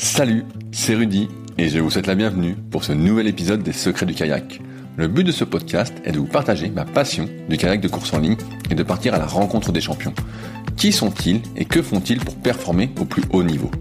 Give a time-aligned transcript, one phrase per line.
[0.00, 1.26] Salut, c'est Rudy
[1.58, 4.60] et je vous souhaite la bienvenue pour ce nouvel épisode des Secrets du kayak.
[4.96, 8.12] Le but de ce podcast est de vous partager ma passion du kayak de course
[8.12, 8.36] en ligne
[8.70, 10.14] et de partir à la rencontre des champions.
[10.76, 13.72] Qui sont-ils et que font-ils pour performer au plus haut niveau?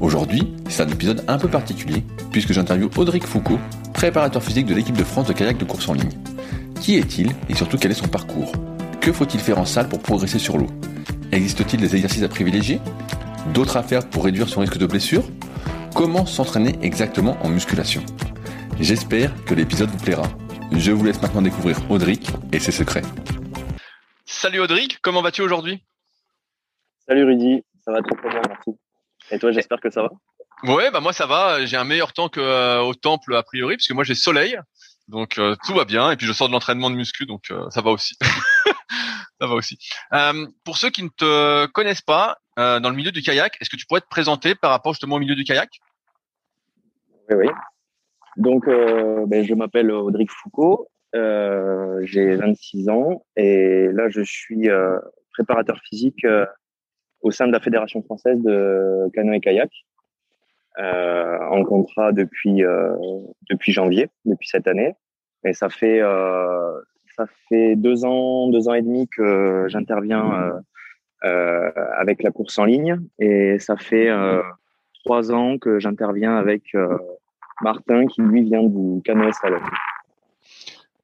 [0.00, 3.58] Aujourd'hui, c'est un épisode un peu particulier puisque j'interviewe Audric Foucault,
[3.94, 6.12] préparateur physique de l'équipe de France de kayak de course en ligne.
[6.82, 8.52] Qui est-il et surtout quel est son parcours?
[9.00, 10.68] Que faut-il faire en salle pour progresser sur l'eau?
[11.32, 12.82] Existe-t-il des exercices à privilégier?
[13.54, 15.24] D'autres à faire pour réduire son risque de blessure?
[15.94, 18.04] Comment s'entraîner exactement en musculation
[18.80, 20.26] J'espère que l'épisode vous plaira.
[20.72, 23.02] Je vous laisse maintenant découvrir Audric et ses secrets.
[24.26, 25.84] Salut Audric, comment vas-tu aujourd'hui?
[27.06, 28.70] Salut Rudy, ça va très très bien, merci.
[29.30, 30.10] Et toi, j'espère que ça va?
[30.64, 31.64] Ouais, bah moi ça va.
[31.64, 34.58] J'ai un meilleur temps que euh, au temple a priori, parce que moi j'ai soleil,
[35.08, 36.10] donc euh, tout va bien.
[36.10, 38.16] Et puis je sors de l'entraînement de muscu, donc euh, ça va aussi.
[39.40, 39.78] ça va aussi.
[40.64, 43.86] pour ceux qui ne te connaissent pas dans le milieu du kayak, est-ce que tu
[43.86, 45.70] pourrais te présenter par rapport justement au milieu du kayak?
[47.30, 47.48] Oui, oui.
[48.36, 54.68] Donc, ben, je m'appelle Audric Foucault, j'ai 26 ans et là je suis
[55.32, 56.26] préparateur physique
[57.24, 59.70] au sein de la Fédération française de canoë kayak
[60.78, 62.94] euh, en contrat depuis euh,
[63.50, 64.94] depuis janvier, depuis cette année.
[65.44, 66.72] Et ça fait euh,
[67.16, 70.52] ça fait deux ans, deux ans et demi que j'interviens
[71.24, 74.10] euh, avec la course en ligne, et ça fait
[75.04, 76.76] trois ans que j'interviens avec
[77.64, 79.60] Martin, qui lui vient du canoë salon.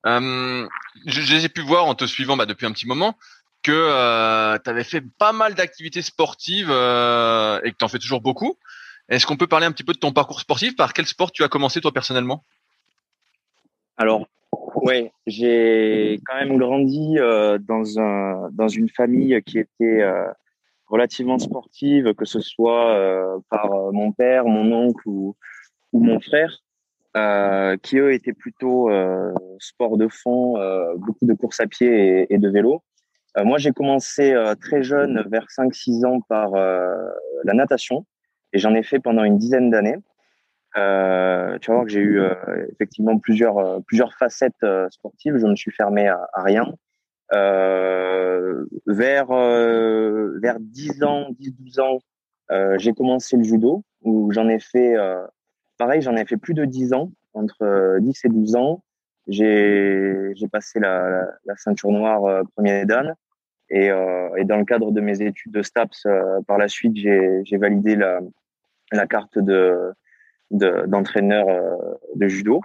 [0.07, 0.69] Euh,
[1.07, 3.17] j'ai pu voir en te suivant bah, depuis un petit moment
[3.63, 7.99] que euh, tu avais fait pas mal d'activités sportives euh, et que tu en fais
[7.99, 8.57] toujours beaucoup.
[9.09, 10.77] Est-ce qu'on peut parler un petit peu de ton parcours sportif?
[10.77, 12.45] Par quel sport tu as commencé toi personnellement?
[13.97, 14.27] Alors,
[14.77, 20.27] ouais, j'ai quand même grandi euh, dans un dans une famille qui était euh,
[20.87, 25.37] relativement sportive, que ce soit euh, par mon père, mon oncle ou,
[25.93, 26.59] ou mon frère,
[27.83, 28.91] qui eux étaient plutôt
[29.59, 30.55] sport de fond,
[30.97, 32.83] beaucoup de course à pied et, de vélo.
[33.43, 38.07] moi, j'ai commencé très jeune, vers 5-6 ans, par la natation
[38.53, 39.97] et j'en ai fait pendant une dizaine d'années.
[40.77, 42.35] Euh, tu vas voir que j'ai eu euh,
[42.73, 45.37] effectivement plusieurs euh, plusieurs facettes euh, sportives.
[45.37, 46.73] Je me suis fermé à, à rien.
[48.87, 51.99] vers vers 10 ans, 10-12 ans,
[52.79, 54.97] j'ai commencé le judo où j'en ai fait
[55.81, 58.85] pareil, j'en ai fait plus de 10 ans entre 10 et 12 ans.
[59.27, 61.27] J'ai passé la,
[61.57, 63.15] ceinture noire premier dan.
[63.71, 66.07] Et, et, dans le cadre de mes études de STAPS,
[66.47, 69.95] par la suite, j'ai validé la, carte de
[70.51, 72.61] d'entraîneur de, euh, de, judo.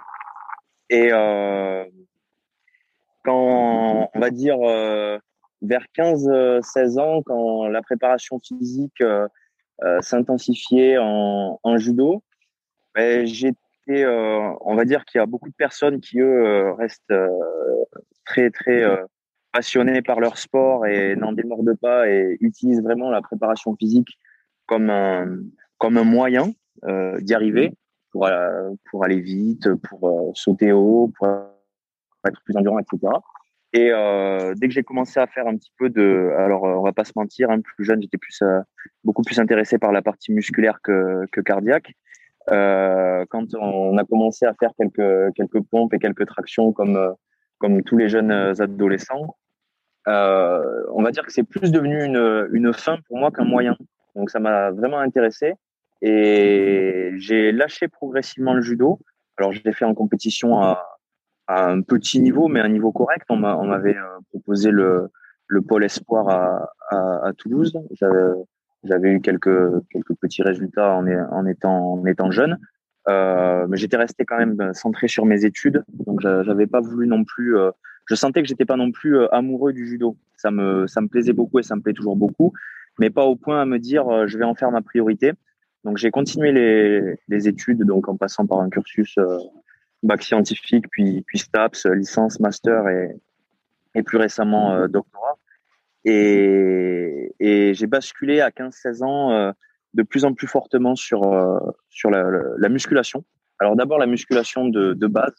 [0.90, 1.86] Et euh,
[3.24, 5.18] quand on va dire euh,
[5.62, 9.28] vers 15-16 ans, quand la préparation physique euh,
[9.84, 12.24] euh s'intensifiait en, en, judo,
[12.96, 17.14] ben, j'étais, on va dire qu'il y a beaucoup de personnes qui eux restent
[18.26, 18.84] très très
[19.56, 24.20] passionnés par leur sport et n'en démordent pas et utilisent vraiment la préparation physique
[24.66, 25.40] comme un,
[25.78, 26.52] comme un moyen
[26.84, 27.74] euh, d'y arriver
[28.12, 31.28] pour, euh, pour aller vite, pour euh, sauter haut, pour
[32.28, 33.14] être plus endurant, etc.
[33.72, 36.94] Et euh, dès que j'ai commencé à faire un petit peu de, alors on va
[36.94, 38.42] pas se mentir, hein, plus jeune, j'étais plus
[39.04, 41.94] beaucoup plus intéressé par la partie musculaire que, que cardiaque.
[42.52, 47.16] Euh, quand on a commencé à faire quelques quelques pompes et quelques tractions comme
[47.58, 49.36] comme tous les jeunes adolescents,
[50.08, 53.76] euh, on va dire que c'est plus devenu une une fin pour moi qu'un moyen.
[54.16, 55.56] Donc ça m'a vraiment intéressé.
[56.02, 59.00] Et j'ai lâché progressivement le judo.
[59.38, 60.86] Alors, je l'ai fait en compétition à,
[61.48, 63.26] à, un petit niveau, mais un niveau correct.
[63.30, 65.10] On m'avait euh, proposé le,
[65.48, 67.74] le pôle espoir à, à, à Toulouse.
[68.86, 72.58] J'avais eu quelques, quelques petits résultats en, étant, en étant jeune.
[73.08, 75.84] Euh, mais j'étais resté quand même centré sur mes études.
[75.90, 77.58] Donc, j'avais pas voulu non plus.
[77.58, 77.72] Euh,
[78.08, 80.18] je sentais que j'étais pas non plus euh, amoureux du judo.
[80.38, 82.54] Ça me, ça me plaisait beaucoup et ça me plaît toujours beaucoup,
[83.00, 85.34] mais pas au point à me dire je vais en faire ma priorité.
[85.86, 89.38] Donc j'ai continué les, les, études, donc en passant par un cursus euh,
[90.02, 93.16] bac scientifique, puis puis STAPS, licence, master et
[93.96, 95.38] et plus récemment euh, doctorat.
[96.06, 97.32] Et,
[97.74, 99.52] j'ai basculé à 15-16 ans euh,
[99.94, 101.22] de plus en plus fortement sur
[101.90, 102.26] sur la,
[102.58, 103.24] la, musculation.
[103.60, 105.34] Alors d'abord la musculation de, de base,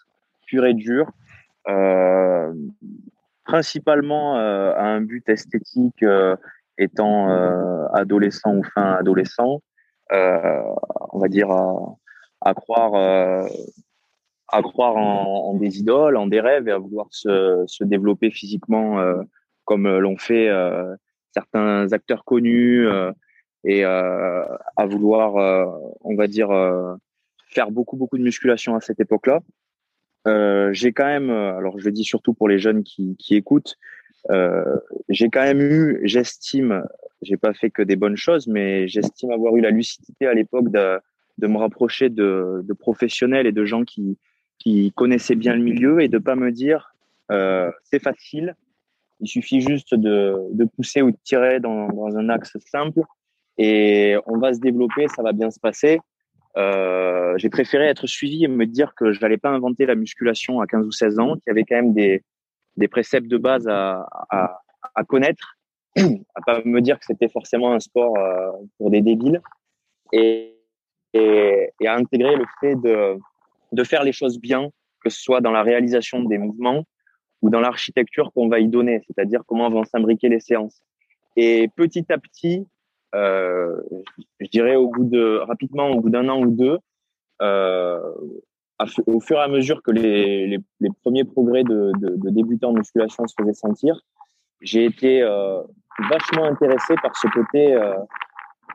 [0.47, 1.11] pure et dure,
[3.45, 6.05] principalement à un but esthétique
[6.79, 7.31] étant
[7.93, 9.61] adolescent ou fin adolescent
[10.13, 10.63] euh,
[11.13, 13.47] on va dire, à, croire euh,
[14.49, 19.01] à croire en, des idoles, en des rêves et à vouloir se, se développer physiquement
[19.01, 19.23] euh,
[19.67, 20.49] comme l'ont fait
[21.33, 22.87] certains acteurs connus
[23.65, 25.35] et à vouloir,
[26.01, 26.49] on va dire,
[27.51, 29.41] faire beaucoup beaucoup de musculation à cette époque-là.
[30.73, 33.77] j'ai quand même, alors je le dis surtout pour les jeunes qui, qui écoutent,
[35.11, 36.83] j'ai quand même eu, j'estime,
[37.23, 40.71] j'ai pas fait que des bonnes choses, mais j'estime avoir eu la lucidité à l'époque
[40.71, 40.99] de,
[41.39, 44.19] de me rapprocher de, de, professionnels et de gens qui,
[44.59, 46.95] qui connaissaient bien le milieu et de pas me dire
[47.31, 48.55] euh, c'est facile,
[49.21, 53.01] il suffit juste de, de pousser ou de tirer dans, dans, un axe simple
[53.59, 56.01] et on va se développer, ça va bien se passer.
[56.57, 60.61] Euh, j'ai préféré être suivi et me dire que je n'allais pas inventer la musculation
[60.61, 62.23] à 15 ou 16 ans, qu'il y avait quand même des,
[62.77, 64.61] des préceptes de base à, à,
[64.95, 65.57] à connaître
[65.97, 69.41] à pas me dire que c'était forcément un sport euh, pour des débiles
[70.13, 70.55] et,
[71.15, 73.19] et, et, à intégrer le fait de,
[73.73, 74.69] de faire les choses bien,
[75.03, 76.85] que ce soit dans la réalisation des mouvements
[77.47, 80.83] ou dans l'architecture qu'on va y donner, c'est-à-dire comment vont s'imbriquer les séances.
[81.37, 82.67] Et petit à petit,
[83.15, 83.81] euh,
[84.41, 84.75] je dirais
[85.43, 86.79] rapidement, au bout d'un an ou deux,
[87.43, 88.01] euh,
[89.07, 90.59] au fur et à mesure que les,
[91.03, 91.93] premiers progrès de,
[92.31, 94.01] débutants en musculation se faisaient sentir,
[94.61, 95.63] j'ai été euh,
[96.11, 97.79] vachement intéressé par ce côté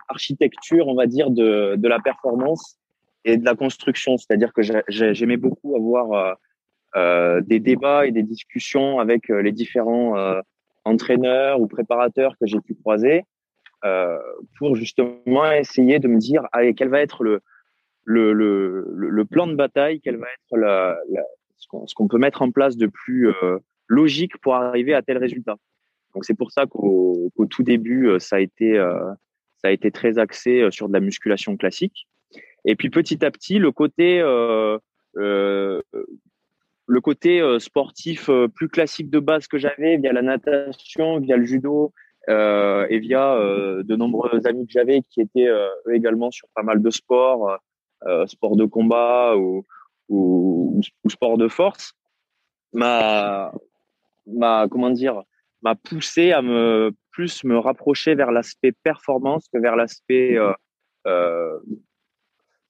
[0.07, 2.77] architecture, on va dire, de, la performance
[3.25, 4.15] et de la construction.
[4.18, 6.38] C'est-à-dire que j'aimais beaucoup avoir
[6.96, 10.42] des débats et des discussions avec euh, les différents euh,
[10.84, 13.24] entraîneurs ou préparateurs que j'ai pu croiser
[13.86, 14.18] euh,
[14.58, 17.42] pour justement essayer de me dire, allez, quel va être le,
[18.04, 21.24] le, le, le plan de bataille, quel va être la, la,
[21.58, 23.30] ce qu'on peut mettre en place de plus
[23.88, 25.56] logique pour arriver à tel résultat.
[26.14, 29.14] Donc c'est pour ça qu'au tout début, euh, ça a été euh,
[29.58, 32.08] ça a été très axé euh, sur de la musculation classique.
[32.66, 34.78] Et puis petit à petit, le côté euh,
[35.18, 35.82] euh,
[36.92, 41.94] le côté sportif plus classique de base que j'avais via la natation, via le judo
[42.30, 45.50] euh, et via de nombreux amis que j'avais qui étaient
[45.92, 47.58] également sur pas mal de sports,
[48.26, 49.66] sport de combat ou,
[50.10, 51.94] ou, ou sport de force,
[52.74, 53.52] m'a
[54.70, 55.24] comment dire
[55.62, 60.54] m'a poussé à me plus me rapprocher vers l'aspect performance que vers l'aspect euh,
[61.08, 61.60] euh,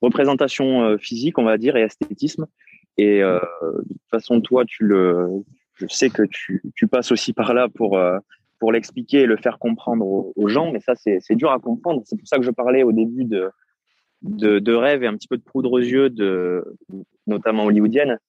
[0.02, 2.48] représentation euh, physique, on va dire, et esthétisme.
[2.98, 5.28] Et euh, de toute façon, toi, tu le,
[5.76, 8.18] je sais que tu, tu passes aussi par là pour euh,
[8.60, 12.04] pour l'expliquer et le faire comprendre aux, gens, mais ça, c'est dur à comprendre.
[12.06, 13.50] C'est pour ça que je parlais au début de,
[14.22, 16.64] de, de rêve et un petit peu de poudre aux yeux, de,
[17.26, 18.20] notamment hollywoodienne.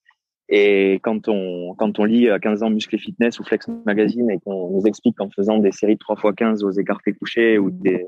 [0.48, 4.38] Et quand on, quand on lit à 15 ans Muscle Fitness ou Flex Magazine et
[4.38, 7.70] qu'on nous explique qu'en faisant des séries de 3 x 15 aux écartés couchés ou
[7.70, 8.06] des,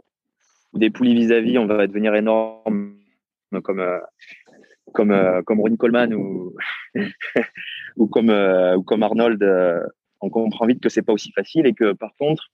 [0.73, 2.95] des poulies vis-à-vis, on va devenir énorme
[3.63, 3.99] comme, euh,
[4.93, 6.55] comme, euh, comme Ronnie Coleman ou,
[7.97, 9.43] ou, comme, euh, ou comme Arnold,
[10.21, 12.51] on comprend vite que c'est pas aussi facile et que par contre,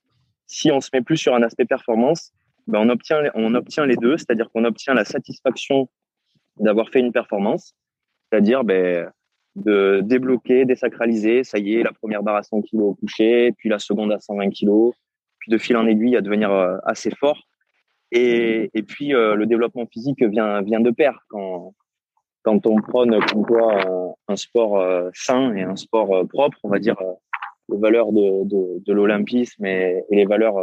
[0.47, 2.31] si on se met plus sur un aspect performance,
[2.67, 5.89] ben on obtient, on obtient les deux, c'est-à-dire qu'on obtient la satisfaction
[6.57, 7.73] d'avoir fait une performance,
[8.29, 9.09] c'est-à-dire, ben,
[9.55, 11.43] de débloquer, désacraliser.
[11.43, 14.19] Ça y est, la première barre à 100 kg au coucher, puis la seconde à
[14.19, 14.91] 120 kg,
[15.39, 17.47] puis de fil en aiguille à devenir euh, assez fort.
[18.11, 21.73] Et, et puis euh, le développement physique vient vient de pair quand
[22.43, 26.79] quand on prône comme toi un, sport euh, sain et un sport propre, on va
[26.79, 26.97] dire
[27.69, 30.57] les valeurs de, de, de l'olympisme et, les valeurs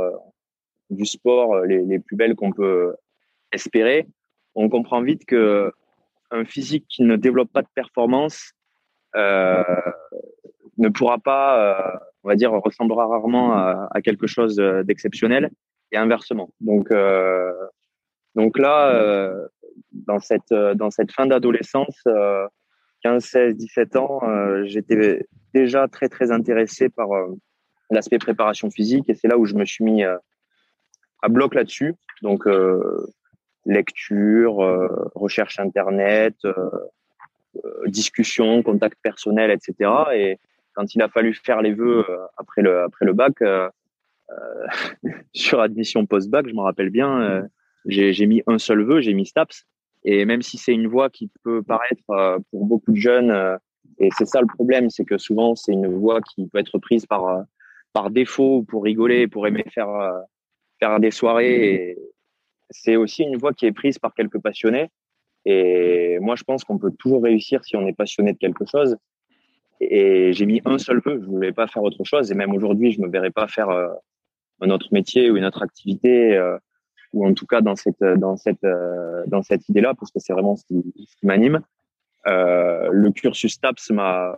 [0.90, 2.94] du sport les, les plus belles qu'on peut
[3.52, 4.06] espérer,
[4.54, 5.72] on comprend vite que
[6.30, 8.52] un physique qui ne développe pas de performance
[9.16, 9.62] euh,
[10.76, 15.50] ne pourra pas, euh, on va dire, ressemblera rarement à, à quelque chose d'exceptionnel
[15.92, 16.50] et inversement.
[16.60, 17.52] Donc, euh,
[18.34, 18.92] donc là,
[19.92, 22.02] dans cette dans cette fin d'adolescence,
[23.02, 24.20] 15, 16, 17 ans,
[24.64, 27.08] j'étais déjà très très intéressé par
[27.90, 31.94] l'aspect préparation physique et c'est là où je me suis mis à bloc là-dessus.
[32.22, 32.46] Donc
[33.64, 34.56] lecture,
[35.14, 36.36] recherche internet,
[37.64, 39.90] euh, discussion, contact personnel, etc.
[40.14, 40.38] Et
[40.74, 43.68] quand il a fallu faire les vœux euh, après le après le bac, euh,
[45.32, 47.48] sur admission post-bac, je me rappelle bien,
[47.86, 49.64] j'ai mis un seul vœu, j'ai mis STAPS.
[50.04, 52.02] Et même si c'est une voie qui peut paraître
[52.50, 53.58] pour beaucoup de jeunes,
[53.98, 57.06] et c'est ça le problème, c'est que souvent c'est une voie qui peut être prise
[57.06, 57.44] par
[57.92, 59.88] par défaut pour rigoler, pour aimer faire
[60.78, 61.96] faire des soirées.
[62.70, 64.88] C'est aussi une voie qui est prise par quelques passionnés
[65.44, 68.96] et moi, je pense qu'on peut toujours réussir si on est passionné de quelque chose.
[69.80, 72.30] Et j'ai mis un seul vœu, je voulais pas faire autre chose.
[72.30, 73.88] Et même aujourd'hui, je me verrais pas faire euh,
[74.60, 76.58] un autre métier ou une autre activité, euh,
[77.12, 80.32] ou en tout cas dans cette dans cette euh, dans cette idée-là, parce que c'est
[80.32, 81.60] vraiment ce qui, ce qui m'anime.
[82.26, 84.36] le cursus TAPS m'a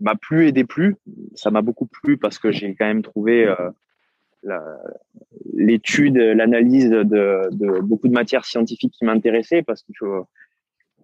[0.00, 0.96] m'a plu et déplu.
[1.34, 3.54] Ça m'a beaucoup plu parce que j'ai quand même trouvé
[5.52, 7.02] l'étude, l'analyse de,
[7.50, 10.26] de, beaucoup de matières scientifiques qui m'intéressaient parce faut,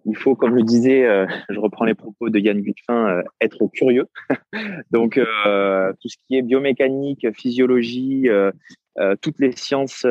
[0.07, 3.67] il faut, comme je disais, euh, je reprends les propos de Yann Gutfin, euh, être
[3.67, 4.07] curieux.
[4.91, 8.27] Donc, euh, tout ce qui est biomécanique, physiologie,
[9.21, 10.07] toutes les sciences,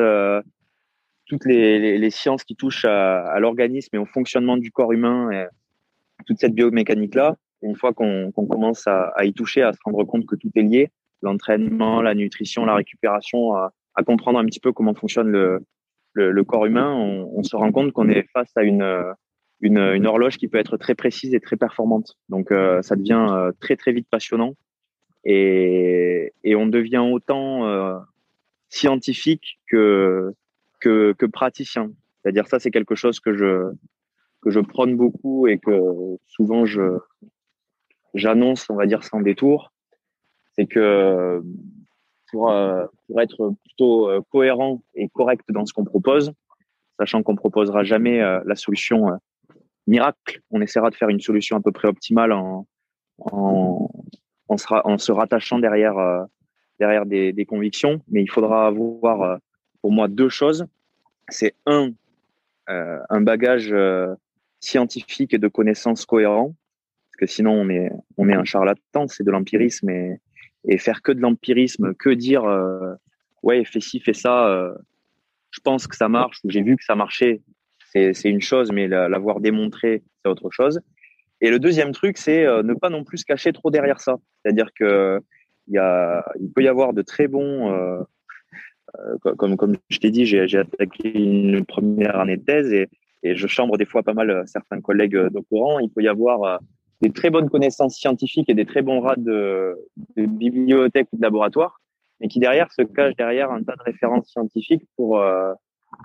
[1.25, 5.29] toutes les, sciences qui touchent à, l'organisme et au fonctionnement du corps humain,
[6.25, 10.35] toute cette biomécanique-là, une fois qu'on commence à, y toucher, à se rendre compte que
[10.35, 10.91] tout est lié,
[11.23, 13.73] l'entraînement, la nutrition, la récupération, à,
[14.05, 15.65] comprendre un petit peu comment fonctionne le,
[16.13, 18.83] le, le corps humain, on, se rend compte qu'on est face à une,
[19.61, 22.17] une, une, horloge qui peut être très précise et très performante.
[22.29, 24.53] Donc euh, ça devient euh, très très vite passionnant
[25.23, 27.97] et, et on devient autant euh,
[28.69, 30.33] scientifique que,
[30.79, 31.91] que, que praticien.
[32.21, 33.71] C'est-à-dire ça c'est quelque chose que je
[34.41, 35.81] que je prône beaucoup et que
[36.27, 36.99] souvent je
[38.13, 39.71] j'annonce, on va dire sans détour,
[40.55, 41.41] c'est que
[42.31, 42.53] pour,
[43.07, 46.33] pour être plutôt cohérent et correct dans ce qu'on propose,
[46.99, 49.19] sachant qu'on proposera jamais la solution
[49.87, 50.41] miracle.
[50.51, 52.67] On essaiera de faire une solution à peu près optimale en,
[53.19, 53.89] en,
[54.47, 56.23] en, se, en se, rattachant derrière, euh,
[56.79, 58.01] derrière des, des, convictions.
[58.09, 59.37] Mais il faudra avoir, euh,
[59.81, 60.65] pour moi, deux choses.
[61.29, 61.91] C'est un,
[62.69, 63.73] euh, un bagage
[64.59, 66.55] scientifique et de connaissances cohérents.
[67.11, 69.89] Parce que sinon, on est, on est un charlatan, c'est de l'empirisme.
[69.89, 70.19] Et,
[70.65, 72.43] et faire que de l'empirisme, que dire,
[73.41, 74.73] ouais, fais ci, fais ça,
[75.51, 77.41] je pense que ça marche, ou j'ai vu que ça marchait,
[77.91, 80.81] c'est une chose, mais l'avoir démontré, c'est autre chose.
[81.41, 84.17] Et le deuxième truc, c'est euh, ne pas non plus se cacher trop derrière ça.
[84.41, 85.21] C'est-à-dire que
[85.67, 87.99] y a, il peut y avoir de très bons, euh,
[88.99, 92.89] euh, comme, comme je t'ai dit, j'ai attaqué une première année de thèse et,
[93.23, 95.79] je chambre des fois pas mal certains collègues doctorants.
[95.79, 96.61] Il peut y avoir
[97.01, 99.75] des très bonnes connaissances scientifiques et des très bons rats de
[100.15, 101.81] bibliothèque ou de laboratoire,
[102.21, 105.21] mais qui derrière se cachent derrière un tas de références scientifiques pour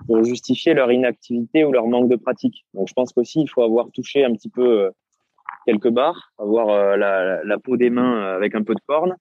[0.07, 2.65] pour justifier leur inactivité ou leur manque de pratique.
[2.73, 4.91] Donc je pense qu'aussi il faut avoir touché un petit peu euh,
[5.65, 9.15] quelques barres, avoir euh, la, peau des mains euh, avec un peu de corne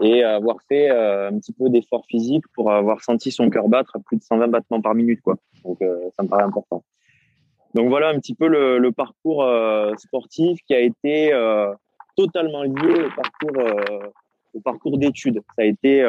[0.00, 4.00] et avoir fait un petit peu d'effort physique pour avoir senti son cœur battre à
[4.00, 5.36] plus de 120 battements par minute quoi.
[5.62, 5.78] Donc
[6.16, 6.82] ça me paraît important.
[7.74, 9.48] Donc voilà un petit peu le, le parcours
[9.96, 11.30] sportif qui a été
[12.16, 13.64] totalement lié au parcours
[14.54, 15.42] au parcours d'études.
[15.54, 16.02] Ça a été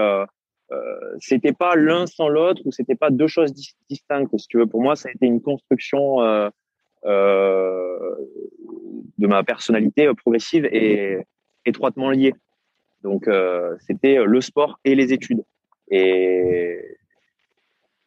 [0.72, 3.54] euh, c'était pas l'un sans l'autre ou c'était pas deux choses
[3.90, 4.36] distinctes.
[4.38, 6.50] Si tu veux, pour moi, ça a été une construction euh,
[7.06, 8.16] euh,
[9.18, 11.20] de ma personnalité progressive et
[11.66, 12.34] étroitement liée.
[13.04, 13.30] Donc,
[13.86, 15.44] c'était le sport et les études.
[15.92, 16.98] Et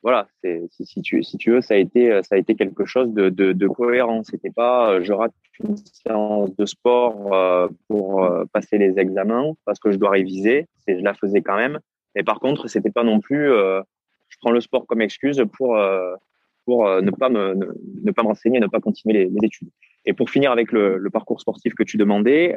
[0.03, 0.27] voilà,
[0.71, 3.53] si, tu, si tu veux, ça a été, ça a été quelque chose de, de,
[3.53, 4.25] de cohérent.
[4.25, 9.99] C'était pas, je rate une séance de sport pour passer les examens parce que je
[9.99, 10.67] dois réviser.
[10.88, 11.79] Je la faisais quand même.
[12.19, 13.81] Mais par contre, c'était pas non plus, euh,
[14.29, 16.17] je prends le sport comme excuse pour euh,
[16.65, 19.71] pour euh, ne pas me ne, pas m'enseigner, ne pas continuer les, études.
[20.05, 22.57] Et pour finir avec le, parcours sportif que tu demandais,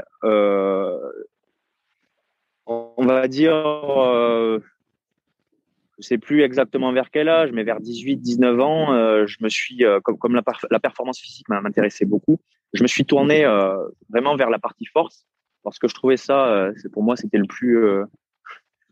[2.66, 4.60] on va dire, euh,
[6.00, 8.88] je sais plus exactement vers quel âge, mais vers 18, 19 ans,
[9.28, 10.42] je me suis, comme, comme la,
[10.72, 12.40] la, performance physique m'intéressait beaucoup,
[12.74, 13.46] je me suis tourné
[14.10, 15.28] vraiment vers la partie force
[15.64, 17.78] parce que je trouvais ça, pour moi, c'était le plus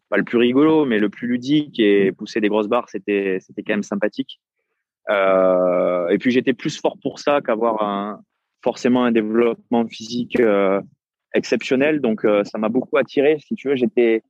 [0.10, 3.64] pas le plus rigolo, mais le plus ludique et pousser des grosses barres, c'était c'était
[3.64, 4.40] quand même sympathique.
[5.10, 8.22] Euh, et puis j'étais plus fort pour ça qu'avoir un,
[8.64, 10.82] forcément un développement physique euh,
[11.34, 12.02] exceptionnel.
[12.02, 13.38] Donc euh, ça m'a beaucoup attiré.
[13.40, 14.24] Si tu veux, j'étais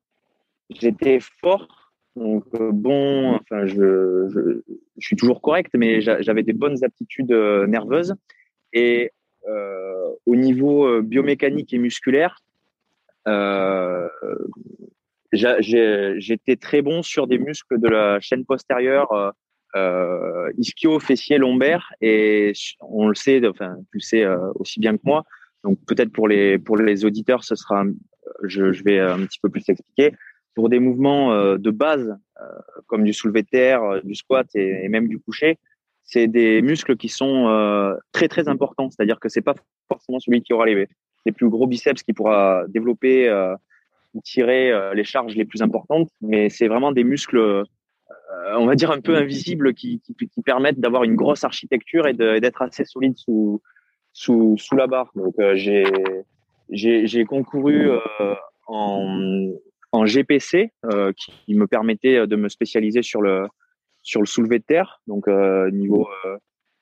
[0.69, 1.91] j'étais fort.
[2.15, 4.62] Donc bon, enfin je, je,
[4.98, 8.15] je suis toujours correct, mais j'avais des bonnes aptitudes nerveuses.
[8.74, 9.12] Et
[10.25, 12.43] au niveau biomécanique et musculaire,
[13.27, 14.07] euh,
[15.31, 19.31] j'étais très bon sur des muscles de la chaîne postérieure, euh,
[19.75, 24.98] euh, ischio, fessier, lombaire, et on le sait, enfin tu le sais euh, aussi bien
[24.98, 25.24] que moi.
[25.63, 27.83] Donc peut-être pour les pour les auditeurs, ce sera,
[28.43, 30.13] je, je vais un petit peu plus expliquer.
[30.55, 32.17] Pour des mouvements euh, de base
[32.88, 35.57] comme du soulevé de terre, du squat et, même du coucher,
[36.03, 38.89] c'est des muscles qui sont très très importants.
[38.89, 39.55] C'est-à-dire que c'est pas
[39.89, 40.88] forcément celui qui aura les,
[41.25, 43.27] les plus gros biceps qui pourra développer
[44.23, 47.63] tirer euh, les charges les plus importantes, mais c'est vraiment des muscles, euh,
[48.55, 52.61] on va dire un peu invisibles, qui, qui, permettent d'avoir une grosse architecture et d'être
[52.61, 53.61] assez solide sous,
[54.13, 55.11] sous, sous la barre.
[55.15, 55.85] Donc euh, j'ai
[56.71, 57.89] j'ai concouru
[58.67, 59.51] en,
[59.91, 60.71] en GPC
[61.17, 63.47] qui me permettait de me spécialiser sur le
[64.03, 65.27] sur le soulevé de terre, donc
[65.71, 66.07] niveau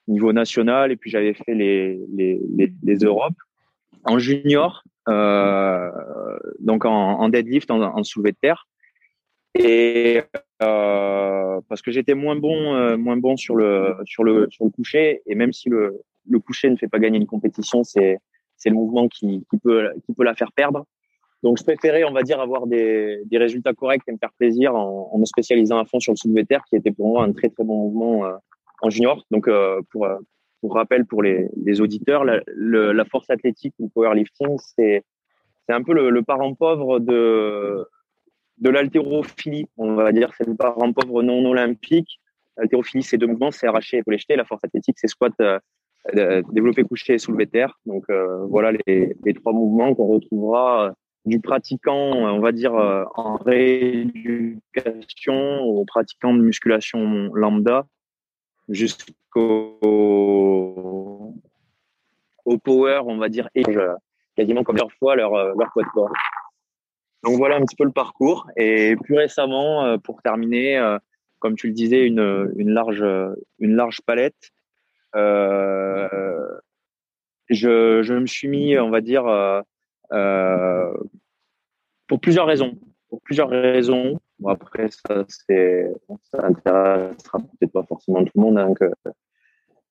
[0.10, 3.36] niveau national, et puis j'avais fait les, les, les, les Europes.
[4.04, 5.90] En junior, euh,
[6.60, 8.68] donc en, deadlift, en, en, soulevé de terre.
[9.56, 10.22] Et
[10.60, 15.22] parce que j'étais moins bon, moins bon sur le sur le sur le coucher.
[15.26, 18.20] Et même si le le coucher ne fait pas gagner une compétition, c'est
[18.58, 20.86] c'est le mouvement qui, qui peut qui peut la faire perdre.
[21.44, 24.76] Donc, je préférais, on va dire, avoir des, des résultats corrects et me faire plaisir
[24.76, 27.50] en, me spécialisant à fond sur le soulevé terre, qui était pour moi un très
[27.50, 28.34] très bon mouvement euh,
[28.82, 29.24] en junior.
[29.30, 30.18] Donc, euh, pour euh,
[30.68, 35.04] pour rappel pour les, auditeurs, la, force athlétique ou powerlifting, c'est
[35.70, 37.88] un peu le, le, parent pauvre de
[38.60, 40.32] de l'haltérophilie, on va dire.
[40.36, 42.20] C'est le parent pauvre non olympique.
[42.58, 44.36] L'haltérophilie, c'est deux mouvements, c'est arraché, épaulé jeté.
[44.36, 47.80] La force athlétique, c'est squat, euh, développé couché et soulevé terre.
[47.86, 48.06] Donc
[48.50, 50.96] voilà les, trois mouvements qu'on retrouvera
[51.28, 57.86] du pratiquant, on va dire, euh, en rééducation au pratiquant de musculation lambda
[58.70, 59.14] jusqu'au
[62.46, 63.64] au power, on va dire, et
[64.36, 66.14] quasiment comme leur fois leur, euh, leur corps.
[67.24, 68.48] Donc voilà un petit peu le parcours.
[68.56, 70.98] Et plus récemment, euh, pour terminer,
[71.40, 73.06] comme tu le disais, une, une, large,
[73.60, 74.52] une large palette.
[75.14, 76.62] je,
[77.50, 79.26] je me suis mis, on va dire,
[80.14, 80.94] euh,
[82.08, 82.78] pour plusieurs raisons.
[83.10, 84.20] Pour plusieurs raisons.
[84.46, 85.92] Après, ça, c'est,
[86.32, 88.86] ça intéressera peut-être pas forcément tout le monde hein, que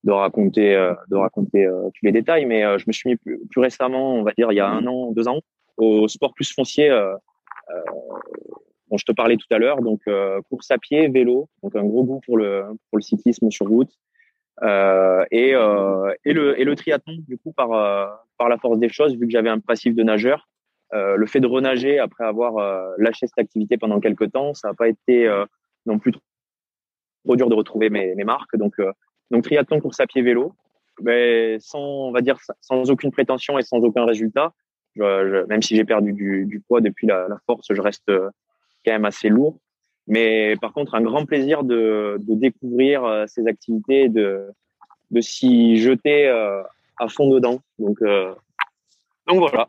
[0.04, 3.40] de raconter, euh, de raconter euh, tous les détails, mais je me suis mis plus,
[3.56, 5.40] récemment, on va dire il y a un an, deux ans,
[5.76, 6.88] au sport plus foncier
[8.88, 10.00] dont je te parlais tout à l'heure, donc
[10.48, 13.90] course à pied, vélo, donc un gros goût pour le pour le cyclisme sur route.
[14.62, 18.06] Euh, et, euh, et, le, et le triathlon, du coup, par, euh,
[18.38, 20.48] par la force des choses, vu que j'avais un passif de nageur,
[20.94, 24.68] euh, le fait de renager après avoir euh, lâché cette activité pendant quelques temps, ça
[24.68, 25.28] n'a pas été
[25.84, 26.12] non plus
[27.24, 28.56] trop dur de retrouver mes, mes marques.
[28.56, 28.76] Donc,
[29.30, 30.54] donc triathlon, course à pied, vélo,
[31.02, 34.52] mais sans, on va dire, sans aucune prétention et sans aucun résultat.
[34.96, 39.58] Même si j'ai perdu du, poids depuis la, force, je reste quand même assez lourd.
[40.06, 44.46] Mais par contre, un grand plaisir de, découvrir euh, ces activités, de,
[45.10, 46.62] de s'y jeter euh,
[46.98, 47.60] à fond dedans.
[47.78, 48.34] Donc, euh,
[49.26, 49.68] donc voilà.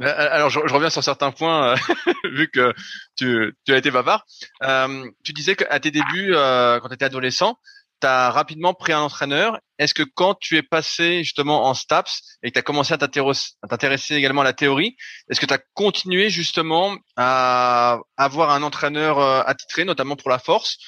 [0.00, 1.74] Alors, je, reviens sur certains points,
[2.24, 2.72] vu que
[3.16, 4.24] tu, as été bavard.
[4.62, 7.58] Euh, tu disais qu'à tes débuts, euh, quand tu étais adolescent,
[8.02, 9.60] tu as rapidement pris un entraîneur.
[9.78, 12.98] Est-ce que quand tu es passé justement en STAPS et que tu as commencé à
[12.98, 14.96] t'intéresser également à la théorie,
[15.30, 20.38] est-ce que tu as continué justement à avoir un entraîneur euh, attitré, notamment pour la
[20.38, 20.78] force?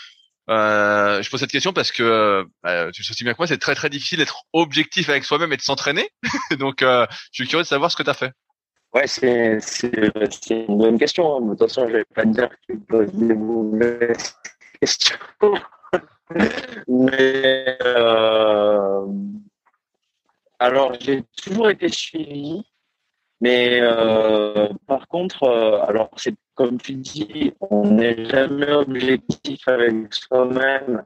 [0.51, 3.59] Euh, je pose cette question parce que euh, tu sais aussi bien que moi, c'est
[3.59, 6.11] très très difficile d'être objectif avec soi-même et de s'entraîner.
[6.59, 8.33] Donc, je suis curieux de savoir ce que tu as fait.
[8.93, 9.59] Ouais, c'est
[10.51, 11.41] une bonne question.
[11.41, 14.37] De toute façon, je vais pas te dire que tu poses des mauvaises
[14.81, 15.17] questions.
[16.89, 19.07] Mais euh,
[20.59, 22.65] alors, j'ai toujours été suivi,
[23.41, 30.15] mais euh, par contre, euh, alors c'est comme tu dis, on n'est jamais objectif avec
[30.15, 31.05] soi-même.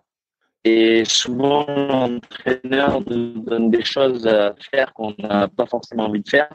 [0.64, 6.28] Et souvent, l'entraîneur nous donne des choses à faire qu'on n'a pas forcément envie de
[6.28, 6.50] faire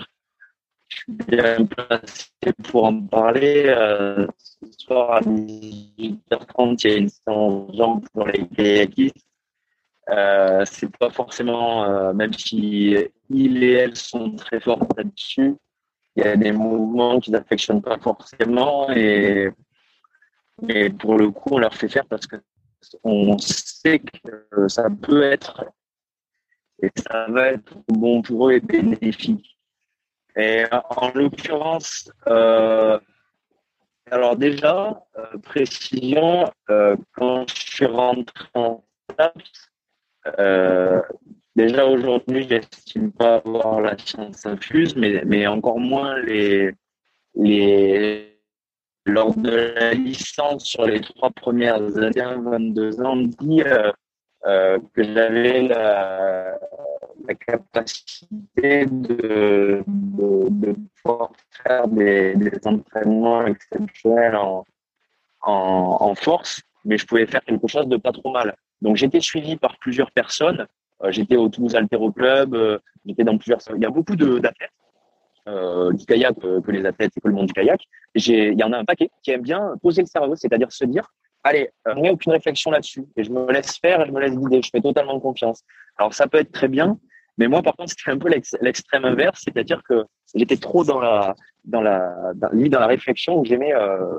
[1.07, 2.29] bien placé
[2.63, 3.65] pour en parler.
[3.67, 9.27] Euh, ce soir à 18h30, il y a une séance pour les kayakistes.
[10.09, 12.97] Euh, c'est pas forcément, euh, même si
[13.29, 15.55] ils et elles sont très forts là-dessus,
[16.15, 19.49] il y a des mouvements qu'ils n'affectionnent pas forcément et,
[20.67, 22.35] et pour le coup, on leur fait faire parce que
[23.03, 25.63] on sait que ça peut être
[26.81, 29.52] et ça va être bon pour eux et bénéfique.
[30.35, 32.99] Et en l'occurrence, euh,
[34.11, 39.71] alors déjà, euh, précision, euh, quand je suis rentré en STAPS,
[40.39, 41.01] euh,
[41.55, 46.73] déjà aujourd'hui, j'estime pas avoir la science infuse, mais, mais encore moins les,
[47.35, 48.39] les,
[49.05, 53.91] lors de la licence sur les trois premières années, 22 ans, dit euh,
[54.45, 56.57] euh, que j'avais la,
[57.47, 61.31] capacité de, de, pouvoir
[61.63, 64.65] faire des, des entraînements exceptionnels en,
[65.41, 68.55] en, force, mais je pouvais faire quelque chose de pas trop mal.
[68.81, 70.67] Donc j'étais suivi par plusieurs personnes.
[71.03, 73.59] Euh, j'étais au Toulouse Altero Club, euh, j'étais dans plusieurs.
[73.75, 74.71] Il y a beaucoup d'athlètes
[75.45, 77.81] du kayak que les athlètes et que le monde du kayak.
[78.15, 81.07] Il y en a un paquet qui aime bien poser le cerveau, c'est-à-dire se dire
[81.43, 83.05] allez, euh, n'ai aucune réflexion là-dessus.
[83.15, 84.61] Et je me laisse faire et je me laisse guider.
[84.61, 85.63] Je fais totalement confiance.
[85.97, 86.97] Alors, ça peut être très bien.
[87.37, 88.29] Mais moi, par contre, c'était un peu
[88.61, 89.41] l'extrême inverse.
[89.43, 94.17] C'est-à-dire que j'étais trop dans la, dans la, dans, la réflexion où j'aimais euh,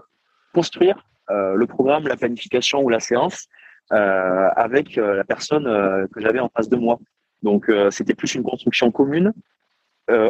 [0.53, 0.97] construire
[1.31, 3.49] euh, le programme, la planification ou la séance
[3.93, 6.99] euh, avec euh, la personne euh, que j'avais en face de moi.
[7.43, 9.35] Donc, c'était plus une construction commune,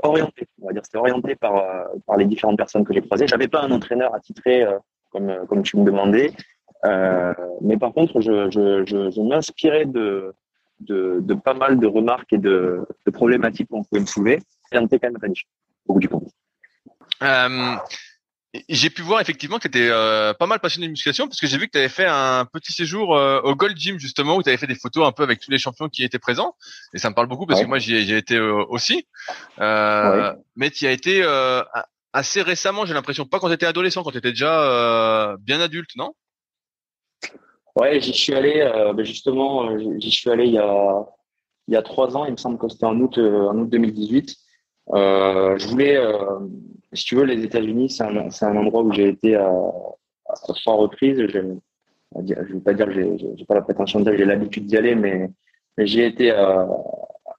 [0.03, 0.49] orientée.
[0.61, 1.65] On va dire, c'était orienté par,
[2.09, 3.29] par les différentes personnes que j'ai croisées.
[3.29, 4.67] J'avais pas un entraîneur attitré
[5.13, 6.33] comme, comme tu me demandais.
[7.63, 10.35] Mais par contre, je, je, je, je m'inspirais de,
[10.81, 14.41] de, de, pas mal de remarques et de, de problématiques qu'on pouvait me soulever.
[14.71, 15.47] C'est un quand même riche,
[15.87, 16.31] au bout du compte.
[17.23, 17.77] Euh,
[18.69, 21.47] j'ai pu voir effectivement que tu étais euh, pas mal passionné de musculation parce que
[21.47, 24.43] j'ai vu que tu avais fait un petit séjour euh, au Gold Gym justement où
[24.43, 26.55] tu avais fait des photos un peu avec tous les champions qui étaient présents
[26.93, 29.07] et ça me parle beaucoup parce que moi j'y ai, été euh, aussi.
[29.59, 31.25] Mais tu as été
[32.13, 35.91] assez récemment, j'ai l'impression, pas quand tu étais adolescent, quand tu étais déjà bien adulte,
[35.97, 36.15] non?
[37.77, 41.07] Ouais, j'y suis allé ben justement, j'y suis allé il y a
[41.67, 44.37] il y a trois ans, il me semble que c'était en août en août 2018.
[44.93, 45.99] je voulais
[46.95, 50.75] si tu veux, les États-Unis, c'est un, un, endroit où j'ai été à, à trois
[50.75, 51.27] reprises.
[51.27, 51.55] Je ne
[52.15, 52.93] vais pas dire que
[53.37, 55.29] j'ai pas la prétention de dire que j'ai l'habitude d'y aller, mais,
[55.77, 56.69] mais j'y ai été à,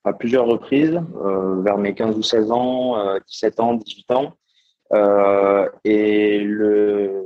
[0.03, 4.33] à, plusieurs reprises, euh, vers mes 15 ou 16 ans, euh, 17 ans, 18 ans.
[4.93, 7.24] Euh, et le,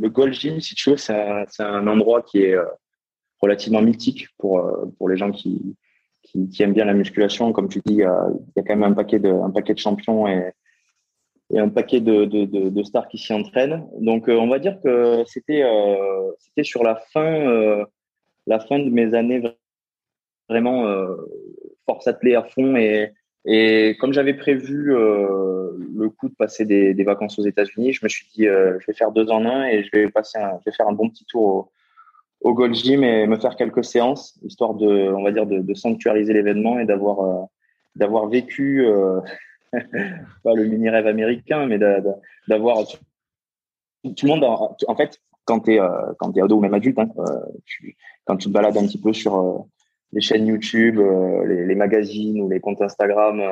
[0.00, 2.64] le Gold Gym, si tu veux, c'est un, endroit qui est euh,
[3.40, 5.76] relativement mythique pour, euh, pour les gens qui,
[6.22, 7.52] qui, aiment bien la musculation.
[7.52, 9.50] Comme tu dis, il y a, il y a quand même un paquet de, un
[9.50, 10.52] paquet de champions et,
[11.52, 13.84] un paquet de, de, stars qui s'y entraînent.
[13.98, 16.30] Donc, euh, on va dire que c'était euh,
[16.62, 17.84] sur la fin euh,
[18.46, 19.42] la fin de mes années
[20.48, 20.84] vraiment
[21.86, 23.12] force attelée à fond et
[23.44, 28.26] et comme j'avais prévu le coup de passer des, vacances aux États-Unis, je me suis
[28.34, 30.92] dit je vais faire deux en un et je vais passer je vais faire un
[30.92, 31.70] bon petit tour
[32.42, 36.32] au, Gold Gym et me faire quelques séances histoire de on va dire de, sanctuariser
[36.32, 37.48] l'événement et d'avoir
[37.96, 38.86] d'avoir vécu
[40.42, 44.44] pas le mini rêve américain, mais d'avoir tout le monde.
[44.44, 47.92] En, fait, quand tu es, euh, quand es ado ou même adulte, hein, euh,
[48.24, 49.58] quand tu te balades un petit peu sur euh,
[50.12, 51.00] les chaînes YouTube,
[51.46, 53.42] les, les, magazines ou les comptes Instagram,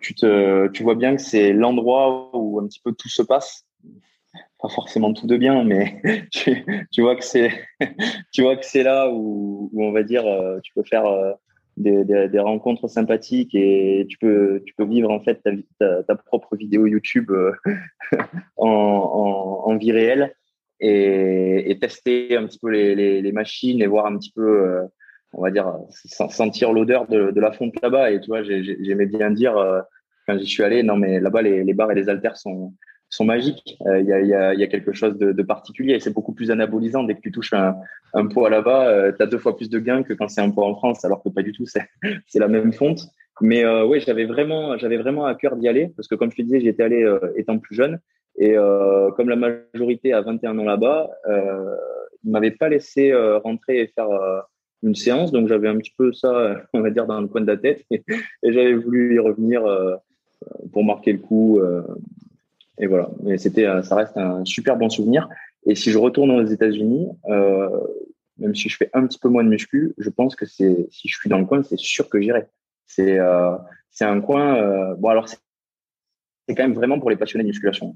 [0.00, 3.64] tu, te, tu vois bien que c'est l'endroit où un petit peu tout se passe.
[4.60, 6.00] Pas forcément tout de bien, mais
[6.32, 7.50] tu, tu vois que c'est
[8.32, 10.24] tu vois que c'est là où, où, on va dire
[10.62, 11.36] tu peux faire
[11.78, 15.40] des, des, rencontres sympathiques et tu peux, tu peux vivre en fait
[15.78, 17.52] ta, ta, propre vidéo YouTube euh,
[18.56, 20.34] en, en, vie réelle
[20.80, 24.84] et, tester un petit peu les, les, machines et voir un petit peu, euh,
[25.32, 28.10] on va dire, sentir l'odeur de, la fonte là-bas.
[28.10, 29.80] Et tu vois, j'aimais bien dire euh,
[30.26, 32.74] quand j'y suis allé, non mais là-bas les, bars et les haltères sont
[33.10, 33.78] sont magiques.
[33.86, 37.04] Euh, il y, a, y, a, quelque chose de, particulier et c'est beaucoup plus anabolisant.
[37.04, 37.76] Dès que tu touches un,
[38.14, 40.50] un poids là-bas, euh, tu as deux fois plus de gains que quand c'est un
[40.50, 41.88] poids en France, alors que pas du tout, c'est
[42.34, 43.00] la même fonte.
[43.40, 46.36] Mais euh, oui, j'avais vraiment, j'avais vraiment à cœur d'y aller parce que comme je
[46.36, 47.98] te disais, j'y étais allé étant plus jeune
[48.40, 48.54] et
[49.16, 51.74] comme la majorité a 21 ans là-bas, euh,
[52.24, 53.12] ils m'avaient pas laissé
[53.42, 54.08] rentrer et faire
[54.82, 57.46] une séance, donc j'avais un petit peu ça, on va dire, dans le coin de
[57.46, 58.02] la tête et,
[58.42, 59.62] j'avais voulu y revenir
[60.72, 61.60] pour marquer le coup
[62.78, 63.10] et voilà.
[63.22, 65.28] Mais c'était, euh, ça reste un super bon souvenir.
[65.66, 67.68] Et si je retourne aux États-Unis, euh,
[68.38, 71.08] même si je fais un petit peu moins de muscu, je pense que c'est, si
[71.08, 72.46] je suis dans le coin, c'est sûr que j'irai.
[72.86, 73.56] C'est, euh,
[73.90, 74.56] c'est un coin.
[74.56, 75.38] Euh, bon, alors c'est,
[76.48, 77.94] c'est quand même vraiment pour les passionnés de musculation.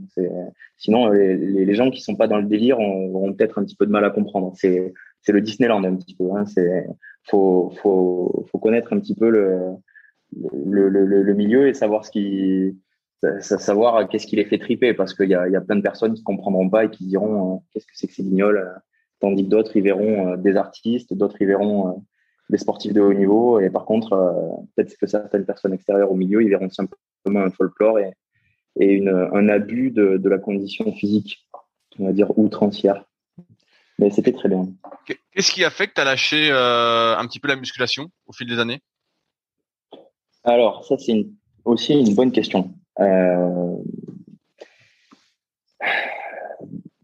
[0.77, 3.87] Sinon, les, les, gens qui sont pas dans le délire auront peut-être un petit peu
[3.87, 4.53] de mal à comprendre.
[4.55, 4.93] C'est,
[5.27, 6.25] le Disneyland un petit peu.
[6.37, 6.45] Hein.
[6.45, 6.87] C'est,
[7.25, 9.59] faut, faut, faut connaître un petit peu le,
[10.65, 12.77] le, le, milieu et savoir ce qui
[13.41, 16.13] savoir qu'est-ce qui les fait triper parce qu'il y a, y a plein de personnes
[16.13, 18.79] qui comprendront pas et qui diront euh, qu'est-ce que c'est que ces guignols euh,
[19.21, 22.05] tandis que d'autres ils verront euh, des artistes d'autres ils verront
[22.51, 24.11] des sportifs de haut niveau et par contre
[24.75, 28.13] peut-être que certaines personnes extérieures au milieu ils verront simplement un folklore et,
[28.79, 31.47] et une, un abus de, de la condition physique
[31.99, 33.05] on va dire outrancière.
[33.99, 34.69] Mais c'était très bien.
[35.07, 38.49] Qu'est-ce qui a fait que tu as lâché un petit peu la musculation au fil
[38.49, 38.81] des années?
[40.45, 41.27] Alors ça c'est
[41.65, 42.73] aussi une bonne question.
[42.99, 43.77] Euh,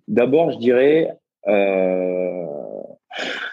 [0.07, 1.17] d'abord, je dirais.
[1.47, 2.47] Euh...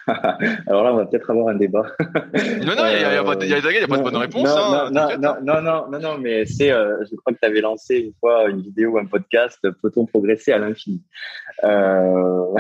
[0.68, 1.86] Alors là, on va peut-être avoir un débat.
[2.00, 4.44] non, non, il n'y a, a, pas de bonne réponse.
[4.44, 7.46] Non, hein, non, non, non, non, non, non, mais c'est, euh, je crois que tu
[7.46, 11.02] avais lancé une fois une vidéo, un podcast, peut-on progresser à l'infini?
[11.64, 12.54] Euh...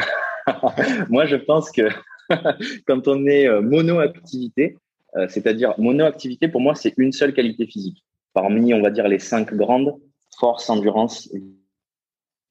[1.10, 1.89] Moi, je pense que
[2.88, 4.77] quand on est euh, monoactivité,
[5.15, 8.03] euh, c'est-à-dire monoactivité, pour moi, c'est une seule qualité physique
[8.34, 9.95] parmi, on va dire, les cinq grandes,
[10.38, 11.29] force, endurance,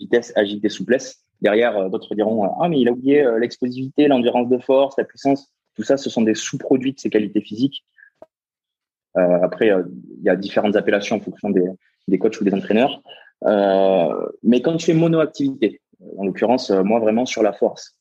[0.00, 1.23] vitesse, agilité, souplesse.
[1.44, 4.96] Derrière, euh, d'autres diront, euh, ah, mais il a oublié euh, l'explosivité, l'endurance de force,
[4.96, 5.52] la puissance.
[5.76, 7.84] Tout ça, ce sont des sous-produits de ces qualités physiques.
[9.16, 13.00] Après, il y a différentes appellations en fonction des, coachs ou des entraîneurs.
[14.42, 15.80] Mais quand tu fais monoactivité,
[16.18, 17.96] en l'occurrence, moi, vraiment sur la force,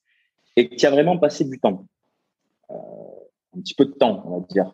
[0.56, 1.86] et que tu as vraiment passé du temps,
[2.69, 4.73] un petit peu de temps, on va dire,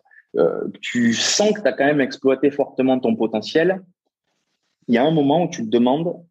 [0.80, 3.82] tu sens que tu as quand même exploité fortement ton potentiel,
[4.88, 6.24] il y a un moment où tu te demandes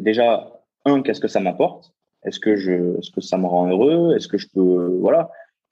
[0.00, 1.92] déjà, un, qu'est-ce que ça m'apporte?
[2.24, 4.14] Est-ce que je, est-ce que ça me rend heureux?
[4.16, 5.30] Est-ce que je peux, voilà.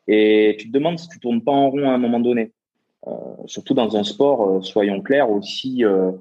[0.08, 2.52] Et tu te demandes si tu tournes pas en rond à un moment donné.
[3.06, 3.12] Euh,
[3.46, 6.12] surtout dans un sport, euh, soyons clairs, aussi euh,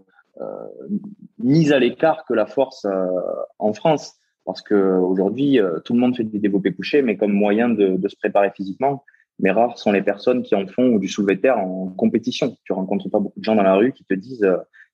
[1.39, 2.86] mis à l'écart que la force
[3.58, 4.15] en France.
[4.45, 8.08] Parce que aujourd'hui, tout le monde fait du développé couché, mais comme moyen de, de,
[8.08, 9.04] se préparer physiquement.
[9.39, 12.56] Mais rares sont les personnes qui en font du soulevé de terre en compétition.
[12.63, 14.49] Tu rencontres pas beaucoup de gens dans la rue qui te disent,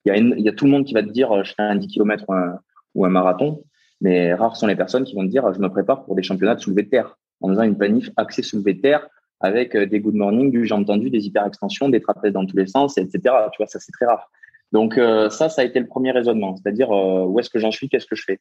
[0.06, 1.88] il y, y a tout le monde qui va te dire, je fais un 10
[1.88, 2.60] km ou un,
[2.96, 3.64] ou un marathon.
[4.02, 6.56] Mais rares sont les personnes qui vont te dire, je me prépare pour des championnats
[6.56, 9.08] de soulevé de terre en faisant une planif axée soulevé de terre
[9.40, 12.68] avec euh, des good morning, du j'ai entendu, des hyper-extensions, des trapèzes dans tous les
[12.68, 13.20] sens, etc.
[13.52, 14.30] Tu vois, ça c'est très rare.
[14.72, 17.72] Donc euh, ça, ça a été le premier raisonnement, c'est-à-dire euh, où est-ce que j'en
[17.72, 18.40] suis, qu'est-ce que je fais?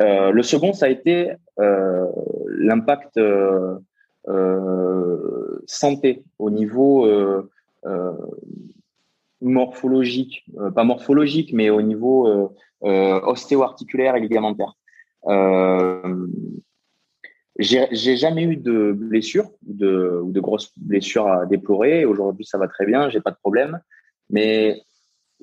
[0.00, 3.18] le second, ça a été l'impact
[5.66, 7.04] santé au niveau
[9.40, 10.44] morphologique,
[10.76, 14.77] pas morphologique, mais au niveau ostéo-articulaire et ligamentaire.
[17.58, 22.04] J'ai jamais eu de blessures ou de, grosses blessures à déplorer.
[22.04, 23.80] Aujourd'hui, ça va très bien, j'ai pas de problème.
[24.30, 24.80] Mais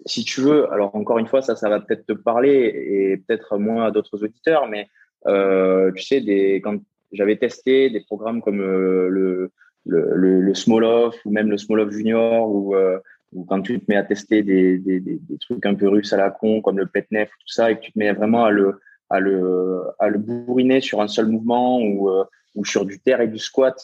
[0.05, 3.57] si tu veux, alors encore une fois, ça, ça va peut-être te parler et peut-être
[3.57, 4.87] moins à d'autres auditeurs, mais
[5.27, 6.77] euh, tu sais, des, quand
[7.11, 9.51] j'avais testé des programmes comme euh, le,
[9.85, 12.99] le, le, Small Off ou même le Small Off Junior ou, euh,
[13.47, 16.17] quand tu te mets à tester des, des, des, des, trucs un peu russes à
[16.17, 18.79] la con comme le PetNef, tout ça, et que tu te mets vraiment à le,
[19.09, 22.23] à le, à le bourriner sur un seul mouvement ou, euh,
[22.55, 23.75] ou sur du terre et du squat.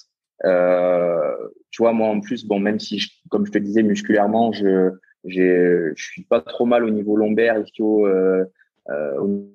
[0.45, 1.36] Euh,
[1.69, 4.91] tu vois, moi en plus, bon, même si, comme je te disais, musculairement, je
[5.25, 8.45] je suis pas trop mal au niveau lombaire, ischio, euh,
[8.89, 9.51] euh, au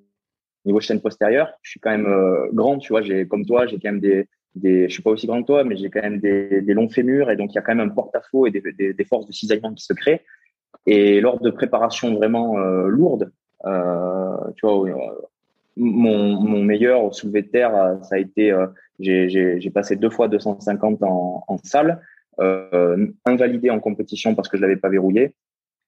[0.64, 1.52] niveau chaîne postérieure.
[1.62, 3.02] Je suis quand même euh, grand, tu vois.
[3.02, 5.64] J'ai comme toi, j'ai quand même des, des, je suis pas aussi grand que toi,
[5.64, 7.88] mais j'ai quand même des, des longs fémurs et donc il y a quand même
[7.88, 10.22] un porte-à-faux et des, des, des, forces de cisaillement qui se créent.
[10.86, 13.32] Et lors de préparations vraiment euh, lourdes,
[13.64, 14.88] tu vois,
[15.76, 18.66] mon, meilleur au soulevé de terre, euh, ça a été, euh,
[18.98, 22.00] j'ai passé deux fois 250 en, en salle,
[22.40, 25.34] euh, invalidé en compétition parce que je l'avais pas verrouillé,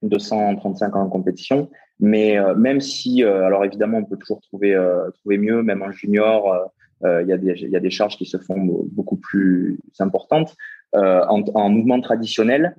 [0.02, 1.70] 235 en compétition.
[2.00, 4.76] Mais euh, même si, alors évidemment, on peut toujours trouver
[5.14, 6.72] trouver mieux, même en junior,
[7.02, 10.54] il y a des y a des charges qui se font beaucoup plus importantes.
[10.94, 12.76] En, en, mouvement traditionnel,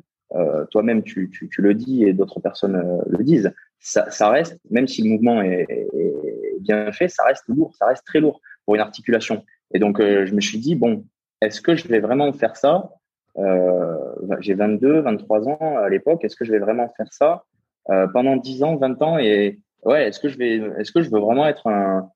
[0.72, 5.10] toi-même tu, tu, le dis et d'autres personnes le disent, ça, reste, même si le
[5.10, 5.68] mouvement est,
[6.60, 9.44] bien fait, ça reste lourd, ça reste très lourd pour une articulation.
[9.74, 11.06] Et donc, euh, je me suis dit, bon,
[11.42, 12.92] est-ce que je vais vraiment faire ça
[13.38, 13.96] euh,
[14.40, 17.44] J'ai 22, 23 ans à l'époque, est-ce que je vais vraiment faire ça
[17.90, 20.40] euh, pendant 10 ans, 20 ans Et ouais, est-ce que je
[20.80, 22.10] est-ce que je veux vraiment être un,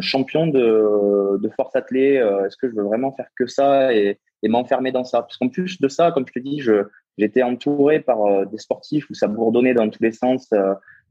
[0.00, 4.92] champion de, de force athlée Est-ce que je veux vraiment faire que ça et, m'enfermer
[4.92, 5.22] dans ça?
[5.22, 6.62] Parce qu'en plus de ça, comme je te dis,
[7.16, 10.52] j'étais entouré par des sportifs où ça bourdonnait dans tous les sens,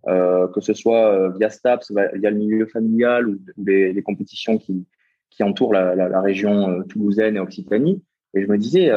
[0.07, 0.11] euh,
[0.45, 4.85] euh que ce soit euh, via STAPS, via le milieu familial ou, les, compétitions qui,
[5.41, 8.01] entourent la, région toulousaine et Occitanie.
[8.33, 8.91] Et je me disais,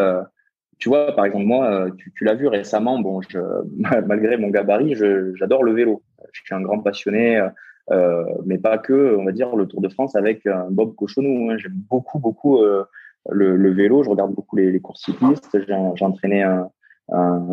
[0.78, 3.20] tu vois, par exemple, moi, tu, l'as vu récemment, bon,
[4.06, 4.94] malgré mon gabarit,
[5.34, 6.02] j'adore le vélo.
[6.32, 7.42] Je suis un grand passionné,
[7.90, 11.50] euh, mais pas que, on va dire, le Tour de France avec Bob Cochonou.
[11.50, 11.56] Hein.
[11.58, 12.84] J'aime beaucoup, beaucoup euh,
[13.30, 14.04] le, vélo.
[14.04, 15.58] Je regarde beaucoup les, courses cyclistes.
[15.66, 16.70] J'ai entraîné un,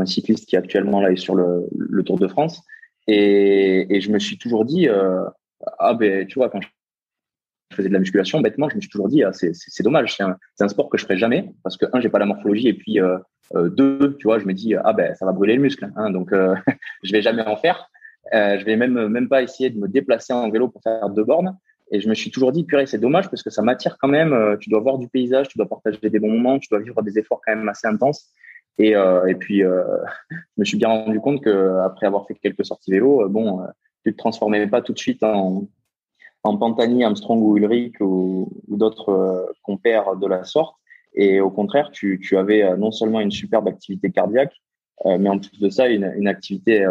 [0.05, 2.63] cycliste qui actuellement là est sur le Tour de France.
[3.07, 5.25] Et, je me suis toujours dit, euh,
[5.79, 6.67] ah ben, tu vois, quand je
[7.75, 10.23] faisais de la musculation, bêtement, je me suis toujours dit, ah, c'est dommage, c'est
[10.63, 12.99] un, sport que je ferai jamais parce que un, j'ai pas la morphologie et puis
[12.99, 13.17] euh,
[13.55, 16.09] euh, deux, tu vois, je me dis, ah ben, ça va brûler le muscle, hein,
[16.11, 16.55] donc euh,
[17.03, 17.89] je vais jamais en faire.
[18.33, 21.55] Je vais même même pas essayer de me déplacer en vélo pour faire deux bornes.
[21.91, 24.57] Et je me suis toujours dit, purée, c'est dommage parce que ça m'attire quand même.
[24.59, 27.19] Tu dois voir du paysage, tu dois partager des bons moments, tu dois vivre des
[27.19, 28.31] efforts quand même assez intenses.
[28.77, 29.83] Et, euh, et puis, euh,
[30.29, 33.61] je me suis bien rendu compte que après avoir fait quelques sorties vélo, euh, bon,
[33.61, 33.67] euh,
[34.03, 35.67] tu te transformais pas tout de suite en,
[36.43, 40.75] en Pantani, Armstrong ou Ulrich ou, ou d'autres compères de la sorte.
[41.13, 44.53] Et au contraire, tu, tu avais non seulement une superbe activité cardiaque,
[45.05, 46.85] mais en plus de ça, une, une activité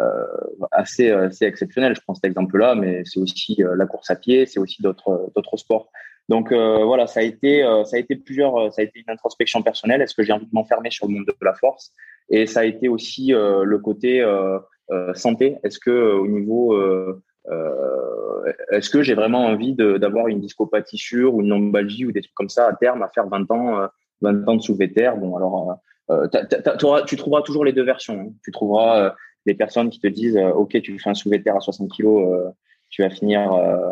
[0.00, 0.26] euh,
[0.72, 1.94] assez, assez exceptionnel.
[1.94, 5.30] Je prends cet exemple-là, mais c'est aussi euh, la course à pied, c'est aussi d'autres
[5.56, 5.90] sports.
[6.28, 9.62] Donc euh, voilà, ça a été ça a été plusieurs, ça a été une introspection
[9.62, 10.02] personnelle.
[10.02, 11.92] Est-ce que j'ai envie de m'enfermer sur le monde de la force?
[12.28, 14.24] Et ça a été aussi le côté
[15.14, 15.58] santé.
[15.62, 16.76] Est-ce que au niveau
[18.70, 22.34] est-ce que j'ai vraiment envie d'avoir une discopathie sûre ou une lombalgie ou des trucs
[22.34, 23.88] comme ça à terme à faire 20 ans
[24.22, 25.16] 20 ans de soulevé terre?
[25.16, 25.78] Bon alors
[26.10, 26.26] euh,
[27.06, 28.20] tu trouveras toujours les deux versions.
[28.20, 28.32] Hein.
[28.42, 29.14] Tu trouveras
[29.46, 32.28] des personnes qui te disent euh, ok tu fais un soulevé terre à 60 kilos
[32.30, 32.50] euh,
[32.90, 33.90] tu vas finir euh,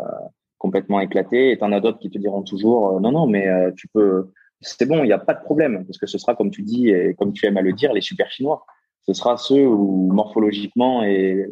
[0.65, 3.45] complètement éclaté et tu en as d'autres qui te diront toujours non non mais
[3.77, 6.51] tu peux c'est bon il n'y a pas de problème parce que ce sera comme
[6.51, 8.65] tu dis et comme tu aimes à le dire les super chinois
[9.07, 11.45] ce sera ceux où morphologiquement et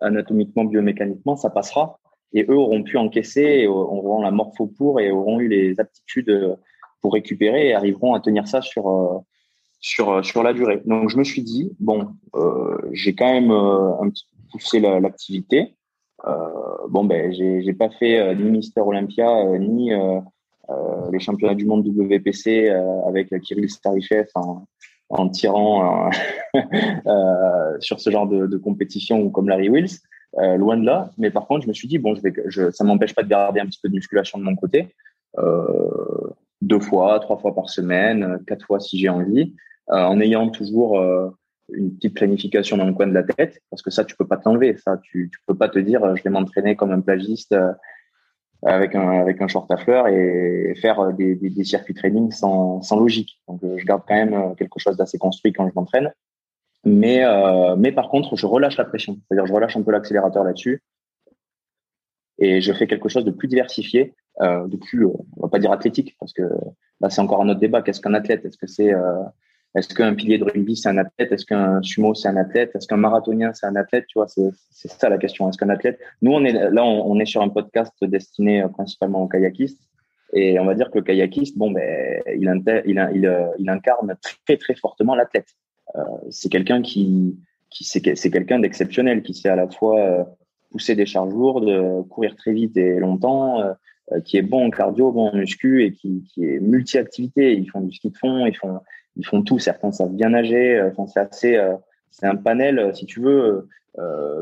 [0.00, 1.98] anatomiquement biomécaniquement ça passera
[2.32, 6.56] et eux auront pu encaisser, auront la morpho pour et auront eu les aptitudes
[7.00, 9.24] pour récupérer et arriveront à tenir ça sur
[9.80, 10.82] sur sur la durée.
[10.84, 12.08] Donc je me suis dit bon,
[12.92, 15.74] j'ai quand même un petit poussé l'activité.
[16.24, 19.92] Bon ben j'ai pas fait ni Mister Olympia ni
[21.12, 22.68] les championnats du monde WPC
[23.06, 24.66] avec Kirill Starichev en,
[25.10, 26.10] en tirant
[26.54, 29.98] euh, sur ce genre de, de, compétition ou comme Larry Wills,
[30.38, 31.10] euh, loin de là.
[31.18, 33.28] Mais par contre, je me suis dit bon, je vais, je, ça m'empêche pas de
[33.28, 34.88] garder un petit peu de musculation de mon côté,
[35.38, 39.54] euh, deux fois, trois fois par semaine, quatre fois si j'ai envie,
[39.86, 41.00] en ayant toujours
[41.72, 44.36] une petite planification dans le coin de la tête, parce que ça, tu peux pas
[44.36, 44.76] t'enlever.
[44.76, 47.54] Ça, tu, tu peux pas te dire, je vais m'entraîner comme un plagiste
[48.62, 52.80] avec un avec un short à fleurs et faire des, des, des circuits training sans,
[52.96, 53.40] logique.
[53.46, 56.12] Donc euh, je garde quand même euh, quelque chose d'assez construit quand je m'entraîne.
[56.84, 59.18] Mais euh, mais par contre, je relâche la pression.
[59.26, 60.82] C'est-à-dire je relâche un peu l'accélérateur là-dessus
[62.38, 65.72] et je fais quelque chose de plus diversifié, euh, de plus on va pas dire
[65.72, 66.42] athlétique parce que
[67.00, 67.82] là c'est encore un autre débat.
[67.82, 68.44] Qu'est-ce qu'un athlète?
[68.44, 69.22] Est-ce que c'est euh,
[69.74, 71.30] est-ce qu'un pilier de rugby c'est un athlète?
[71.30, 72.74] Est-ce qu'un sumo c'est un athlète?
[72.74, 74.06] Est-ce qu'un marathonien c'est un athlète?
[74.08, 75.48] Tu vois, c'est ça la question.
[75.48, 76.00] Est-ce qu'un athlète?
[76.22, 79.80] Nous, on est là, on, est sur un podcast destiné euh, principalement aux kayakistes,
[80.32, 85.14] et on va dire que le kayakiste, bon, ben, il, euh, incarne très très fortement
[85.14, 85.48] l'athlète.
[85.96, 86.00] Euh,
[86.30, 87.38] c'est quelqu'un qui,
[87.70, 90.26] c'est quelqu'un d'exceptionnel, qui sait à la fois
[90.70, 93.62] pousser des charges lourdes, courir très vite et longtemps,
[94.24, 97.54] qui est bon en cardio, bon en muscu et qui, qui est multi-activité.
[97.54, 98.80] Ils font du ski de fond, ils font
[99.18, 99.58] ils font tout.
[99.58, 100.78] Certains savent bien nager.
[100.78, 101.74] Euh, enfin, c'est assez, euh,
[102.10, 103.68] c'est un panel, euh, si tu veux,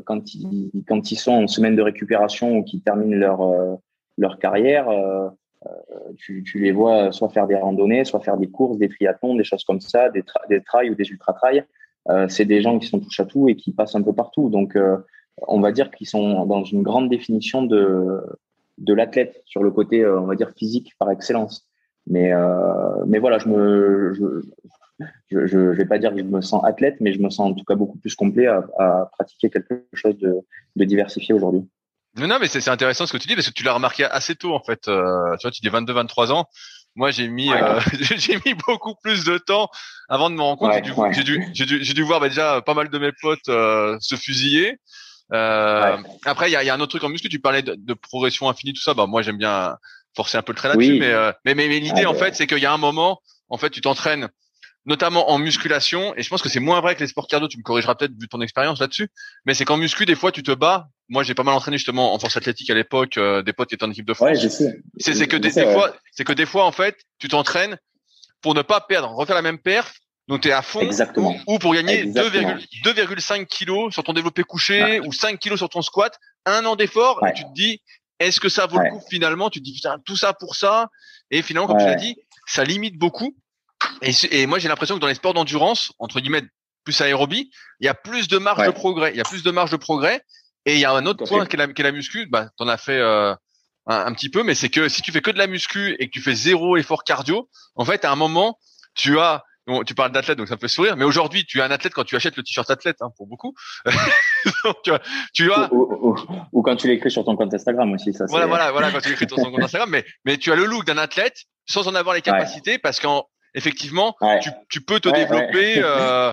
[0.05, 3.79] quand ils quand ils sont en semaine de récupération ou qu'ils terminent leur
[4.19, 4.87] leur carrière.
[6.19, 9.45] Tu, tu, les vois soit faire des randonnées, soit faire des courses, des triathlons, des
[9.45, 11.65] choses comme ça, des, des trails ou des ultra-trails.
[12.11, 14.51] Euh, c'est des gens qui sont touche à tout et qui passent un peu partout.
[14.51, 14.79] Donc,
[15.49, 18.21] on va dire qu'ils sont dans une grande définition de,
[18.77, 21.67] de l'athlète sur le côté, on va dire, physique par excellence.
[22.07, 24.15] Mais, euh, mais voilà, je me,
[25.31, 27.55] je, je, vais pas dire que je me sens athlète, mais je me sens en
[27.55, 30.35] tout cas beaucoup plus complet à, à pratiquer quelque chose de,
[30.77, 31.69] de diversifié aujourd'hui.
[32.19, 34.35] Non, non, mais c'est intéressant ce que tu dis parce que tu l'as remarqué assez
[34.35, 34.89] tôt en fait.
[34.89, 36.47] Euh, tu vois, tu dis 22-23 ans.
[36.95, 37.79] Moi, j'ai mis, euh,
[38.17, 39.69] j'ai mis beaucoup plus de temps
[40.09, 40.73] avant de me rendre compte.
[40.73, 44.17] j'ai dû, j'ai dû, dû, voir bah, déjà pas mal de mes potes euh, se
[44.17, 44.79] fusiller.
[45.33, 47.29] Euh, Après, il y a, y a, un autre truc en muscu.
[47.29, 48.95] Tu parlais de, de progression infinie, tout ça.
[48.95, 49.77] Bah moi, j'aime bien
[50.17, 52.47] forcer un peu le trait là-dessus, euh, mais, mais, mais, l'idée ah, en fait, c'est
[52.47, 54.29] qu'il y a un moment, en fait, tu t'entraînes
[54.87, 57.59] notamment en musculation, et je pense que c'est moins vrai que les sports cardio, tu
[57.59, 59.09] me corrigeras peut-être vu ton expérience là-dessus,
[59.45, 60.89] mais c'est qu'en muscu, des fois, tu te bats.
[61.09, 63.75] Moi, j'ai pas mal entraîné justement en force athlétique à l'époque, euh, des potes qui
[63.75, 64.29] étaient en équipe de France.
[64.99, 67.77] C'est que des, fois, c'est que des fois, en fait, tu t'entraînes
[68.43, 69.93] pour ne pas perdre, refaire la même perf,
[70.29, 71.37] donc tu es à fond, Exactement.
[71.49, 76.17] Ou, pour gagner 2,5 kilos sur ton développé couché, ou 5 kilos sur ton squat,
[76.45, 77.81] un an d'effort, et tu te dis,
[78.19, 80.89] est-ce que ça vaut le coup finalement Tu te dis putain tout ça pour ça?
[81.31, 83.37] Et finalement comme tu l'as dit, ça limite beaucoup.
[84.03, 86.43] Et, et moi j'ai l'impression que dans les sports d'endurance entre guillemets
[86.85, 87.51] plus aérobie,
[87.81, 89.11] il y a plus de marge de progrès.
[89.13, 90.23] Il y a plus de marge de progrès.
[90.65, 92.27] Et il y a un autre point qui est, la, qui est la muscu.
[92.27, 93.35] Bah t'en as fait euh,
[93.87, 96.13] un, petit peu, mais c'est que si tu fais que de la muscu et que
[96.13, 98.59] tu fais zéro effort cardio, en fait à un moment
[98.95, 99.45] tu as
[99.87, 100.97] tu parles d'athlète, donc ça me fait sourire.
[100.97, 103.55] Mais aujourd'hui, tu es un athlète quand tu achètes le t-shirt athlète, hein, pour beaucoup.
[104.85, 105.01] tu, as,
[105.33, 105.69] tu as...
[105.73, 108.13] Ou, quand tu l'écris sur ton compte Instagram aussi.
[108.13, 109.91] Ça, voilà, voilà, voilà, quand tu l'écris sur ton compte Instagram.
[109.91, 114.17] Mais, mais tu as le look d'un athlète sans en avoir les capacités, parce qu'effectivement,
[114.43, 115.83] tu, tu, peux te développer.
[115.83, 116.33] Euh,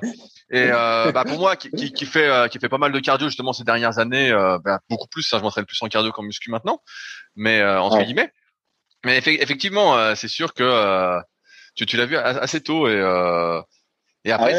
[0.54, 3.28] et euh, bah pour moi, qui, qui, fait euh, qui fait pas mal de cardio
[3.28, 5.24] justement ces dernières années, euh, bah, beaucoup plus.
[5.24, 6.80] Ça, je m'entraîne plus en cardio qu'en muscu maintenant,
[7.36, 8.32] mais euh, entre guillemets.
[9.04, 11.20] Mais effectivement, c'est sûr que
[11.76, 13.62] tu, tu l'as vu assez tôt et euh,
[14.26, 14.54] et après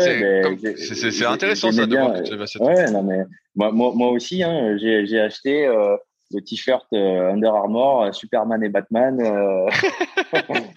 [0.76, 2.66] c'est c'est intéressant ça de voir que tu l'as vu assez tôt.
[2.66, 3.24] Ouais, non mais
[3.54, 5.96] moi moi, aussi hein, j'ai j'ai acheté euh,
[6.32, 9.18] le t-shirt euh, Under Armour euh, Superman et Batman.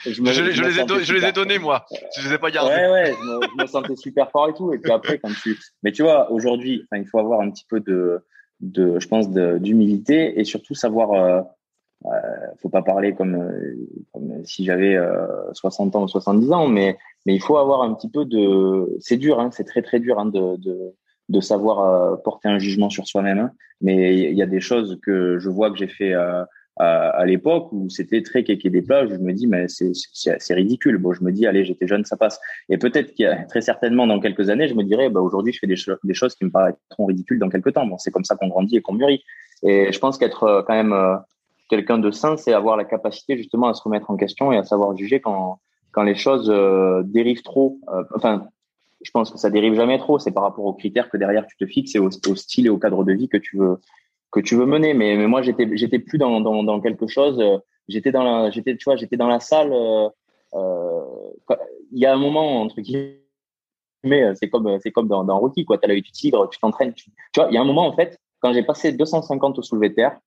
[0.06, 1.86] Je, me, je, les, ai je les ai donnés moi.
[2.16, 2.74] Je les ai pas gardés.
[2.74, 5.32] Ouais ouais, je me, je me sentais super fort et tout et puis après quand
[5.44, 8.24] tu mais tu vois aujourd'hui il faut avoir un petit peu de
[8.62, 11.46] de je pense d'humilité et surtout savoir
[12.62, 13.76] faut pas parler comme, euh,
[14.14, 17.94] comme si j'avais euh, 60 ans ou 70 ans, mais, mais il faut avoir un
[17.94, 18.96] petit peu de.
[19.00, 20.94] C'est dur, hein, c'est très très dur hein, de, de,
[21.30, 23.40] de savoir euh, porter un jugement sur soi-même.
[23.40, 23.52] Hein.
[23.82, 26.44] Mais il y a des choses que je vois que j'ai fait euh,
[26.78, 29.10] à, à l'époque où c'était très kéké des plages.
[29.10, 30.98] Je me dis, mais c'est ridicule.
[30.98, 32.40] Bon, je me dis, allez, j'étais jeune, ça passe.
[32.70, 35.54] Et peut-être qu'il y a très certainement dans quelques années, je me dirais, bah, aujourd'hui,
[35.54, 37.86] je fais des, des choses qui me paraîtront ridicules dans quelques temps.
[37.86, 39.24] Bon, c'est comme ça qu'on grandit et qu'on mûrit.
[39.64, 40.94] Et je pense qu'être quand même
[41.68, 44.64] quelqu'un de sain, c'est avoir la capacité justement à se remettre en question et à
[44.64, 45.60] savoir juger quand,
[45.92, 47.80] quand les choses euh, dérivent trop.
[47.90, 48.48] Euh, enfin,
[49.02, 50.20] je pense que ça dérive jamais trop.
[50.20, 52.78] C'est par rapport aux critères que derrière tu te fixes et au, style et au
[52.78, 53.78] cadre de vie que tu veux
[54.32, 54.94] que tu veux mener.
[54.94, 57.42] Mais, mais moi, j'étais, j'étais plus dans, dans, quelque chose.
[57.88, 59.72] J'étais dans la, j'étais, tu vois, j'étais dans la salle.
[59.72, 60.10] Euh,
[60.54, 61.02] euh,
[61.92, 63.22] il y a un moment entre guillemets,
[64.36, 65.78] c'est comme, c'est comme dans, dans Rocky, quoi.
[65.78, 66.94] T'as l'œil du tigre, tu t'entraînes.
[66.94, 69.90] Tu, vois, il y a un moment en fait, quand j'ai passé 250 au soulevé
[69.90, 70.27] de terre, euh,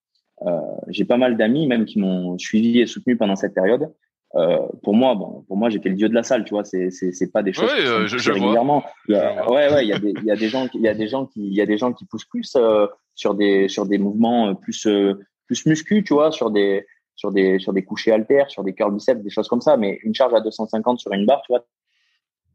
[0.88, 3.92] j'ai pas mal d'amis même qui m'ont suivi et soutenu pendant cette période.
[4.36, 6.64] Euh, pour moi, bon, pour moi, j'étais le dieu de la salle, tu vois.
[6.64, 8.84] C'est, c'est, c'est pas des choses oui, euh, je, je régulièrement.
[9.08, 10.82] Il y a, ouais, ouais, il y a des, il y a des gens, il
[10.82, 13.34] y a des gens qui, il y a des gens qui poussent plus euh, sur
[13.34, 15.14] des, sur des mouvements plus, euh,
[15.46, 16.86] plus muscu, tu vois, sur des,
[17.16, 19.76] sur des, sur des couchés haltères, sur des curls biceps, des choses comme ça.
[19.76, 21.64] Mais une charge à 250 sur une barre, tu vois,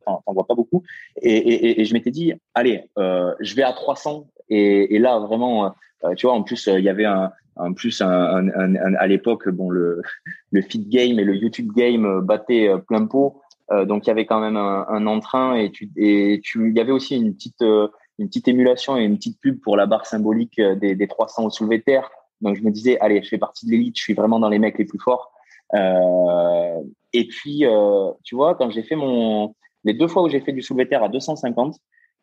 [0.06, 0.84] t'en, vois pas beaucoup.
[1.22, 4.28] Et, je m'étais dit, allez, euh, je vais à 300.
[4.49, 5.74] Et, et là, vraiment,
[6.16, 10.01] tu vois, en plus, il y avait un, en plus, à l'époque, bon, le,
[10.51, 13.41] le fit game et le YouTube game battaient euh, plein pot.
[13.72, 17.16] Euh, donc, il y avait quand même un, entrain et tu, il y avait aussi
[17.16, 17.88] une petite, euh,
[18.20, 21.49] une petite émulation et une petite pub pour la barre symbolique des, des 300 au
[21.49, 22.10] soulevé terre.
[22.41, 24.60] Donc, je me disais, allez, je fais partie de l'élite, je suis vraiment dans les
[24.60, 25.32] mecs les plus forts.
[25.74, 26.82] Euh,
[27.14, 30.51] et puis, euh, tu vois, quand j'ai fait mon, les deux fois où j'ai fait
[30.51, 31.77] du soulevé terre à 250,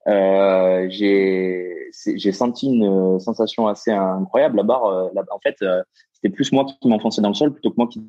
[0.09, 4.57] euh, j'ai senti une sensation assez incroyable.
[4.57, 5.83] La barre, euh, en fait, euh,
[6.13, 8.03] c'était plus moi qui m'enfonçais dans le sol plutôt que moi qui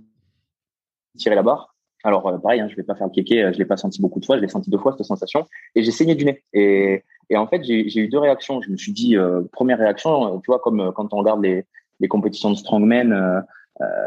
[1.17, 1.75] tirais la barre.
[2.03, 4.19] Alors euh, pareil, hein, je vais pas faire le kéké, je l'ai pas senti beaucoup
[4.19, 5.45] de fois, je l'ai senti deux fois cette sensation
[5.75, 6.43] et j'ai saigné du nez.
[6.51, 8.61] Et, et en fait, j'ai eu deux réactions.
[8.61, 9.15] Je me suis dit,
[9.51, 11.65] première réaction, tu vois, comme quand on regarde les,
[11.99, 13.43] les compétitions de strongman,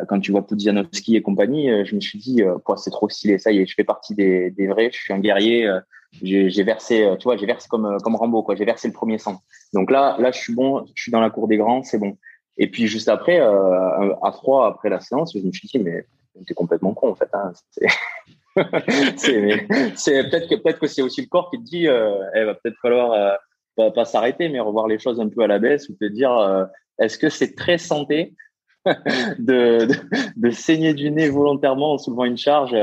[0.09, 2.43] quand tu vois Pudzianowski et compagnie, je me suis dit,
[2.77, 5.19] c'est trop stylé, ça y est, je fais partie des, des vrais, je suis un
[5.19, 5.69] guerrier
[6.23, 8.55] j'ai versé, euh, tu vois, j'ai versé comme euh, comme Rambo, quoi.
[8.55, 9.41] J'ai versé le premier sang.
[9.73, 12.17] Donc là, là, je suis bon, je suis dans la cour des grands, c'est bon.
[12.59, 16.07] Et puis juste après, euh, à trois après la séance, je me suis dit mais
[16.47, 17.29] t'es complètement con en fait.
[17.33, 17.53] Hein.
[19.17, 22.55] C'est peut-être que peut-être que c'est aussi le corps qui te dit, euh, eh, va
[22.55, 23.35] peut-être falloir euh,
[23.77, 26.33] pas, pas s'arrêter, mais revoir les choses un peu à la baisse ou te dire,
[26.33, 26.65] euh,
[26.99, 28.35] est-ce que c'est très santé
[29.39, 29.95] de, de,
[30.37, 32.75] de, saigner du nez volontairement en soulevant une charge.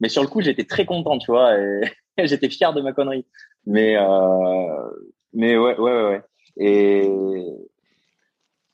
[0.00, 1.58] Mais sur le coup, j'étais très content, tu vois.
[1.58, 1.80] Et,
[2.24, 3.26] j'étais fier de ma connerie.
[3.66, 4.90] Mais, euh,
[5.32, 6.22] mais ouais, ouais, ouais.
[6.56, 7.08] Et,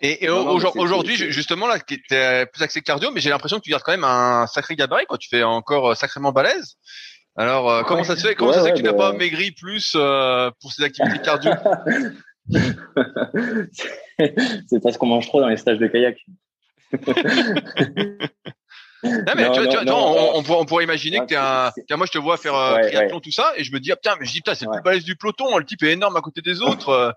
[0.00, 3.70] et, et aujourd'hui, justement, là, tu es plus axé cardio, mais j'ai l'impression que tu
[3.70, 5.16] gardes quand même un sacré gabarit, quoi.
[5.16, 6.76] Tu fais encore euh, sacrément balèze.
[7.36, 8.34] Alors, euh, comment ça se fait?
[8.34, 11.52] Comment ça se fait que tu n'as pas maigri plus euh, pour ces activités cardio?
[14.68, 16.18] C'est parce qu'on mange trop dans les stages de kayak.
[19.04, 22.18] Non, mais tu, vois, tu on, on, pourrait, imaginer que t'es un, moi je te
[22.18, 24.38] vois faire euh, triathlon, tout ça, et je me dis, ah, putain, mais je dis,
[24.38, 26.88] putain, c'est le plus balèze du peloton, le type est énorme à côté des autres.
[26.88, 27.10] Euh.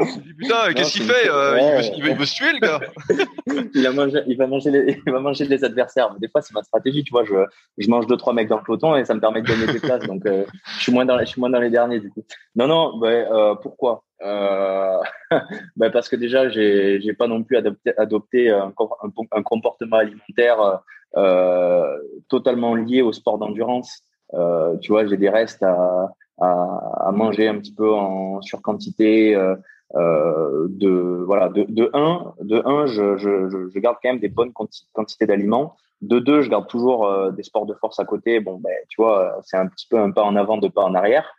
[0.00, 2.52] je dis, putain, qu'est-ce qu'il fait euh, il, veut, il, veut, il, veut, se tuer,
[2.52, 2.80] le gars.
[3.74, 6.10] il, a mangé, il, va manger les, il va manger les adversaires.
[6.14, 7.24] Mais des fois, c'est ma stratégie, tu vois.
[7.24, 7.34] Je,
[7.76, 9.80] je mange deux, trois mecs dans le peloton et ça me permet de gagner des
[9.80, 10.04] places.
[10.04, 10.46] Donc, euh,
[10.78, 12.24] je, suis moins dans, je suis moins dans les derniers, du coup.
[12.54, 14.05] Non, non, bah, pourquoi?
[14.22, 14.98] Euh,
[15.76, 19.96] bah parce que déjà, j'ai, j'ai pas non plus adopté, adopté un, un, un comportement
[19.96, 20.80] alimentaire
[21.16, 21.98] euh,
[22.28, 24.02] totalement lié au sport d'endurance.
[24.34, 29.34] Euh, tu vois, j'ai des restes à, à, à, manger un petit peu en surquantité.
[29.34, 29.54] Euh,
[29.94, 34.28] euh, de voilà de, de un de un je, je, je garde quand même des
[34.28, 38.40] bonnes quantités d'aliments de deux je garde toujours euh, des sports de force à côté
[38.40, 40.96] bon ben tu vois c'est un petit peu un pas en avant deux pas en
[40.96, 41.32] arrière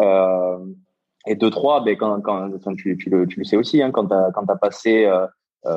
[0.00, 0.56] euh,
[1.26, 4.06] et de trois ben quand, quand, tu, tu, le, tu le sais aussi hein, quand
[4.06, 5.10] tu as quand as passé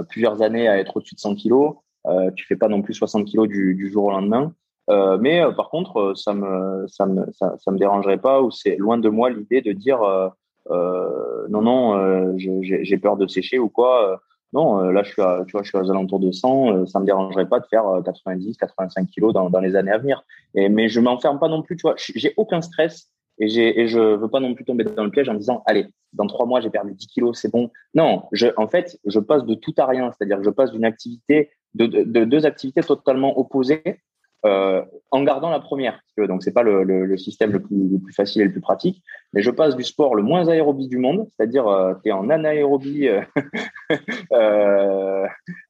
[0.10, 1.76] plusieurs années à être au-dessus de 100 kilos
[2.08, 4.54] euh, tu fais pas non plus 60 kilos du, du jour au lendemain.
[4.89, 8.41] Euh, mais euh, par contre, euh, ça me ça me ça, ça me dérangerait pas
[8.41, 13.60] ou c'est loin de moi l'idée de dire euh, non non j'ai peur de sécher
[13.60, 14.22] ou quoi.
[14.52, 16.86] non, là je suis à, tu vois je suis aux alentours de 100.
[16.86, 20.24] ça me dérangerait pas de faire 90 85 kilos dans, dans les années à venir.
[20.56, 21.78] Et mais je m'enferme pas non plus.
[21.78, 23.10] Tu vois, j'ai aucun stress
[23.40, 25.88] et, et je veux pas non plus tomber dans le piège en me disant, allez,
[26.14, 27.72] dans trois mois, j'ai perdu 10 kilos, c'est bon.
[27.94, 30.12] Non, je, en fait, je passe de tout à rien.
[30.12, 34.02] C'est-à-dire que je passe d'une activité, de, de, de, deux activités totalement opposées,
[34.46, 36.02] euh, en gardant la première.
[36.18, 38.62] Donc, c'est pas le, le, le système le plus, le plus, facile et le plus
[38.62, 39.02] pratique.
[39.34, 42.30] Mais je passe du sport le moins aérobie du monde, c'est-à-dire, euh, tu es en
[42.30, 43.22] anaérobie euh,
[44.34, 45.26] euh,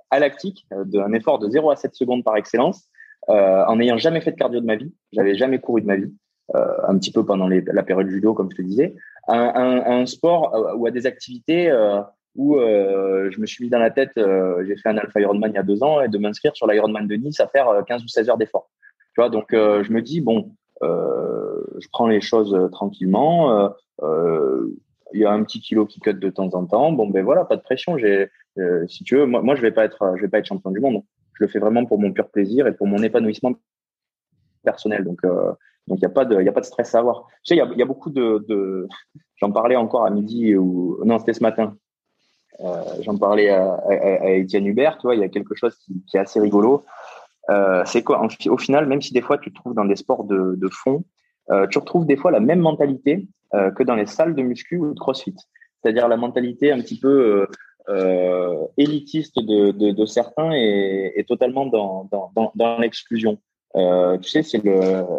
[0.10, 2.90] à lactique, d'un effort de 0 à 7 secondes par excellence,
[3.30, 4.94] euh, en n'ayant jamais fait de cardio de ma vie.
[5.12, 6.14] J'avais jamais couru de ma vie.
[6.56, 8.96] Euh, un petit peu pendant la période judo, comme je te disais,
[9.30, 12.02] un, un, sport euh, ou à des activités euh,
[12.36, 15.60] où je me suis mis dans la tête, j'ai fait un Alpha Ironman il y
[15.60, 18.30] a deux ans, et de m'inscrire sur l'Ironman de Nice à faire 15 ou 16
[18.30, 18.70] heures d'effort.
[19.14, 23.72] Tu vois, donc je me dis, bon, je prends les choses tranquillement.
[24.02, 26.92] il y a un petit kilo qui cut de temps en temps.
[26.92, 28.00] Bon, ben voilà, pas de pression.
[28.00, 28.30] J'ai,
[28.88, 31.04] si tu veux, moi, moi, je vais vais pas être champion du monde.
[31.36, 33.54] Je le fais vraiment pour mon pur plaisir et pour mon épanouissement
[34.64, 35.04] personnel.
[35.04, 35.22] Donc,
[35.88, 37.28] donc, il n'y a, pas de, a pas de stress à avoir.
[37.44, 38.88] Tu sais, il y a, beaucoup de.
[39.38, 41.00] J'en parlais encore à midi ou.
[41.04, 41.76] Non, c'était ce matin.
[43.02, 46.20] j'en parlais à, à, Étienne Hubert, tu vois, il y a quelque chose qui, est
[46.20, 46.86] assez rigolo.
[47.86, 50.70] c'est quoi Au final, même si des fois tu te trouves dans des sports de,
[50.72, 51.04] fond,
[51.70, 55.00] tu retrouves des fois la même mentalité que dans les salles de muscu ou de
[55.00, 55.36] CrossFit.
[55.82, 57.48] C'est-à-dire la mentalité un petit peu
[57.90, 63.40] euh, élitiste de, certains et, totalement dans, l'exclusion.
[63.76, 64.62] Euh, tu sais, c'est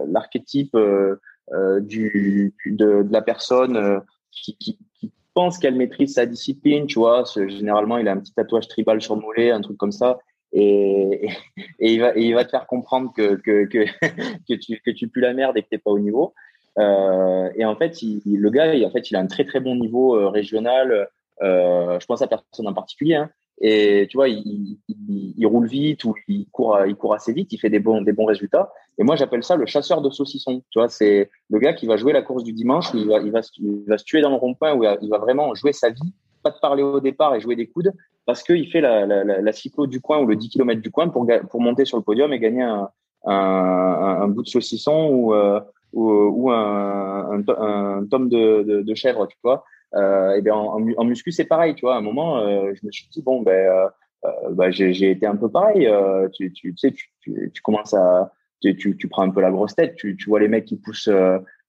[0.08, 1.16] l'archétype euh,
[1.52, 4.00] euh, du, de, de, la personne euh,
[4.30, 7.24] qui, qui, qui pense qu'elle maîtrise sa discipline, tu vois.
[7.48, 10.18] Généralement, il a un petit tatouage tribal sur le mollet, un truc comme ça.
[10.52, 11.30] Et, et,
[11.94, 13.84] il, va, et il va te faire comprendre que, que, que,
[14.48, 16.32] que, tu, que tu pues la merde et que t'es pas au niveau.
[16.78, 19.60] Euh, et en fait, il, le gars, il, en fait, il a un très très
[19.60, 21.08] bon niveau régional,
[21.42, 23.16] euh, je pense à personne en particulier.
[23.16, 23.30] Hein.
[23.60, 27.52] Et tu vois, il, il, il, roule vite ou il court, il court assez vite,
[27.52, 28.72] il fait des bons, des bons résultats.
[28.98, 30.62] Et moi, j'appelle ça le chasseur de saucissons.
[30.70, 33.30] Tu vois, c'est le gars qui va jouer la course du dimanche, il va, il
[33.30, 36.12] va, il va se tuer dans le rond-point, où il va vraiment jouer sa vie,
[36.42, 37.92] pas de parler au départ et jouer des coudes,
[38.26, 40.90] parce qu'il fait la, la, la, la, cyclo du coin ou le 10 km du
[40.90, 42.88] coin pour, pour monter sur le podium et gagner un,
[43.24, 45.60] un, un bout de saucisson ou, euh,
[45.92, 49.64] ou, un, un, un tome de, de, de, chèvre, tu vois.
[49.96, 51.94] Euh, et bien en, en, muscu c'est pareil, tu vois.
[51.94, 53.90] À un moment, euh, je me suis dit bon ben
[54.24, 55.88] euh, bah, j'ai été un peu pareil.
[56.32, 59.50] Tu, tu, tu sais, tu, tu, tu commences à tu, tu, prends un peu la
[59.50, 59.94] grosse tête.
[59.96, 61.10] Tu, tu vois les mecs qui poussent,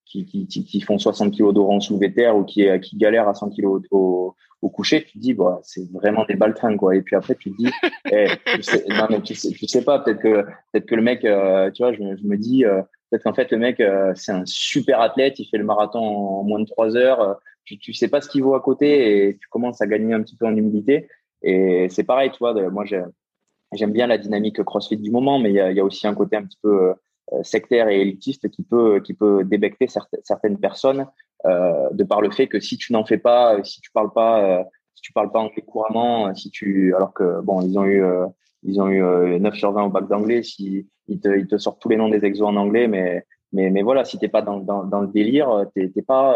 [0.06, 3.50] qui, qui, qui, font 60 kilos d'orange soulevé terre ou qui, qui galèrent à 100
[3.50, 5.04] kilos au, au coucher.
[5.04, 6.96] Tu te dis, bah, c'est vraiment des baltrins, quoi.
[6.96, 7.70] Et puis après, tu te dis,
[8.14, 11.02] eh, tu sais, non, mais tu sais, tu sais pas, peut-être que, peut-être que le
[11.02, 13.84] mec, tu vois, je, je me dis, peut-être qu'en fait, le mec,
[14.16, 17.94] c'est un super athlète, il fait le marathon en moins de trois heures tu, tu
[17.94, 20.46] sais pas ce qu'il vaut à côté et tu commences à gagner un petit peu
[20.46, 21.08] en humilité.
[21.42, 25.56] Et c'est pareil, tu vois, moi j'aime bien la dynamique CrossFit du moment, mais il
[25.56, 26.94] y a, y a, aussi un côté un petit peu
[27.34, 29.88] euh, sectaire et élitiste qui peut qui peut débecter
[30.24, 31.08] certaines personnes
[31.46, 34.44] euh, de par le fait que si tu n'en fais pas, si tu parles pas,
[34.44, 34.64] euh,
[34.96, 38.26] si tu parles pas anglais couramment, si tu alors que bon ils ont eu euh,
[38.64, 41.80] ils ont eu 9 sur 20 au bac d'anglais, si ils te, ils te sortent
[41.80, 44.60] tous les noms des exos en anglais, mais mais mais voilà, si t'es pas dans,
[44.60, 46.36] dans, dans le délire, t'es pas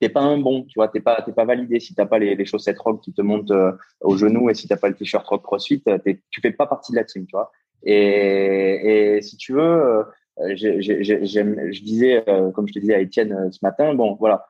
[0.00, 2.34] t'es pas un bon, tu vois, t'es pas, t'es pas validé si t'as pas les,
[2.36, 5.26] les chaussettes rock qui te montent euh, au genou et si t'as pas le t-shirt
[5.26, 5.82] rock CrossFit,
[6.30, 7.50] tu fais pas partie de la team, tu vois.
[7.82, 10.04] Et, et si tu veux, euh,
[10.38, 14.46] je disais, euh, comme je te disais à Étienne ce matin, bon, voilà,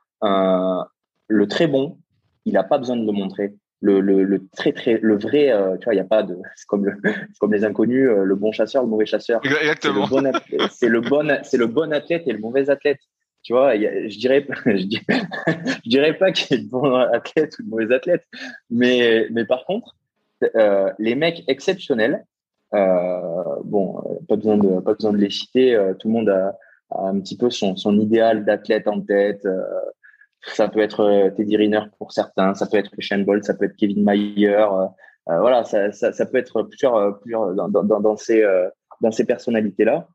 [1.28, 1.98] le très bon,
[2.44, 3.54] il a pas besoin de le montrer.
[3.80, 6.66] Le, le, le très très le vrai tu vois il y a pas de c'est
[6.66, 6.96] comme le,
[7.38, 10.08] comme les inconnus le bon chasseur le mauvais chasseur exactement
[10.72, 12.98] c'est le bon c'est le bon athlète et le mauvais athlète
[13.48, 17.68] tu vois, je dirais, je dirais, pas qu'il y a de bons athlètes ou de
[17.70, 18.26] mauvais athlètes,
[18.68, 19.96] mais, mais par contre,
[20.54, 22.26] euh, les mecs exceptionnels,
[22.74, 26.58] euh, bon, pas besoin de, pas besoin de les citer, euh, tout le monde a,
[26.90, 29.48] un petit peu son, son idéal d'athlète en tête.
[30.42, 33.76] Ça peut être Teddy Riner pour certains, ça peut être Shane Bolt, ça peut être
[33.76, 34.66] Kevin Mayer,
[35.26, 38.44] voilà, ça, ça, peut être plusieurs, plusieurs dans ces,
[39.00, 40.06] dans ces personnalités-là.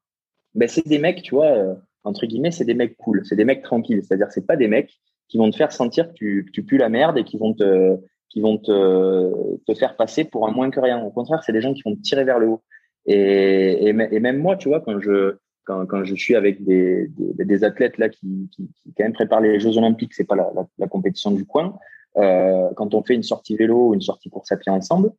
[0.53, 3.63] Mais c'est des mecs, tu vois entre guillemets, c'est des mecs cool, c'est des mecs
[3.63, 4.03] tranquilles.
[4.03, 4.91] C'est-à-dire, c'est pas des mecs
[5.29, 7.53] qui vont te faire sentir que tu, que tu pues la merde et qui vont
[7.53, 7.97] te,
[8.29, 11.01] qui vont te, te faire passer pour un moins que rien.
[11.03, 12.63] Au contraire, c'est des gens qui vont te tirer vers le haut.
[13.05, 15.35] Et, et, même moi, tu vois, quand je,
[15.65, 19.41] quand, quand je suis avec des, des, athlètes là qui, qui, qui, quand même préparent
[19.41, 21.77] les Jeux Olympiques, c'est pas la, la, la, compétition du coin.
[22.17, 25.11] Euh, quand on fait une sortie vélo ou une sortie course à pied ensemble,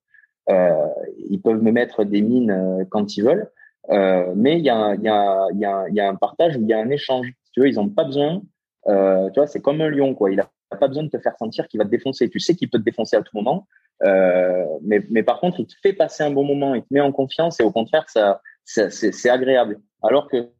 [0.50, 0.88] euh,
[1.28, 3.50] ils peuvent me mettre des mines euh, quand ils veulent.
[3.90, 7.32] Euh, mais il y a, un partage, il y a un échange.
[7.52, 8.42] Tu vois, ils ont pas besoin.
[8.88, 10.30] Euh, tu vois, c'est comme un lion, quoi.
[10.30, 12.28] Il a pas besoin de te faire sentir qu'il va te défoncer.
[12.28, 13.66] Tu sais qu'il peut te défoncer à tout moment.
[14.02, 17.12] Euh, mais, par contre, il te fait passer un bon moment, il te met en
[17.12, 19.80] confiance et au contraire, ça, c'est agréable.
[20.02, 20.50] Alors que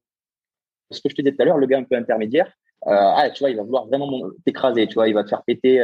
[0.90, 2.52] ce que je te disais tout à l'heure, le gars un peu intermédiaire,
[2.86, 4.08] ah, tu vois, il va vouloir vraiment
[4.44, 5.82] t'écraser, tu vois, il va te faire péter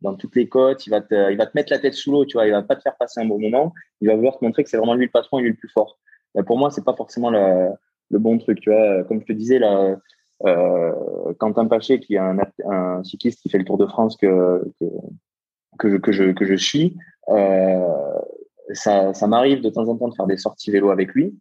[0.00, 2.24] dans toutes les côtes, il va te, il va te mettre la tête sous l'eau,
[2.24, 4.44] tu vois, il va pas te faire passer un bon moment, il va vouloir te
[4.44, 5.98] montrer que c'est vraiment lui le patron et lui le plus fort
[6.46, 7.70] pour moi, c'est pas forcément le,
[8.10, 8.60] bon truc.
[8.60, 10.92] Tu vois, comme je te disais euh,
[11.38, 14.62] Quentin Paché, qui est un, cycliste qui fait le Tour de France que
[15.78, 16.12] que, que,
[16.44, 16.96] je, suis,
[17.30, 18.18] euh,
[18.72, 21.34] ça, m'arrive de temps en temps de faire des sorties vélo avec lui.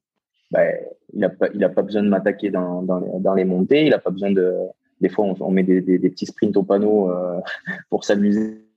[0.52, 0.74] Ben,
[1.14, 3.86] il a pas pas besoin de m'attaquer dans dans les, montées.
[3.86, 4.56] Il a pas besoin de
[5.00, 7.40] des fois on, met des, petits sprints au panneau euh,
[7.90, 8.71] pour s'amuser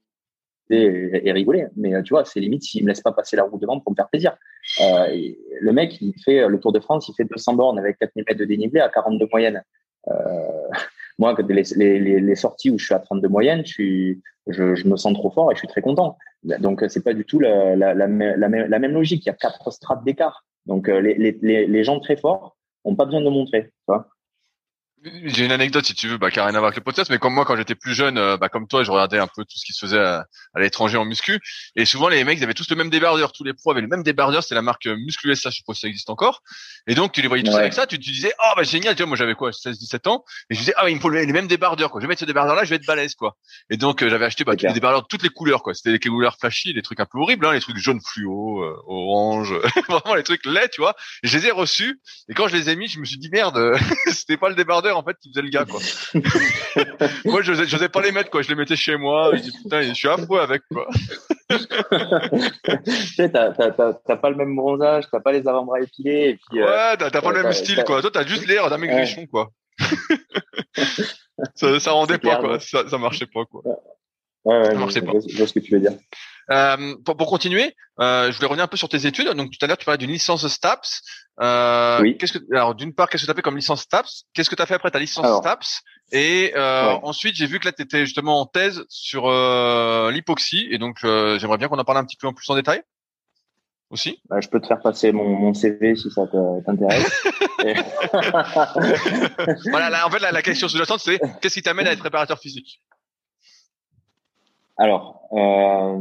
[0.70, 1.66] et, rigoler.
[1.76, 3.96] Mais tu vois, c'est limite s'il me laisse pas passer la route devant pour me
[3.96, 4.36] faire plaisir.
[4.80, 8.24] Euh, le mec, il fait le Tour de France, il fait 200 bornes avec 4000
[8.26, 9.62] mètres de dénivelé à 42 moyenne.
[10.08, 10.12] Euh,
[11.18, 15.54] moi, les, sorties où je suis à 32 moyenne, je, me sens trop fort et
[15.54, 16.16] je suis très content.
[16.42, 19.24] Donc, c'est pas du tout la, même logique.
[19.24, 20.44] Il y a quatre strates d'écart.
[20.66, 23.70] Donc, euh, les, gens très forts ont pas besoin de montrer.
[25.04, 27.10] J'ai une anecdote si tu veux, bah, qui n'a rien à voir avec le podcast,
[27.10, 29.44] mais comme moi quand j'étais plus jeune, euh, bah, comme toi, je regardais un peu
[29.44, 30.26] tout ce qui se faisait à,
[30.56, 31.40] l'étranger en muscu,
[31.76, 33.88] et souvent les mecs ils avaient tous le même débardeur, tous les pros avaient le
[33.88, 36.42] même débardeur, c'était la marque Muscle USA, je pas si ça existe encore,
[36.86, 39.02] et donc tu les voyais tous avec ça, tu te disais oh bah génial, tu
[39.02, 41.48] vois moi j'avais quoi 16-17 ans, et je disais ah il me faut les mêmes
[41.48, 43.36] débardeurs quoi, je vais mettre ce débardeur là, je vais être balèze quoi,
[43.68, 45.90] et donc euh, j'avais acheté bah, tous les débardeurs de toutes les couleurs quoi, c'était
[45.90, 49.52] les couleurs flashy, des trucs un peu horribles, hein, les trucs jaune fluo, euh, orange,
[49.88, 52.00] vraiment les trucs laids tu vois, et je les ai reçus,
[52.30, 53.76] et quand je les ai mis, je me suis dit merde,
[54.06, 55.64] c'était pas le débardeur en fait qui faisait le gars
[57.24, 58.42] moi, je n'osais pas les mettre, quoi.
[58.42, 59.30] Je les mettais chez moi.
[59.34, 60.86] Je dis, putain, je suis affreux avec, quoi.
[61.50, 66.30] tu sais, t'as, pas le même bronzage, t'as pas les avant-bras épilés.
[66.30, 68.00] Et puis, euh, ouais, t'as, pas le même style, quoi.
[68.00, 69.50] Toi, t'as juste l'air d'un mec grichon, quoi.
[71.54, 72.60] ça, ça rendait pas, quoi.
[72.60, 73.62] Ça, ça marchait pas, quoi.
[74.44, 75.12] Ouais, ouais, ça marchait pas.
[75.26, 75.92] Je vois ce que tu veux dire.
[76.50, 79.28] Euh, pour, pour, continuer, euh, je voulais revenir un peu sur tes études.
[79.28, 81.02] Donc tout à l'heure, tu parlais d'une licence STAPS.
[81.40, 82.16] Euh, oui.
[82.18, 84.24] Qu'est-ce que alors d'une part, qu'est-ce que tu as fait comme licence STAPS?
[84.34, 85.82] Qu'est-ce que tu as fait après ta licence STAPS?
[86.12, 90.68] Et euh, ensuite, j'ai vu que là, tu étais justement en thèse sur euh, l'hypoxie,
[90.70, 92.82] et donc euh, j'aimerais bien qu'on en parle un petit peu en plus en détail.
[93.90, 94.20] Aussi.
[94.28, 96.22] Bah, je peux te faire passer mon, mon CV si ça
[96.66, 97.26] t'intéresse.
[99.70, 102.38] voilà, là, en fait, la, la question sous-jacente, c'est qu'est-ce qui t'amène à être préparateur
[102.38, 102.82] physique?
[104.76, 105.98] Alors, euh,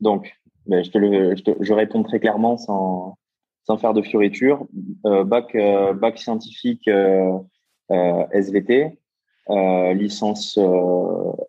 [0.00, 0.32] donc,
[0.66, 3.16] ben, je, te réponds très clairement sans,
[3.78, 4.66] faire de fioriture.
[5.06, 6.88] Euh, bac, euh, bac scientifique
[7.88, 8.98] SVT,
[9.94, 10.58] licence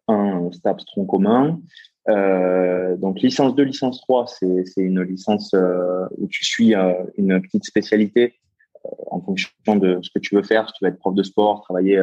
[0.08, 1.60] 1 STAPS tronc commun.
[2.98, 5.54] donc, licence 2, licence 3, c'est une licence
[6.18, 6.74] où tu suis
[7.18, 8.40] une petite spécialité
[9.12, 10.70] en fonction de ce que tu veux faire.
[10.70, 12.00] Si tu veux être prof de sport, travailler,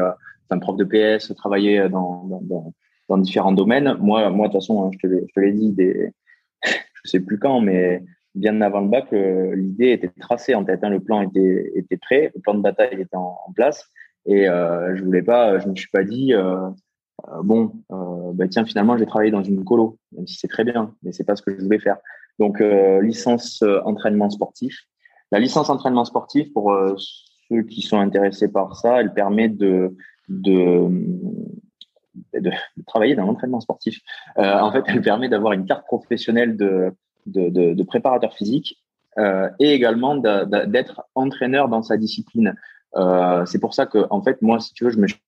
[0.51, 2.73] un prof de PS, travailler dans, dans
[3.09, 3.97] dans différents domaines.
[4.01, 6.13] Moi, moi de toute façon, hein, je te l'ai dit, des,
[6.63, 8.03] je sais plus quand, mais
[8.35, 10.83] bien avant le bac, euh, l'idée était tracée en tête.
[10.83, 13.89] Hein, le plan était, était prêt, le plan de bataille était en, place,
[14.27, 16.69] et euh, je voulais pas, je me suis pas dit, euh,
[17.43, 21.13] bon, bah, tiens, finalement, j'ai travaillé dans une colo, même si c'est très bien, mais
[21.13, 21.99] c'est pas ce que je voulais faire.
[22.41, 22.61] Donc,
[23.01, 24.77] licence entraînement sportif.
[25.31, 29.95] La licence entraînement sportif, pour ceux qui sont intéressés par ça, elle permet de
[30.29, 30.89] de
[32.33, 32.51] de,
[32.87, 34.01] travailler dans l'entraînement sportif.
[34.39, 36.93] Euh, en fait, elle permet d'avoir une carte professionnelle de,
[37.27, 38.83] de, de, préparateur physique
[39.19, 42.55] euh, et également d'être entraîneur dans sa discipline.
[42.97, 45.19] Euh, c'est pour ça que, en fait, moi, si tu veux, je me suis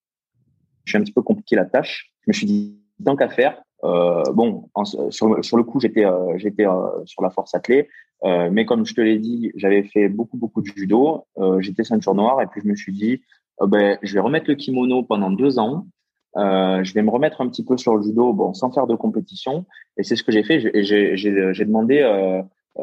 [0.94, 2.12] un petit peu compliqué la tâche.
[2.22, 4.68] Je me suis dit, tant qu'à faire, bon,
[5.10, 6.04] sur, sur, le coup, j'étais
[7.04, 7.88] sur la force athlée,
[8.24, 11.26] mais comme je te l'ai dit, j'avais fait beaucoup beaucoup de judo,
[11.60, 13.22] j'étais ceinture noire, et puis je me suis dit,
[13.60, 15.86] ben, je vais remettre le kimono pendant deux ans,
[16.36, 18.94] euh, je vais me remettre un petit peu sur le judo, bon, sans faire de
[18.94, 19.64] compétition.
[19.96, 20.60] Et c'est ce que j'ai fait.
[20.82, 22.42] J'ai demandé, euh,
[22.78, 22.82] euh,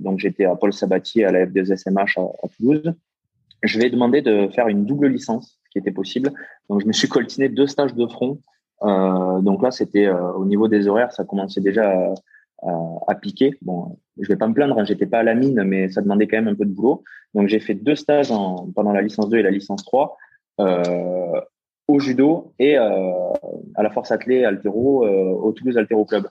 [0.00, 2.92] donc j'étais à Paul Sabatier à la F2SMH à, Toulouse.
[3.62, 6.32] Je vais demander de faire une double licence, qui était possible.
[6.68, 8.38] Donc je me suis coltiné deux stages de front.
[8.82, 12.12] Donc là, c'était au niveau des horaires, ça commençait déjà
[12.62, 13.56] à, piquer.
[13.62, 16.26] Bon, je vais pas me plaindre, hein, j'étais pas à la mine, mais ça demandait
[16.26, 17.02] quand même un peu de boulot.
[17.32, 20.18] Donc j'ai fait deux stages en, pendant la licence 2 et la licence 3.
[20.60, 21.23] Euh,
[21.88, 23.12] au judo et euh,
[23.74, 26.28] à la force athlée altéro euh, au Toulouse Altéro Club.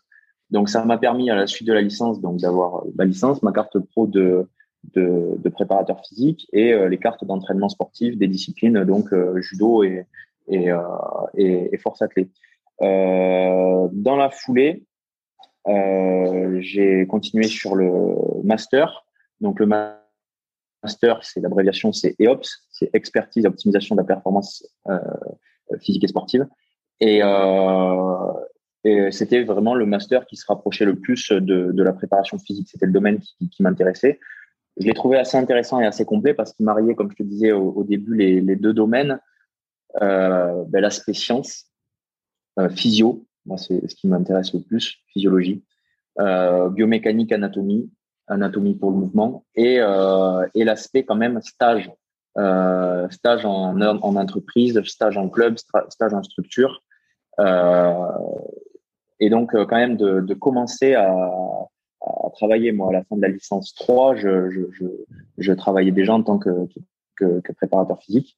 [0.50, 3.52] Donc ça m'a permis à la suite de la licence donc d'avoir ma licence, ma
[3.52, 4.48] carte pro de
[4.94, 10.06] de, préparateur physique et euh, les cartes d'entraînement sportif des disciplines donc judo et
[10.50, 10.72] et,
[11.38, 12.28] et, et, force athlée.
[12.82, 14.84] dans la foulée,
[16.60, 19.06] j'ai continué sur le master.
[19.40, 20.03] Donc le master,
[20.86, 25.00] c'est l'abréviation, c'est EOPS, c'est expertise optimisation de la performance euh,
[25.80, 26.46] physique et sportive.
[27.00, 28.34] Et, euh,
[28.84, 32.68] et c'était vraiment le master qui se rapprochait le plus de, de la préparation physique.
[32.70, 34.20] C'était le domaine qui, m'intéressait.
[34.78, 37.52] Je l'ai trouvé assez intéressant et assez complet parce qu'il mariait, comme je te disais
[37.52, 39.20] au, début, les, deux domaines.
[40.02, 41.66] Euh, ben, l'aspect science,
[42.58, 45.64] euh, physio, moi c'est ce qui m'intéresse le plus, physiologie,
[46.18, 47.92] biomécanique, anatomie,
[48.34, 51.92] anatomie pour le mouvement, et, euh, et l'aspect quand même stage,
[52.38, 56.84] euh, stage en, en entreprise, stage en club, stage en structure.
[57.40, 57.94] Euh,
[59.20, 61.10] et donc, quand même, de, de commencer à,
[62.02, 64.86] à, travailler, moi, à la fin de la licence 3, je, je,
[65.38, 66.50] je, travaillais déjà en tant que,
[67.16, 68.38] que, préparateur physique.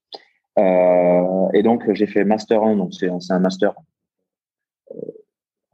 [0.58, 3.74] Et donc, j'ai fait Master 1, donc c'est un master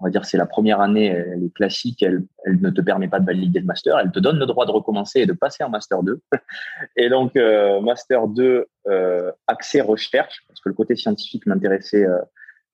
[0.01, 3.19] on va dire c'est la première année, elle est classique, elle, ne te permet pas
[3.19, 5.69] de valider le master, elle te donne le droit de recommencer et de passer en
[5.69, 6.19] master 2.
[6.97, 12.17] et donc euh, master 2 euh, accès recherche parce que le côté scientifique m'intéressait euh,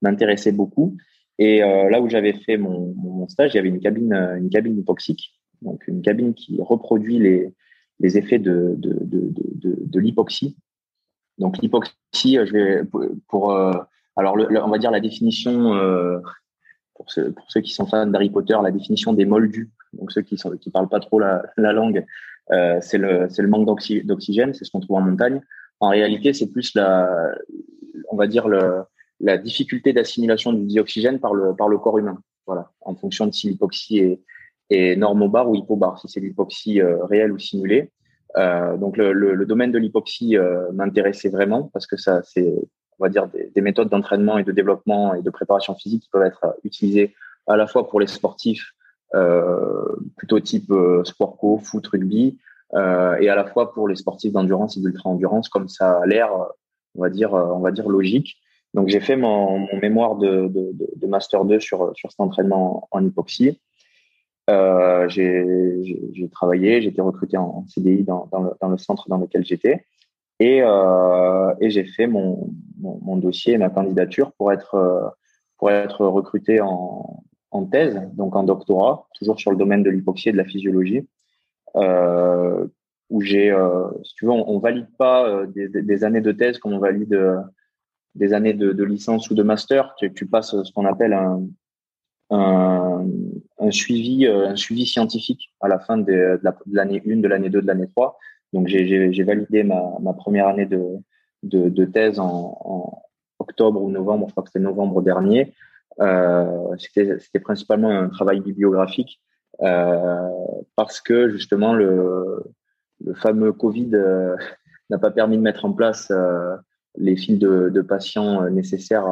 [0.02, 0.96] m'intéressait beaucoup.
[1.40, 5.38] Et là où j'avais fait mon, stage, il y avait une cabine une cabine hypoxique,
[5.62, 7.54] donc une cabine qui reproduit les
[8.00, 10.58] les effets de de de, de, de l'hypoxie
[11.38, 12.82] Donc l'hypoxie, je vais
[13.28, 15.74] pour, alors on va dire la définition
[16.98, 20.56] pour ceux, qui sont fans d'Harry Potter, la définition des moldus, donc ceux qui ne
[20.56, 22.04] qui parlent pas trop la, la langue,
[22.52, 25.42] euh, c'est le, manque d'oxygène, c'est ce qu'on trouve en montagne.
[25.80, 27.10] En réalité, c'est plus la,
[28.10, 28.48] on va dire
[29.20, 32.18] la difficulté d'assimilation du dioxygène par le, corps humain.
[32.46, 34.22] Voilà, en fonction de si l'hypoxie est,
[34.70, 37.92] est normobar ou hypobar, si c'est l'hypoxie euh, réelle ou simulée.
[38.38, 40.36] Euh, donc le, le, domaine de l'hypoxie
[40.74, 42.54] m'intéressait vraiment parce que ça, c'est
[43.00, 46.10] on va dire, des, des méthodes d'entraînement et de développement et de préparation physique qui
[46.10, 47.14] peuvent être utilisées
[47.48, 48.74] à la fois pour les sportifs
[49.16, 52.38] euh, plutôt type euh, sport co, foot, rugby,
[52.74, 56.30] euh, et à la fois pour les sportifs d'endurance et d'ultra-endurance, comme ça a l'air,
[56.96, 58.36] on va dire, on va dire logique.
[58.74, 60.52] Donc j'ai fait mon, mémoire de,
[61.08, 63.62] master 2 sur, sur cet entraînement en hypoxie.
[64.50, 68.30] J'ai travaillé, j'ai été recruté en CDI dans,
[68.70, 69.86] le, centre dans lequel j'étais.
[70.40, 75.08] Et, euh, et j'ai fait mon, mon, dossier et ma candidature pour être, euh,
[75.58, 80.30] pour être recruté en, en thèse, donc en doctorat, toujours sur le domaine de l'hypoxie
[80.30, 81.08] et de la physiologie,
[81.76, 82.68] euh,
[83.10, 86.60] où j'ai, euh, si tu veux, on, on valide pas euh, des, années de thèse
[86.60, 87.18] comme on valide
[88.16, 89.96] des années de, licence ou de master.
[89.98, 91.48] Tu, tu passes ce qu'on appelle un,
[92.30, 93.08] un,
[93.60, 97.62] un, suivi, un suivi scientifique à la fin de, de l'année 1, de l'année 2,
[97.62, 98.18] de l'année 3.
[98.54, 103.04] Donc j'ai validé ma, première année de, thèse en,
[103.40, 105.54] octobre ou novembre, je crois que c'était novembre dernier.
[106.00, 109.20] Euh, c'était principalement un travail bibliographique
[109.64, 110.30] euh,
[110.76, 112.44] parce que justement le,
[113.16, 114.36] fameux Covid euh,
[114.90, 116.12] n'a pas permis de mettre en place
[116.98, 119.06] les fils de, patients nécessaires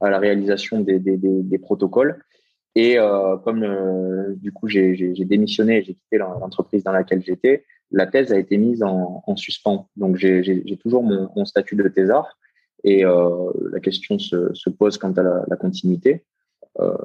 [0.00, 2.22] à, la réalisation des, des, protocoles.
[2.74, 2.98] Et
[3.44, 8.56] comme du coup j'ai démissionné, j'ai quitté l'entreprise dans laquelle j'étais, la thèse a été
[8.58, 9.88] mise en, en suspens.
[9.96, 12.38] Donc j'ai toujours mon, statut de thésard
[12.84, 16.24] et euh, la question se, se, pose quant à la, continuité.
[16.78, 16.96] Euh,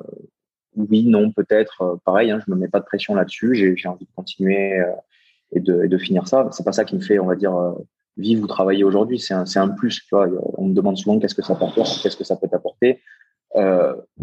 [0.75, 1.81] oui, non, peut-être.
[1.81, 3.55] Euh, pareil, hein, je me mets pas de pression là-dessus.
[3.75, 4.83] J'ai envie de continuer
[5.53, 6.49] et de, finir ça.
[6.51, 7.75] C'est pas ça qui me fait, on va dire,
[8.17, 9.19] vivre ou travailler aujourd'hui.
[9.19, 10.01] C'est un, un plus.
[10.11, 13.01] On me demande souvent qu'est-ce que ça t'apporte, qu'est-ce que ça peut t'apporter.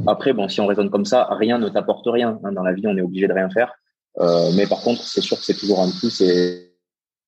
[0.06, 2.38] Après, bon, si on raisonne comme ça, rien ne t'apporte rien.
[2.44, 2.52] Hein.
[2.52, 3.74] Dans la vie, on est obligé de rien faire.
[4.20, 6.64] Euh, mais par contre, c'est sûr que c'est toujours un plus et,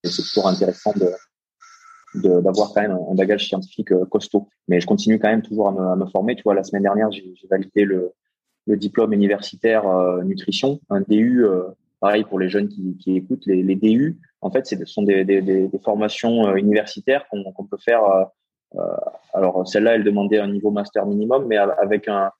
[0.03, 4.49] c'est toujours intéressant de, d'avoir quand même un bagage scientifique euh, costaud.
[4.66, 6.36] Mais je continue quand même toujours à me, former.
[6.36, 8.12] Tu vois, la semaine dernière, j'ai validé le,
[8.66, 11.45] le, diplôme universitaire euh, nutrition, un DU.
[12.01, 17.26] Pareil pour les jeunes qui, écoutent, les, DU, en fait, ce sont des, formations universitaires
[17.28, 18.01] qu'on peut faire.
[19.34, 22.30] alors celle-là, elle demandait un niveau master minimum, mais avec un,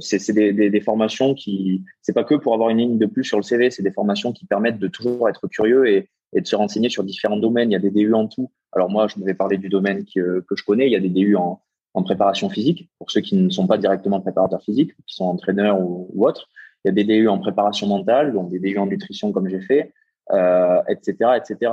[0.00, 3.42] c'est des, formations qui, c'est pas que pour avoir une ligne de plus sur le
[3.42, 7.02] CV, c'est des formations qui permettent de toujours être curieux et, de se renseigner sur
[7.02, 7.70] différents domaines.
[7.70, 8.52] Il y a des DU en tout.
[8.72, 10.86] Alors moi, je vais parler du domaine que, je connais.
[10.86, 11.60] Il y a des DU en,
[12.04, 16.24] préparation physique pour ceux qui ne sont pas directement préparateurs physiques, qui sont entraîneurs ou,
[16.24, 16.48] autres.
[16.84, 19.60] Il y a des DU en préparation mentale, donc des DU en nutrition comme j'ai
[19.60, 19.92] fait,
[20.30, 21.72] euh, etc., etc.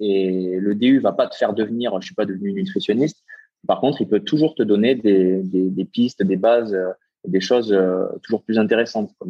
[0.00, 3.22] Et le DU va pas te faire devenir, je suis pas devenu nutritionniste.
[3.66, 6.90] Par contre, il peut toujours te donner des, des, des pistes, des bases, euh,
[7.26, 9.10] des choses euh, toujours plus intéressantes.
[9.22, 9.26] Euh,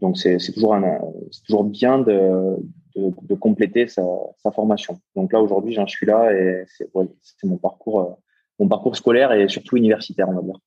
[0.00, 2.56] donc c'est toujours bien de,
[3.40, 4.02] compléter sa,
[4.54, 5.00] formation.
[5.14, 6.88] Donc là aujourd'hui j'en suis là et c'est
[7.44, 8.18] mon parcours
[8.58, 10.58] mon parcours scolaire et surtout universitaire on va dire.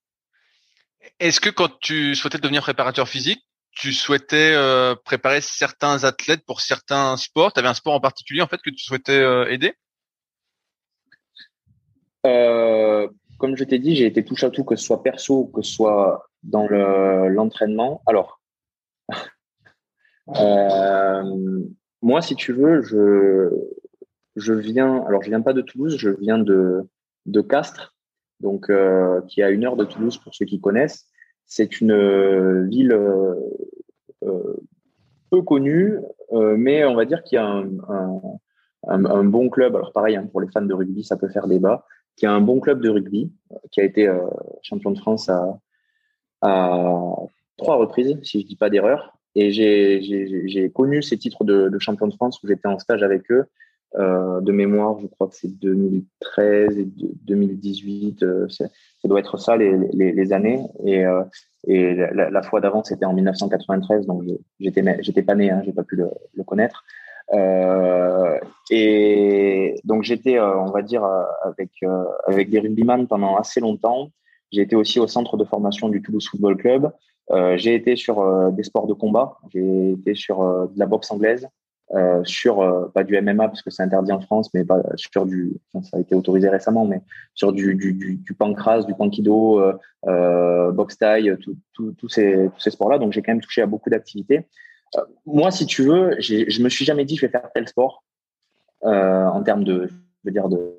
[1.19, 3.41] Est-ce que quand tu souhaitais devenir préparateur physique,
[3.71, 4.55] tu souhaitais
[5.03, 7.51] préparer certains athlètes pour certains sports?
[7.51, 9.73] Tu avais un sport en particulier en fait que tu souhaitais aider?
[12.27, 13.07] Euh,
[13.37, 15.71] Comme je t'ai dit, j'ai été touche à tout, que ce soit perso, que ce
[15.71, 18.01] soit dans l'entraînement.
[18.05, 18.41] Alors,
[20.35, 21.63] euh,
[22.01, 23.49] moi, si tu veux, je,
[24.35, 26.87] je viens, alors je viens pas de Toulouse, je viens de,
[27.25, 27.95] de Castres,
[28.39, 31.05] donc euh, qui est à une heure de Toulouse pour ceux qui connaissent.
[31.45, 32.97] C'est une ville
[35.29, 35.99] peu connue,
[36.31, 37.69] mais on va dire qu'il y a un,
[38.87, 39.75] un, bon club.
[39.75, 41.85] Alors pareil, hein, pour les fans de rugby, ça peut faire débat.
[42.17, 43.31] Qui a un bon club de rugby,
[43.71, 44.19] qui a été euh,
[44.63, 45.59] champion de France à,
[47.57, 49.17] trois reprises, si je dis pas d'erreur.
[49.35, 53.45] Et j'ai connu ces titres de, champion de France où j'étais en stage avec eux.
[53.95, 58.23] Euh, de mémoire, je crois que c'est 2013 et 2018.
[58.23, 58.67] Euh, ça
[59.05, 60.59] doit être ça les, années.
[60.85, 61.23] Et, euh,
[61.67, 64.23] la, fois d'avant, c'était en 1993, donc
[64.59, 66.83] j'étais pas né, hein, j'ai pas pu le connaître.
[67.33, 71.71] Euh, et donc j'étais, euh, on va dire, euh, avec
[72.25, 74.11] avec des rugbyman pendant assez longtemps.
[74.51, 76.91] J'ai été aussi au centre de formation du Toulouse Football Club.
[77.57, 81.49] J'ai été sur des sports de combat, j'ai été sur de la boxe anglaise,
[82.23, 85.97] sur pas du MMA parce que c'est interdit en France, mais pas sur du, ça
[85.97, 87.01] a été autorisé récemment, mais
[87.33, 89.61] sur du du, du, du pancras, du pankido,
[90.05, 91.35] boxe taille,
[91.73, 92.99] tous ces tous ces sports-là.
[92.99, 94.47] Donc j'ai quand même touché à beaucoup d'activités.
[94.95, 98.03] Euh, moi, si tu veux, je me suis jamais dit je vais faire tel sport
[98.81, 99.93] en termes de, je
[100.25, 100.77] veux dire de,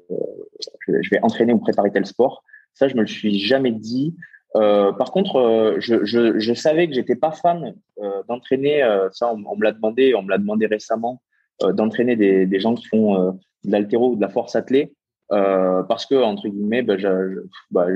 [0.87, 2.45] je vais entraîner ou préparer tel sport.
[2.75, 4.15] Ça, je me le suis jamais dit.
[4.57, 8.83] Euh, par contre, euh, je, savais que j'étais pas fan euh, d'entraîner.
[9.13, 11.23] ça, on, me l'a demandé, on me l'a demandé récemment
[11.61, 13.33] d'entraîner des, gens qui font
[13.65, 14.95] de l'altéro ou de la force athlée,
[15.29, 16.95] parce que entre guillemets, bah,
[17.73, 17.87] bah,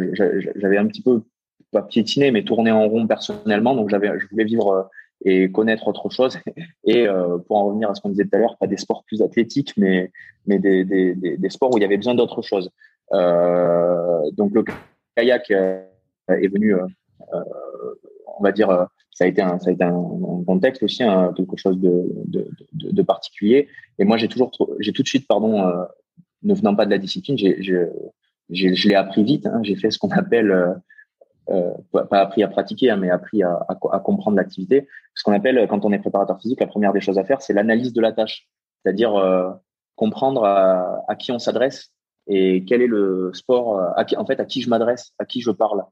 [0.56, 1.22] j'avais un petit peu
[1.70, 3.76] pas piétiné, mais tourné en rond personnellement.
[3.76, 4.90] Donc j'avais, je voulais vivre
[5.24, 6.38] et connaître autre chose.
[6.84, 7.06] Et
[7.46, 9.72] pour en revenir à ce qu'on disait tout à l'heure, pas des sports plus athlétiques,
[9.76, 10.10] mais
[10.46, 12.70] mais des, des, des, sports où il y avait besoin d'autre chose.
[13.12, 14.64] donc le
[15.16, 15.52] kayak
[16.28, 16.86] est venu, euh,
[17.34, 17.44] euh,
[18.38, 21.32] on va dire, euh, ça a été un, ça a été un, contexte aussi, hein,
[21.36, 22.04] quelque chose de,
[22.72, 23.68] de, particulier.
[23.98, 24.50] Et moi, j'ai toujours,
[24.80, 25.70] j'ai tout de suite, pardon,
[26.42, 27.62] ne venant pas de la discipline, j'ai,
[28.50, 29.46] je l'ai appris vite.
[29.46, 30.80] Hein, j'ai fait ce qu'on appelle
[31.52, 33.66] euh, pas appris à pratiquer, hein, mais appris à,
[34.04, 34.88] comprendre l'activité.
[35.14, 37.52] Ce qu'on appelle, quand on est préparateur physique, la première des choses à faire, c'est
[37.52, 38.48] l'analyse de la tâche,
[38.82, 39.50] c'est-à-dire euh,
[39.96, 41.92] comprendre à, qui on s'adresse
[42.26, 45.40] et quel est le sport, à qui, en fait, à qui je m'adresse, à qui
[45.40, 45.84] je parle.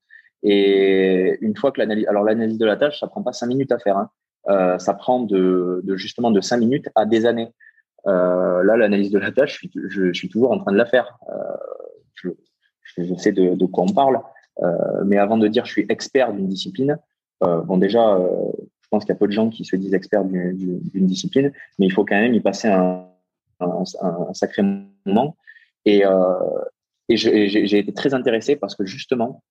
[0.43, 3.73] Et une fois que l'analyse, alors l'analyse de la tâche, ça prend pas cinq minutes
[3.73, 3.99] à faire.
[3.99, 4.11] Hein.
[4.49, 7.53] Euh, ça prend de, justement de cinq minutes à des années.
[8.07, 11.19] Euh, là, l'analyse de la tâche, je, suis toujours en train de la faire.
[11.29, 12.31] Euh,
[12.97, 14.21] je, sais de, quoi on parle.
[14.63, 16.99] Euh, mais avant de dire je suis expert d'une discipline,
[17.43, 18.29] euh, bon déjà, euh,
[18.83, 21.87] je pense qu'il y a peu de gens qui se disent experts d'une discipline, mais
[21.87, 23.07] il faut quand même y passer un,
[24.33, 24.63] sacré
[25.07, 25.37] moment.
[25.85, 26.03] Et,
[27.09, 29.43] j'ai été très intéressé parce que justement,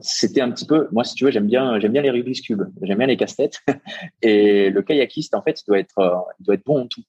[0.00, 2.62] c'était un petit peu, moi, si tu veux, j'aime bien, j'aime bien les Rubik's Cube,
[2.82, 3.58] j'aime bien les casse-têtes.
[4.22, 7.02] Et le kayakiste, en fait, il doit être, il doit être bon en tout.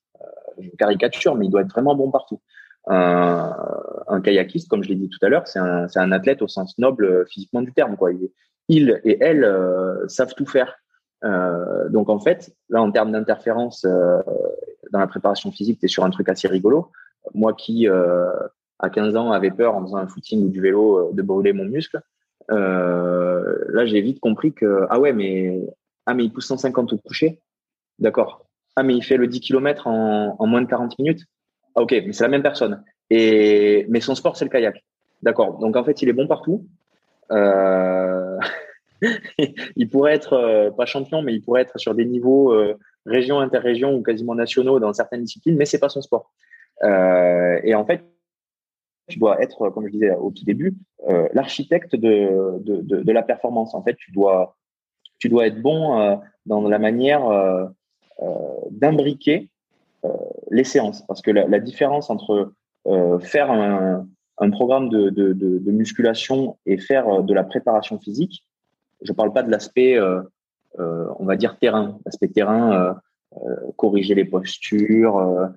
[0.59, 2.41] Je caricature, mais il doit être vraiment bon partout.
[2.87, 3.55] Un,
[4.07, 6.77] un kayakiste, comme je l'ai dit tout à l'heure, c'est un, un athlète au sens
[6.77, 7.95] noble physiquement du terme.
[7.95, 8.11] Quoi.
[8.67, 9.49] Il, et elle
[10.07, 10.75] savent tout faire.
[11.89, 16.09] donc en fait, là, en termes d'interférence dans la préparation physique, tu es sur un
[16.09, 16.91] truc assez rigolo.
[17.33, 21.21] Moi qui, à 15 ans, avait peur en faisant un footing ou du vélo de
[21.21, 22.01] brûler mon muscle,
[22.51, 25.61] euh, là, j'ai vite compris que, ah ouais, mais,
[26.05, 27.41] ah, mais il pousse 150 au coucher.
[27.99, 28.45] D'accord.
[28.75, 31.25] Ah, mais il fait le 10 km en, en moins de 40 minutes.
[31.75, 32.83] Ah, ok, mais c'est la même personne.
[33.09, 34.83] Et, mais son sport, c'est le kayak.
[35.21, 35.57] D'accord.
[35.59, 36.65] Donc, en fait, il est bon partout.
[37.31, 38.37] Euh,
[39.75, 43.39] il pourrait être euh, pas champion, mais il pourrait être sur des niveaux euh, région,
[43.39, 46.31] interrégion ou quasiment nationaux dans certaines disciplines, mais c'est pas son sport.
[46.83, 48.03] Euh, et en fait,
[49.07, 50.75] tu dois être, comme je disais au tout début,
[51.09, 53.73] euh, l'architecte de, de, de, de, la performance.
[53.75, 54.55] En fait, tu dois,
[55.19, 57.23] tu dois être bon dans la manière
[58.71, 59.49] d'imbriquer
[60.53, 61.03] les séances.
[61.07, 62.53] Parce que la, différence entre
[63.21, 68.43] faire un, programme de, de, de, musculation et faire de la préparation physique,
[69.01, 69.99] je parle pas de l'aspect,
[70.79, 71.99] on va dire, terrain.
[72.05, 72.99] L'aspect terrain,
[73.77, 75.51] corriger les postures,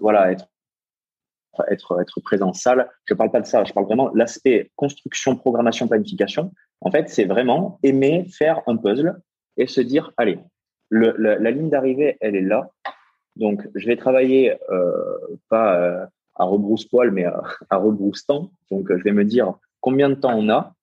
[0.00, 2.88] voilà, être présent en salle.
[3.04, 3.64] Je parle pas de ça.
[3.64, 6.52] Je parle vraiment l'aspect construction, programmation, planification.
[6.80, 9.20] En fait, c'est vraiment aimer faire un puzzle
[9.56, 10.38] et se dire, allez,
[10.88, 12.70] le, la, ligne d'arrivée, elle est là.
[13.40, 14.92] Donc, je vais travailler euh,
[15.48, 18.50] pas euh, à rebrousse-poil, mais à, à rebrousse-temps.
[18.70, 20.74] Donc, je vais me dire combien de temps on a,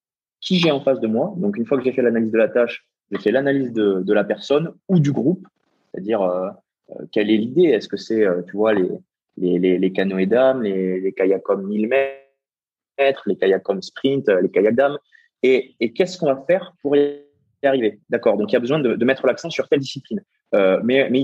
[0.42, 1.34] qui j'ai en face de moi.
[1.38, 4.24] Donc, une fois que j'ai fait l'analyse de la tâche, j'ai fait l'analyse de, la
[4.24, 5.48] personne ou du groupe,
[5.92, 6.50] c'est-à-dire euh,
[6.92, 7.70] euh quelle est l'idée?
[7.70, 8.90] Est-ce que c'est, euh, tu vois, les,
[9.38, 14.28] les, les, les canoës dames, les, les kayaks comme 1000 mètres, les kayaks comme sprint,
[14.28, 14.98] les kayaks dames?
[15.44, 17.22] Et, qu'est-ce qu'on va faire pour y
[17.64, 18.00] arriver?
[18.10, 18.38] D'accord.
[18.38, 20.22] Donc il y a besoin de, mettre l'accent sur telle discipline.
[20.54, 21.24] Euh, mais, mais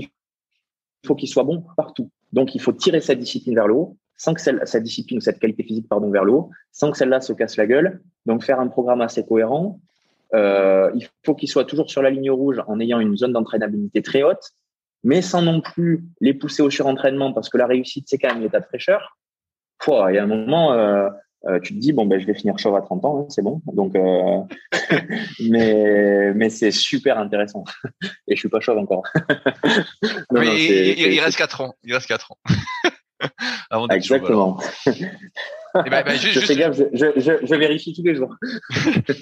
[1.06, 2.10] faut qu'il soit bon partout.
[2.32, 5.38] Donc il faut tirer cette discipline vers le haut, sans que celle, cette discipline, cette
[5.38, 8.02] qualité physique, pardon, vers le haut, sans que celle-là se casse la gueule.
[8.26, 9.80] Donc faire un programme assez cohérent.
[10.34, 14.02] Euh, il faut qu'il soit toujours sur la ligne rouge en ayant une zone d'entraînabilité
[14.02, 14.54] très haute
[15.04, 18.42] mais sans non plus les pousser au surentraînement parce que la réussite, c'est quand même
[18.42, 19.16] l'état de fraîcheur.
[19.86, 21.10] il y a un moment, euh,
[21.46, 23.42] euh, tu te dis, bon, ben, je vais finir chauve à 30 ans, hein, c'est
[23.42, 23.60] bon.
[23.72, 24.40] Donc, euh,
[25.50, 27.64] mais, mais c'est super intéressant.
[28.28, 29.04] Et je suis pas chauve encore.
[30.30, 31.74] non, il, il, reste 4 ans.
[31.84, 32.38] Il reste 4 ans.
[33.70, 34.58] Avant Exactement.
[35.86, 38.34] Eh ben, ben, je, fais gaffe, je, je, je, vérifie tous les jours.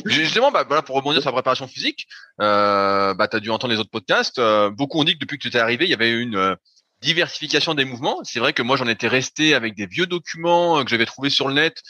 [0.05, 2.07] Justement, bah, voilà, pour rebondir sur la préparation physique,
[2.41, 4.39] euh, bah, tu as dû entendre les autres podcasts.
[4.39, 6.55] Euh, beaucoup ont dit que depuis que tu es arrivé, il y avait une euh,
[7.01, 8.21] diversification des mouvements.
[8.25, 11.49] C'est vrai que moi, j'en étais resté avec des vieux documents que j'avais trouvés sur
[11.49, 11.81] le net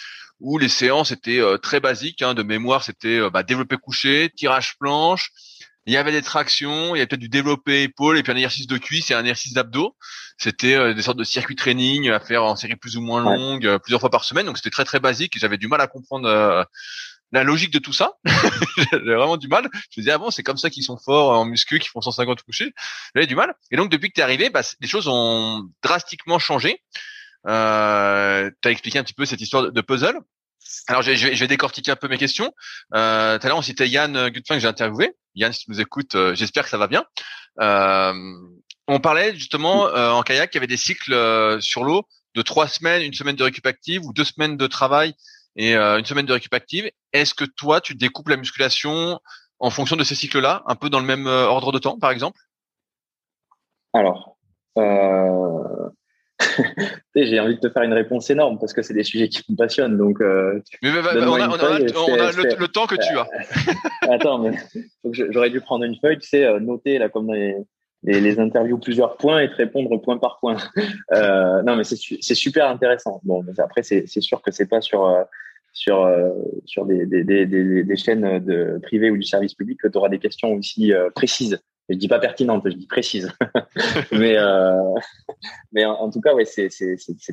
[0.43, 2.21] où les séances étaient très basiques.
[2.21, 5.33] Hein, de mémoire, c'était bah, développé couché, tirage planche,
[5.87, 8.37] il y avait des tractions, il y avait peut-être du développé épaule et puis un
[8.37, 9.97] exercice de cuisse et un exercice d'abdos.
[10.39, 13.67] C'était euh, des sortes de circuits training à faire en série plus ou moins longue,
[13.67, 14.47] euh, plusieurs fois par semaine.
[14.47, 15.39] Donc c'était très très basique.
[15.39, 16.63] J'avais du mal à comprendre euh,
[17.33, 18.13] la logique de tout ça.
[18.93, 19.69] J'avais vraiment du mal.
[19.73, 22.01] Je me disais ah bon c'est comme ça qu'ils sont forts en muscu, qui font
[22.01, 22.73] 150 couchés.
[23.15, 23.53] J'avais du mal.
[23.73, 26.81] Et donc depuis que tu es arrivé, bah, les choses ont drastiquement changé.
[27.47, 30.19] Euh, tu as expliqué un petit peu cette histoire de puzzle.
[30.87, 32.53] Alors, je, je, vais décortiquer un peu mes questions.
[32.95, 35.13] Euh, tout à l'heure, on citait Yann Gutfin que j'ai interviewé.
[35.35, 37.05] Yann, si tu nous écoutes, euh, j'espère que ça va bien.
[37.61, 38.15] Euh,
[38.89, 42.43] on parlait justement euh, en kayak qu'il y avait des cycles euh, sur l'eau de
[42.43, 45.15] trois semaines, une semaine de récup active ou deux semaines de travail
[45.55, 46.91] et une semaine de récup active.
[47.13, 49.21] Est-ce que toi, tu découpes la musculation
[49.59, 52.41] en fonction de ces cycles-là, un peu dans le même ordre de temps, par exemple?
[53.93, 54.39] Alors,
[57.15, 59.57] j'ai envie de te faire une réponse énorme parce que c'est des sujets qui me
[59.57, 59.97] passionnent.
[59.97, 63.29] Donc, euh, mais, on, a, le, temps que tu as.
[64.11, 64.53] Attends, mais
[65.11, 67.57] j'aurais dû prendre une feuille, tu sais, euh, noter là comme les,
[68.03, 70.57] les, interviews plusieurs points et te répondre point par point.
[71.13, 73.21] Euh, non, mais c'est super intéressant.
[73.25, 75.23] Bon, mais après, c'est sûr que c'est pas sur euh,
[75.75, 76.09] sur
[76.67, 77.47] sur des, des, des,
[77.83, 81.59] des, chaînes de privées ou du service public que tu auras des questions aussi précises.
[81.93, 83.31] Je dis pas pertinente, je dis précise.
[84.13, 84.95] mais euh,
[85.73, 86.71] mais en, tout cas, ouais, c'est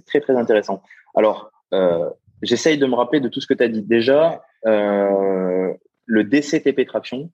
[0.06, 0.84] très très intéressant.
[1.16, 2.10] Alors, euh,
[2.42, 3.82] j'essaye de me rappeler de tout ce que tu as dit.
[3.82, 5.74] Déjà, euh,
[6.06, 7.32] le DCTP traction.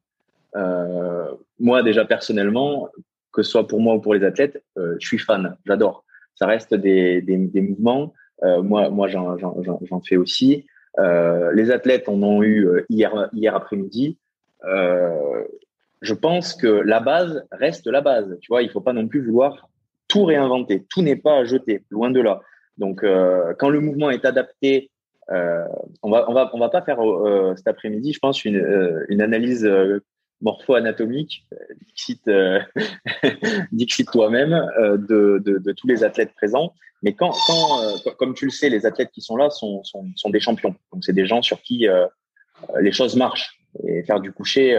[1.60, 2.90] Moi, déjà personnellement,
[3.34, 5.58] que ce soit pour moi ou pour les athlètes, je suis fan.
[5.66, 6.06] J'adore.
[6.36, 8.14] Ça reste des des, mouvements.
[8.44, 10.68] Moi, moi, j'en fais aussi.
[10.98, 14.20] les athlètes en ont eu hier hier après-midi.
[16.02, 18.38] Je pense que la base reste la base.
[18.42, 19.70] Tu vois, il faut pas non plus vouloir
[20.08, 20.86] tout réinventer.
[20.90, 22.42] Tout n'est pas à jeter, loin de là.
[22.78, 24.92] Donc, euh, quand le mouvement est adapté,
[25.32, 25.66] euh,
[26.04, 29.70] on va on va on va pas faire euh, cet après-midi, je pense, une, analyse
[30.42, 31.48] morpho-anatomique,
[31.88, 32.30] dixit,
[33.72, 36.74] dixit toi-même, de, de, tous les athlètes présents.
[37.02, 40.30] Mais quand, quand comme tu le sais, les athlètes qui sont là sont, sont, sont
[40.30, 40.76] des champions.
[40.92, 41.88] Donc, c'est des gens sur qui
[42.80, 43.60] les choses marchent.
[43.86, 44.78] Et faire du coucher,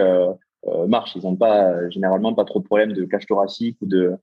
[0.87, 1.15] marche.
[1.15, 4.17] Ils n'ont pas généralement pas trop de problèmes de cage thoracique ou de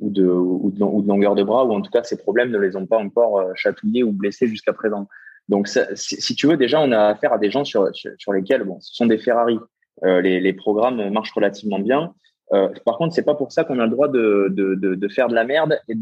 [0.00, 2.76] ou de, ou de, longueur de bras, ou en tout cas ces problèmes ne les
[2.76, 5.08] ont pas encore euh, chatouillés ou blessés jusqu'à présent.
[5.48, 8.80] Donc, si, tu veux, déjà, on a affaire à des gens sur, sur, lesquels, bon,
[8.80, 9.58] ce sont des Ferrari.
[10.02, 12.14] Euh, les, les, programmes marchent relativement bien.
[12.52, 15.08] Euh, par contre, c'est pas pour ça qu'on a le droit de, de, de, de,
[15.08, 15.94] faire de la merde et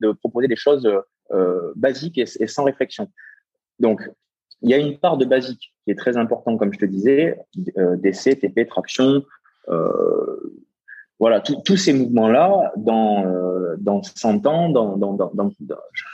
[0.00, 0.86] de proposer des choses
[1.30, 3.10] euh, basiques et, et, sans réflexion.
[3.78, 4.02] Donc,
[4.66, 7.38] il y a une part de basique qui est très important, comme je te disais,
[7.78, 9.22] euh, DC, TP, traction,
[9.68, 10.58] euh,
[11.20, 15.50] voilà, tous ces mouvements-là, dans, euh, dans 100 ans, dans, dans, dans,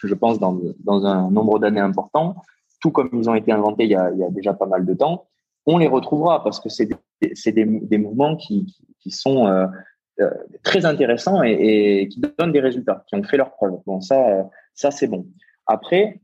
[0.04, 2.36] je pense dans, dans un nombre d'années important,
[2.82, 4.84] tout comme ils ont été inventés il y, a, il y a déjà pas mal
[4.84, 5.28] de temps,
[5.64, 9.66] on les retrouvera parce que c'est des, des, mouvements qui, qui sont euh,
[10.62, 13.78] très intéressants et, qui donnent des résultats, qui ont fait leurs preuves.
[13.86, 15.24] Bon, ça, ça c'est bon.
[15.66, 16.20] Après,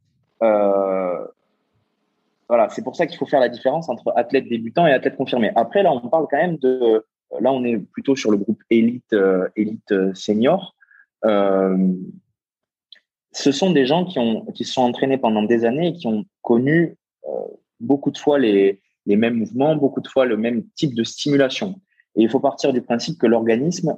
[2.49, 5.51] voilà, c'est pour ça qu'il faut faire la différence entre athlète débutant et athlète confirmé.
[5.55, 6.80] Après, là, on parle quand même de.
[6.82, 7.01] Euh,
[7.40, 10.74] là, on est plutôt sur le groupe élite, euh, élite euh, senior.
[13.32, 16.07] Ce sont des gens qui ont qui se sont entraînés pendant des années et qui
[16.07, 16.96] ont connu
[17.78, 21.80] beaucoup de fois les, les mêmes mouvements, beaucoup de fois le même type de stimulation.
[22.16, 23.96] Et il faut partir du principe que l'organisme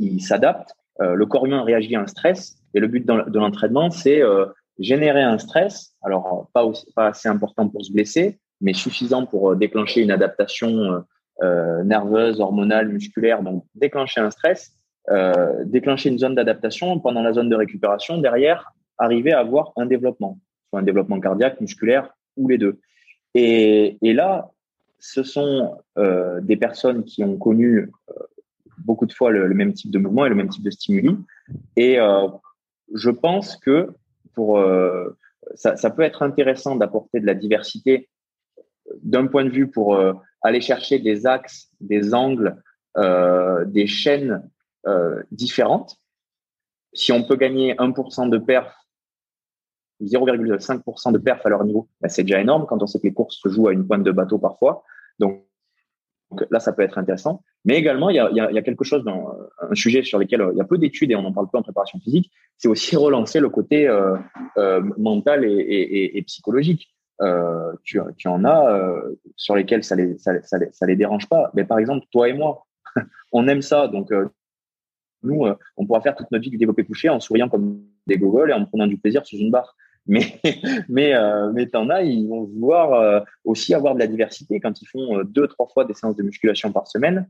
[0.00, 0.74] il s'adapte.
[0.98, 4.20] le corps humain réagit à un stress et le but de l'entraînement, c'est
[4.78, 9.52] générer un stress, alors pas, aussi, pas assez important pour se blesser, mais suffisant pour
[9.52, 11.00] euh, déclencher une adaptation euh,
[11.42, 14.72] euh, nerveuse, hormonale, musculaire, donc déclencher un stress,
[15.66, 20.38] déclencher une zone d'adaptation pendant la zone de récupération, derrière, arriver à avoir un développement,
[20.70, 22.80] soit un développement cardiaque, musculaire ou les deux.
[23.34, 24.50] Et, et là,
[24.98, 25.76] ce sont
[26.40, 27.92] des personnes qui ont connu
[28.78, 31.18] beaucoup de fois le, le, même type de mouvement et le même type de stimuli.
[31.76, 31.98] Et
[32.94, 33.90] je pense que
[34.34, 35.16] pour euh,
[35.54, 38.08] ça, ça, peut être intéressant d'apporter de la diversité
[39.02, 40.12] d'un point de vue pour euh,
[40.42, 42.62] aller chercher des axes, des angles,
[42.96, 44.48] euh, des chaînes
[45.30, 45.96] différentes.
[46.92, 48.70] Si on peut gagner 1% de perf
[50.02, 53.14] 0,5% de perf à leur niveau, bah, c'est déjà énorme quand on sait que les
[53.14, 54.84] courses se jouent à une pointe de bateau parfois.
[55.18, 55.46] Donc,
[56.34, 57.42] donc là, ça peut être intéressant.
[57.64, 60.58] Mais également, il y a, quelque chose dans euh, un sujet sur lequel euh, il
[60.58, 63.40] y a peu d'études et on en parle peu en préparation physique, c'est aussi relancer
[63.40, 64.16] le côté euh,
[64.98, 66.90] mental et, psychologique.
[67.20, 68.92] Euh, tu, en as
[69.36, 71.50] sur lesquels ça les, ça, les, ça les dérange pas.
[71.54, 72.66] Mais par exemple, toi et moi,
[73.32, 73.86] on aime ça.
[73.86, 74.12] Donc,
[75.22, 78.50] nous, on pourra faire toute notre vie du développé couché en souriant comme des gogoles
[78.50, 79.76] et en prenant du plaisir sous une barre.
[80.06, 80.40] Mais
[80.88, 84.82] mais euh, mais t'en as, ils vont vouloir euh, aussi avoir de la diversité quand
[84.82, 87.28] ils font euh, deux trois fois des séances de musculation par semaine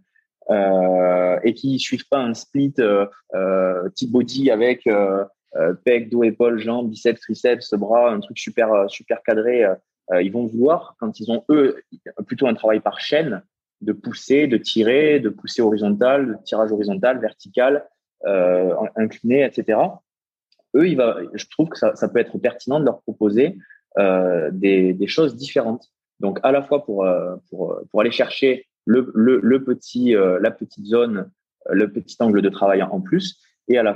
[0.51, 2.75] euh, et qui suivent pas un split
[3.95, 4.89] type body avec
[5.85, 9.65] pec, dos, épaules, jambes, biceps, triceps, bras, un truc super super cadré.
[10.21, 11.81] ils vont vouloir quand ils ont eux
[12.27, 13.43] plutôt un travail par chaîne
[13.81, 17.87] de pousser, de tirer, de pousser horizontal, tirage horizontal, vertical,
[18.97, 19.79] incliné, etc
[20.75, 20.87] eux,
[21.35, 23.57] je trouve que ça, peut être pertinent de leur proposer
[23.99, 25.91] euh, des, choses différentes.
[26.21, 27.37] Donc à la fois pour euh,
[27.97, 31.31] aller chercher euh, la petite zone,
[31.71, 33.95] le petit angle de travail en plus, et à la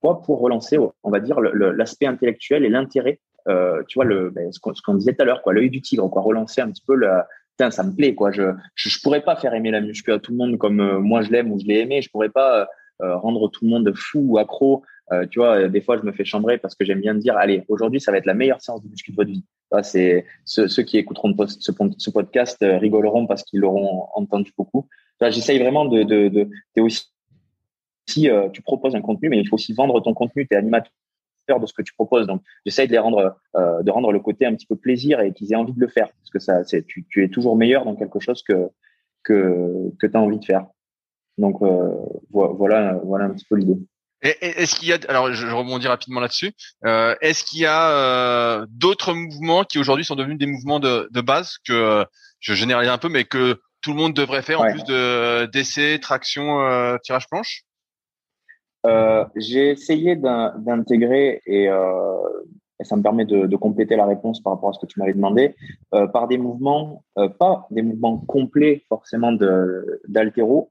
[0.00, 3.20] fois pour relancer, on va dire l'aspect intellectuel et l'intérêt.
[3.46, 6.84] Tu vois ben, ce qu'on disait tout à l'heure, l'œil du tigre, relancer un petit
[6.86, 6.96] peu
[7.56, 10.38] Putain, ça me plaît je, je pourrais pas faire aimer la muscu à tout le
[10.38, 12.02] monde comme moi je l'aime ou je l'ai aimé.
[12.02, 12.68] Je pourrais pas
[13.00, 16.24] rendre tout le monde fou ou accro euh, tu vois, des fois, je me fais
[16.24, 18.88] chambrer parce que j'aime bien dire, allez, aujourd'hui, ça va être la meilleure séance de
[18.88, 19.44] muscu de votre vie.
[19.82, 24.86] C'est ceux, ceux, qui écouteront ce, podcast euh, rigoleront parce qu'ils l'auront entendu beaucoup.
[25.20, 27.12] J'essaye vraiment de, de, de aussi,
[28.08, 30.46] si euh, tu proposes un contenu, mais il faut aussi vendre ton contenu.
[30.46, 30.90] Tu es animateur
[31.60, 32.26] de ce que tu proposes.
[32.26, 35.32] Donc, j'essaye de les rendre, euh, de rendre le côté un petit peu plaisir et
[35.32, 36.08] qu'ils aient envie de le faire.
[36.08, 38.68] Parce que ça, c'est, tu, tu es toujours meilleur dans quelque chose que,
[39.22, 40.66] que, que tu as envie de faire.
[41.38, 41.94] Donc, euh,
[42.30, 43.78] voilà, voilà un petit peu l'idée.
[44.22, 46.52] Est-ce qu'il y a, alors je rebondis rapidement là-dessus,
[46.84, 51.08] euh, est-ce qu'il y a euh, d'autres mouvements qui aujourd'hui sont devenus des mouvements de,
[51.10, 52.04] de base que euh,
[52.38, 55.98] je généralise un peu, mais que tout le monde devrait faire en plus de d'essai,
[56.00, 57.62] traction, euh, tirage planche?
[58.86, 64.52] Euh, J'ai essayé d'intégrer et, et, ça me permet de, de, compléter la réponse par
[64.52, 65.56] rapport à ce que tu m'avais demandé
[66.12, 67.04] par des mouvements,
[67.38, 69.32] pas des mouvements complets forcément
[70.08, 70.70] d'altéro.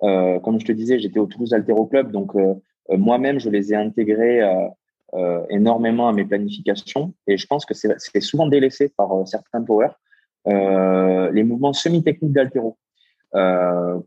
[0.00, 2.54] comme je te disais, j'étais au Toulouse Altéro Club, donc euh,
[2.96, 4.68] moi-même, je les ai intégrés euh,
[5.14, 9.88] euh, énormément à mes planifications et je pense que c'est souvent délaissé par certains power.
[10.46, 12.76] les mouvements semi-techniques d'altéro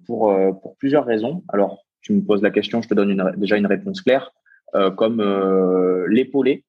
[0.05, 0.35] pour,
[0.79, 1.43] plusieurs raisons.
[1.49, 4.31] Alors, tu me poses la question, je te donne déjà une réponse claire,
[4.97, 5.21] comme
[6.09, 6.63] l'épaulé,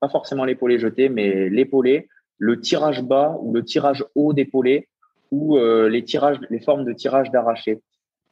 [0.00, 2.08] pas forcément l'épaulé jeté, mais l'épaulé,
[2.38, 4.88] le tirage bas ou le tirage haut d'épaulé
[5.30, 7.80] ou les tirages, les formes de tirage d'arraché.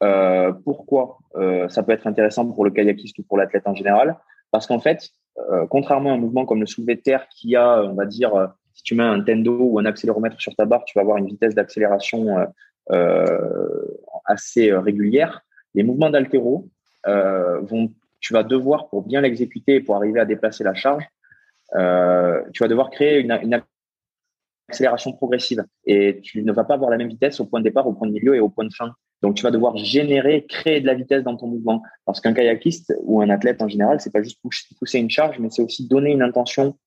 [0.03, 4.17] Euh, pourquoi euh, ça peut être intéressant pour le kayakiste ou pour l'athlète en général?
[4.51, 5.09] Parce qu'en fait,
[5.49, 8.53] euh, contrairement à un mouvement comme le soulevé de terre qui a, on va dire,
[8.73, 11.27] si tu mets un tendo ou un accéléromètre sur ta barre, tu vas avoir une
[11.27, 12.47] vitesse d'accélération
[14.25, 15.41] assez régulière.
[15.73, 16.69] Les mouvements d'altéro
[18.21, 21.03] tu vas devoir pour bien l'exécuter et pour arriver à déplacer la charge,
[21.71, 21.77] tu
[22.63, 23.61] vas devoir créer une
[24.67, 27.85] accélération progressive et tu ne vas pas avoir la même vitesse au point de départ,
[27.87, 28.95] au point de milieu et au point de fin.
[29.25, 31.81] Donc, tu vas devoir générer, créer de la vitesse dans ton mouvement.
[32.05, 34.39] Parce qu'un kayakiste ou un athlète en général, c'est pas juste
[34.77, 36.77] pousser une charge, mais c'est aussi donner une intention,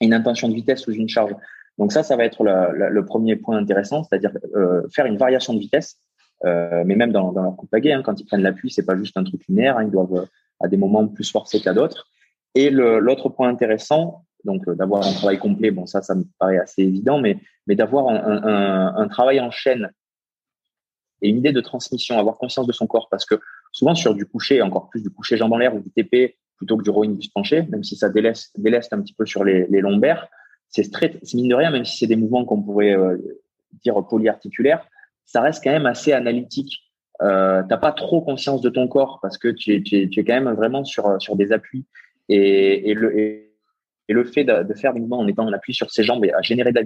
[0.00, 1.34] une intention de vitesse sous une charge.
[1.76, 5.58] Donc ça, ça va être le premier point intéressant, c'est-à-dire euh, faire une variation de
[5.58, 5.98] vitesse.
[6.46, 9.18] Euh, mais même dans, leur coupe à hein, quand ils prennent l'appui, c'est pas juste
[9.18, 9.76] un truc linéaire.
[9.76, 10.24] Hein, ils doivent euh,
[10.60, 12.06] à des moments plus forcer qu'à d'autres.
[12.54, 16.80] Et l'autre point intéressant, donc d'avoir un travail complet, bon ça, ça me paraît assez
[16.80, 17.36] évident, mais
[17.66, 19.90] d'avoir un, travail en chaîne
[21.22, 23.36] et une idée de transmission, avoir conscience de son corps, parce que
[23.70, 26.76] souvent sur du coucher, encore plus du coucher jambes en l'air ou du TP plutôt
[26.76, 28.52] que du rowing du penché, même si ça délaisse,
[28.92, 30.28] un petit peu sur les, lombaires,
[30.68, 30.84] c'est
[31.34, 33.16] mine de rien, même si c'est des mouvements qu'on pourrait euh,
[33.82, 34.86] dire polyarticulaires,
[35.24, 36.82] ça reste quand même assez analytique.
[37.20, 40.84] Euh, t'as pas trop conscience de ton corps parce que tu es, quand même vraiment
[40.84, 41.84] sur sur des appuis
[42.28, 43.52] et, le et,
[44.08, 46.32] le fait de, de, faire des mouvements en étant en appui sur ses jambes et
[46.32, 46.82] à générer de la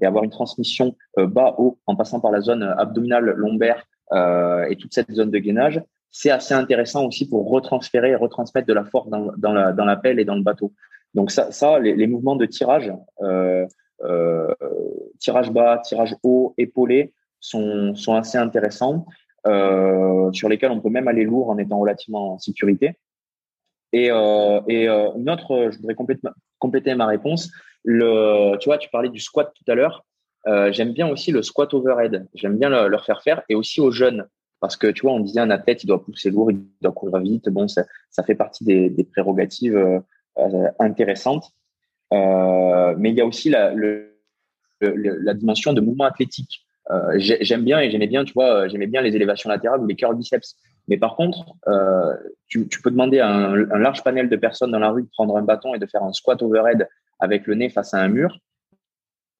[0.00, 4.76] et avoir une transmission euh, bas-haut en passant par la zone abdominale, lombaire euh, et
[4.76, 8.84] toute cette zone de gainage, c'est assez intéressant aussi pour retransférer et retransmettre de la
[8.84, 10.72] force dans, la, pelle et dans le bateau.
[11.14, 12.92] Donc ça, les, mouvements de tirage,
[13.22, 13.66] euh,
[14.02, 14.54] euh,
[15.18, 19.06] tirage bas, tirage haut, épaulé, sont, assez intéressants,
[19.46, 22.96] euh, sur lesquels on peut même aller lourd en étant relativement en sécurité.
[23.92, 25.96] Et, euh, euh, une autre, je voudrais
[26.58, 27.50] compléter ma réponse,
[27.86, 30.04] tu vois, tu parlais du squat tout à l'heure.
[30.46, 32.26] Euh, j'aime bien aussi le squat overhead.
[32.34, 34.26] J'aime bien le, leur faire faire et aussi aux jeunes.
[34.60, 37.18] Parce que tu vois, on disait un athlète, il doit pousser lourd, il doit courir
[37.20, 37.48] vite.
[37.48, 40.00] Bon, ça, ça fait partie des, prérogatives euh,
[40.38, 41.52] euh intéressantes.
[42.12, 43.74] Mais il y a aussi la,
[45.34, 46.64] dimension de mouvement athlétique.
[47.16, 50.16] J'aime bien et j'aimais bien, tu vois, j'aimais bien les élévations latérales ou les curl
[50.16, 50.56] biceps.
[50.88, 51.44] Mais par contre,
[52.46, 55.42] tu, peux demander à un, large panel de personnes dans la rue de prendre un
[55.42, 56.88] bâton et de faire un squat overhead
[57.18, 58.38] avec le nez face à un mur.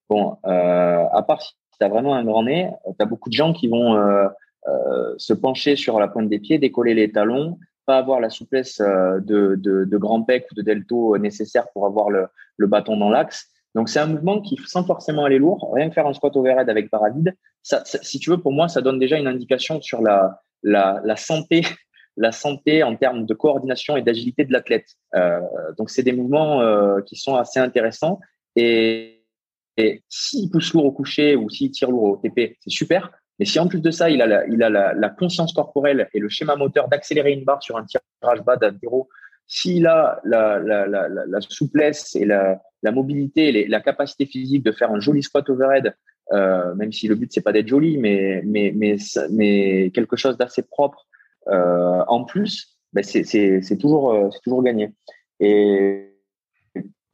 [0.09, 3.35] Bon, euh, à part si tu as vraiment un grand nez, tu as beaucoup de
[3.35, 4.27] gens qui vont euh,
[4.67, 8.79] euh, se pencher sur la pointe des pieds, décoller les talons pas avoir la souplesse
[8.81, 12.27] de, de, de grand pec ou de delto nécessaire pour avoir le,
[12.57, 13.47] le bâton dans l'axe.
[13.75, 16.69] Donc c'est un mouvement qui, sans forcément aller lourd, rien que faire un squat overhead
[16.69, 17.33] avec paravide,
[17.63, 21.15] ça, si tu veux, pour moi, ça donne déjà une indication sur la, la, la
[21.15, 21.61] santé
[22.17, 24.95] la santé en termes de coordination et d'agilité de l'athlète.
[25.15, 25.39] Euh,
[25.77, 28.19] donc, c'est des mouvements euh, qui sont assez intéressants.
[28.55, 29.23] Et,
[29.77, 33.11] et s'il pousse lourd au coucher ou s'il tire lourd au TP, c'est super.
[33.39, 36.19] Mais si en plus de ça, il a la, il a la, conscience corporelle et
[36.19, 39.09] le schéma moteur d'accélérer une barre sur un tirage bas d'un zéro,
[39.45, 42.59] s'il a la, la, souplesse et la,
[42.91, 45.93] mobilité, et la capacité physique de faire un joli squat overhead,
[46.33, 48.97] euh, même si le but c'est pas d'être joli, mais mais mais
[49.29, 51.07] mais quelque chose d'assez propre
[51.49, 54.93] en plus, ben c'est toujours, euh, c'est toujours gagné.
[55.39, 56.13] Et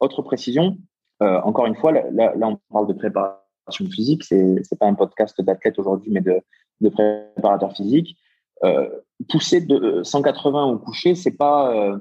[0.00, 0.78] autre précision,
[1.22, 4.24] euh, encore une fois, là, on parle de préparation physique.
[4.24, 8.16] C'est n'est pas un podcast d'athlète aujourd'hui, mais de, préparateur physique.
[8.62, 8.88] Euh,
[9.28, 11.98] pousser de 180 au coucher, c'est pas euh,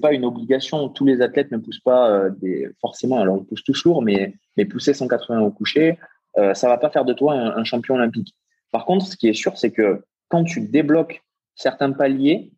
[0.00, 0.88] pas une obligation.
[0.88, 3.20] Tous les athlètes ne poussent pas des, forcément.
[3.20, 4.34] Alors on pousse tous lourd, mais
[4.70, 5.98] pousser 180 au coucher,
[6.36, 8.34] euh, ça va pas faire de toi un, champion olympique.
[8.72, 11.22] Par contre, ce qui est sûr, c'est que quand tu débloques
[11.54, 12.52] certains paliers,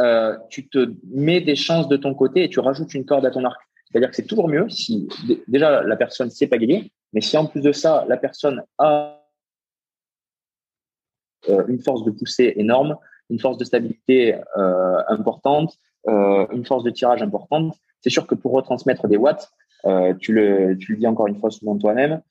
[0.00, 3.30] euh, tu te mets des chances de ton côté et tu rajoutes une corde à
[3.30, 3.60] ton arc.
[3.86, 5.08] C'est-à-dire que c'est toujours mieux si
[5.48, 9.22] déjà la personne sait pas gagner, mais si en plus de ça, la personne a
[11.48, 12.96] euh, une force de poussée énorme,
[13.30, 15.78] une force de stabilité euh, importante,
[16.08, 19.50] une force de tirage importante, c'est sûr que pour retransmettre des watts,
[20.20, 22.22] tu, le, dis encore une fois souvent toi-même,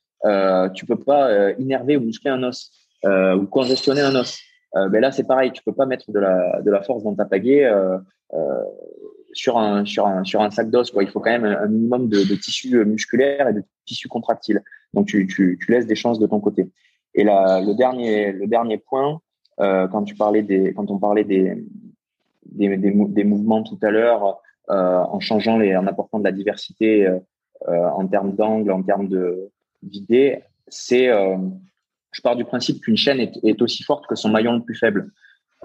[0.74, 2.72] tu peux pas innerver ou muscler un os
[3.04, 4.40] ou congestionner un os.
[4.78, 7.16] Euh, ben là, c'est pareil, tu peux pas mettre de la, de la force dans
[7.16, 7.98] ta pagaie euh,
[8.34, 8.64] euh,
[9.32, 10.92] sur, un, sur, un, sur un sac d'os.
[11.00, 14.62] Il faut quand même un minimum de, de tissu musculaire et de tissu contractile.
[14.94, 16.70] Donc, tu, tu, laisses des chances de ton côté.
[17.14, 19.22] Et là, le dernier, le dernier point,
[19.58, 21.66] quand tu parlais des, quand on parlait des,
[22.46, 27.10] des, mouvements tout à l'heure, en changeant les, en apportant de la diversité
[27.68, 29.10] en termes d'angle, en termes
[29.82, 31.10] d'idées, c'est
[32.16, 35.12] je pars du principe qu'une chaîne est, aussi forte que son maillon le plus faible.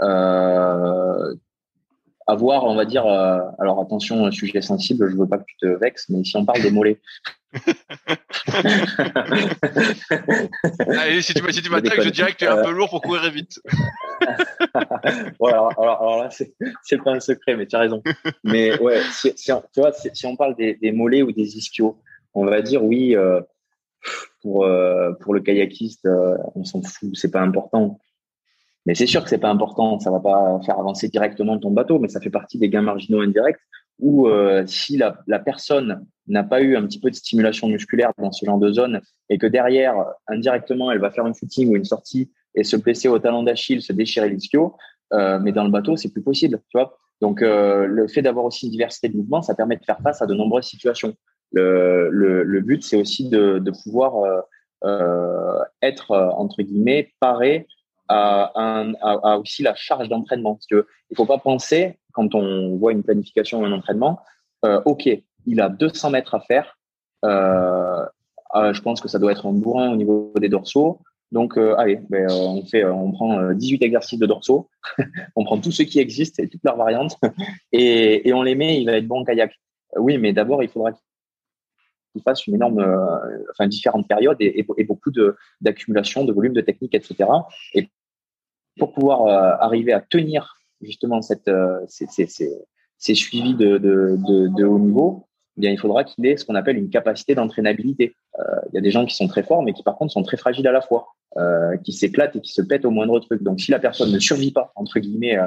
[0.00, 1.34] Euh,
[2.26, 5.66] avoir, on va dire, euh, alors attention, sujet sensible, je veux pas que tu te
[5.66, 7.00] vexes, mais si on parle des mollets.
[10.88, 13.00] Allez, si tu, si tu m'attaques, je dirais que tu es un peu lourd pour
[13.00, 13.60] courir vite.
[14.74, 18.02] alors, alors, là, c'est pas un secret, mais tu as raison.
[18.42, 21.96] Mais ouais, si, tu vois, si, on parle des, des, mollets ou des ischios,
[22.34, 23.14] on va dire oui.
[23.16, 23.40] Euh,
[24.42, 27.98] pour euh, pour le kayakiste, euh, on s'en fout, c'est pas important.
[28.86, 31.98] Mais c'est sûr que c'est pas important, ça va pas faire avancer directement ton bateau,
[31.98, 33.60] mais ça fait partie des gains marginaux indirects.
[33.98, 38.12] Ou euh, si la, la personne n'a pas eu un petit peu de stimulation musculaire
[38.16, 39.94] dans ce genre de zone et que derrière,
[40.28, 43.82] indirectement, elle va faire une footing ou une sortie et se blesser au talon d'Achille,
[43.82, 44.76] se déchirer l'ischio,
[45.12, 46.96] euh, mais dans le bateau, c'est plus possible, tu vois.
[47.20, 50.26] Donc, le fait d'avoir aussi une diversité de mouvements, ça permet de faire face à
[50.26, 51.14] de nombreuses situations.
[51.52, 54.40] Le, but, c'est aussi de, pouvoir euh,
[54.84, 57.66] euh être, euh, entre guillemets, paré
[58.08, 60.54] à, aussi la charge d'entraînement.
[60.54, 64.20] Parce que il faut pas penser, quand on voit une planification ou un entraînement,
[64.64, 65.08] euh, OK,
[65.46, 66.78] il a 200 mètres à faire.
[67.22, 71.00] Je pense que ça doit être un bourrin au niveau des dorsaux.
[71.30, 74.68] Donc, allez, ben, on fait, on prend 18 exercices de dorsaux,
[75.36, 77.16] on prend tous ceux qui existent et toutes leurs variantes,
[77.72, 78.80] et, et on les met.
[78.80, 79.54] Il va être bon en kayak.
[79.96, 80.90] Oui, mais d'abord, il faudra
[82.12, 86.60] qui fasse une énorme, euh, enfin différentes périodes et, beaucoup de d'accumulation de volume de
[86.60, 87.28] technique, etc.
[87.74, 87.88] Et
[88.78, 94.64] pour pouvoir euh, arriver à tenir justement cette euh, ces, suivis de, de, de, de,
[94.64, 95.26] haut niveau,
[95.56, 98.14] eh bien il faudra qu'il ait ce qu'on appelle une capacité d'entraînabilité.
[98.72, 100.36] Il y a des gens qui sont très forts, mais qui par contre sont très
[100.36, 101.08] fragiles à la fois,
[101.82, 103.42] qui s'éclatent et qui se pètent au moindre truc.
[103.42, 105.38] Donc si la personne ne survit pas entre guillemets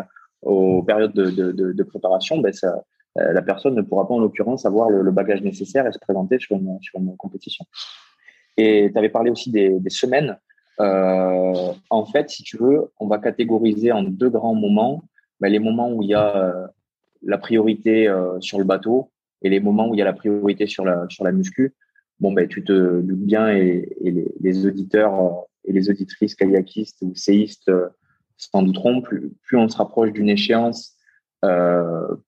[0.41, 2.84] aux périodes de, de, de préparation, ben ça,
[3.15, 6.56] la personne ne pourra pas en l'occurrence avoir le, bagage nécessaire et se présenter sur
[6.56, 7.65] une, compétition.
[8.57, 10.38] Et tu avais parlé aussi des, semaines.
[10.80, 15.03] Euh, en fait, si tu veux, on va catégoriser en deux grands moments.
[15.40, 16.68] Ben, les moments où il y a euh,
[17.22, 19.11] la priorité euh, sur le bateau
[19.41, 21.76] et les moments où il y a la priorité sur la, muscu.
[22.19, 23.95] Bon, ben, tu te doutes bien et,
[24.40, 27.72] les, auditeurs et les auditrices kayakistes ou séistes
[28.38, 30.93] s'en douteront, plus, plus on se rapproche d'une échéance euh,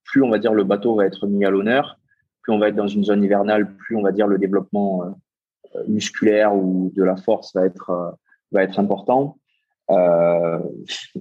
[0.03, 1.99] plus on va dire le bateau va être mis à l'honneur,
[2.41, 5.83] plus on va être dans une zone hivernale, plus on va dire le développement euh,
[5.87, 8.11] musculaire ou de la force va être euh,
[8.51, 9.37] va être important.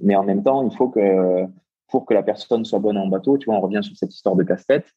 [0.01, 1.45] mais en même temps, il faut que
[1.89, 4.35] pour que la personne soit bonne en bateau, tu vois, on revient sur cette histoire
[4.35, 4.87] de casse-tête,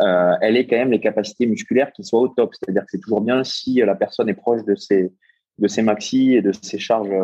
[0.00, 2.54] euh, elle ait quand même les capacités musculaires qui soient au top.
[2.54, 5.12] C'est-à-dire que c'est toujours bien si la personne est proche de ses,
[5.58, 7.14] de ses maxi et de ses charges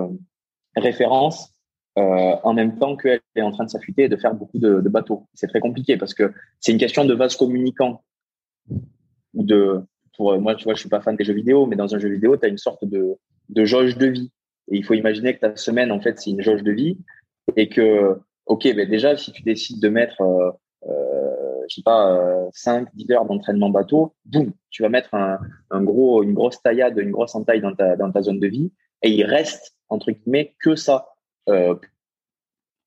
[0.77, 1.54] références
[1.97, 5.29] en même temps qu'elle est en train de s'affûter et de faire beaucoup de, bateaux.
[5.35, 8.03] C'est très compliqué parce que c'est une question de vase communicant
[9.35, 9.81] de
[10.17, 12.09] pour moi, tu vois, je suis pas fan des jeux vidéo, mais dans un jeu
[12.09, 13.17] vidéo, tu as une sorte de,
[13.49, 14.31] de jauge de vie.
[14.71, 16.99] Et il faut imaginer que ta semaine, en fait, c'est une jauge de vie
[17.57, 20.51] et que, ok, ben déjà, si tu décides de mettre, euh,
[20.89, 25.83] euh, je sais pas, euh, 5, 10 heures d'entraînement bateau, boum, tu vas mettre un,
[25.83, 28.73] gros, une grosse taillade, une grosse entaille dans ta, dans ta zone de vie
[29.03, 31.14] et il reste, entre guillemets, que ça euh,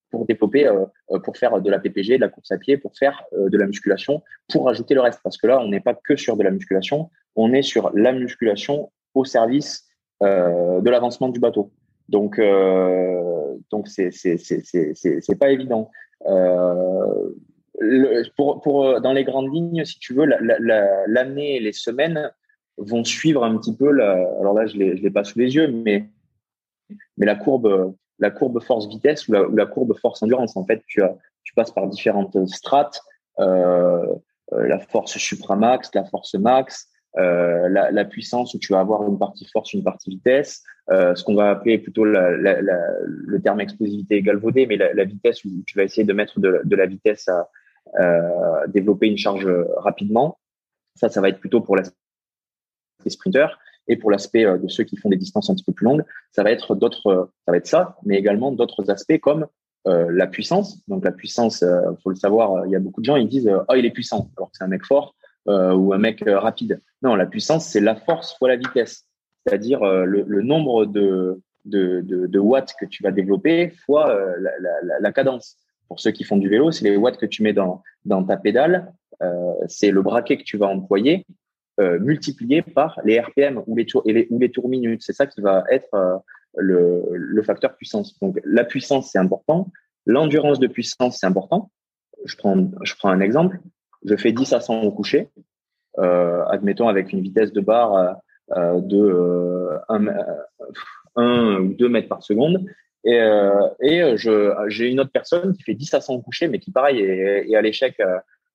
[0.09, 2.95] pour développer, euh, euh, pour faire de la PPG, de la course à pied, pour
[2.97, 5.19] faire euh, de la musculation, pour ajouter le reste.
[5.23, 8.13] Parce que là, on n'est pas que sur de la musculation, on est sur la
[8.13, 9.85] musculation au service
[10.19, 11.71] de l'avancement du bateau.
[12.09, 12.41] Donc,
[13.69, 15.91] donc c'est c'est pas évident.
[18.35, 22.31] Pour, pour dans les grandes lignes, si tu veux, l'année la, la, et les semaines
[22.77, 23.89] vont suivre un petit peu.
[24.01, 26.09] Alors là, je je l'ai pas sous les yeux, mais
[27.17, 30.57] mais la courbe la courbe force-vitesse ou la, ou la, courbe force-endurance.
[30.57, 33.01] En fait, tu, as, tu passes par différentes strates,
[33.39, 34.05] euh,
[34.53, 39.17] euh, la force supramax, la force max, euh, la, puissance où tu vas avoir une
[39.17, 44.77] partie force, une partie vitesse, ce qu'on va appeler plutôt le terme explosivité galvaudée, mais
[44.77, 49.47] la, vitesse où tu vas essayer de mettre de, la vitesse à développer une charge
[49.77, 50.37] rapidement.
[50.95, 51.83] Ça, ça va être plutôt pour les
[53.07, 53.57] sprinters.
[53.87, 56.03] Et pour l'aspect euh, de ceux qui font des distances un petit peu plus longues,
[56.31, 59.47] ça va être d'autres, euh, ça va être ça, mais également d'autres aspects comme
[59.87, 60.81] euh, la puissance.
[60.87, 63.49] Donc la puissance, euh, faut le savoir, il y a beaucoup de gens ils disent
[63.69, 65.15] oh il est puissant alors que c'est un mec fort
[65.45, 66.81] ou un mec rapide.
[67.01, 69.05] Non, la puissance c'est la force fois la vitesse,
[69.45, 75.11] c'est-à-dire le, nombre de, de, de, watts que tu vas développer fois la, la, la,
[75.13, 75.55] cadence.
[75.87, 78.35] Pour ceux qui font du vélo, c'est les watts que tu mets dans, dans ta
[78.35, 78.91] pédale,
[79.67, 81.25] c'est le braquet que tu vas employer
[81.79, 85.03] euh, multiplié par les RPM ou les tours ou les tours minutes.
[85.03, 86.17] C'est ça qui va être euh,
[87.13, 88.17] le, facteur puissance.
[88.19, 89.69] Donc la puissance c'est important,
[90.07, 91.69] l'endurance de puissance c'est important.
[92.25, 93.59] Je prends je prends un exemple.
[94.05, 95.29] Je fais 10 à 100 au coucher,
[95.99, 98.17] euh, admettons avec une vitesse de barre
[98.49, 100.07] de 1
[101.17, 102.65] euh, ou 2 mètres par seconde.
[103.03, 103.19] Et,
[103.81, 106.99] et j'ai une autre personne qui fait 10 à 100 au coucher, mais qui pareil
[107.01, 108.01] est à l'échec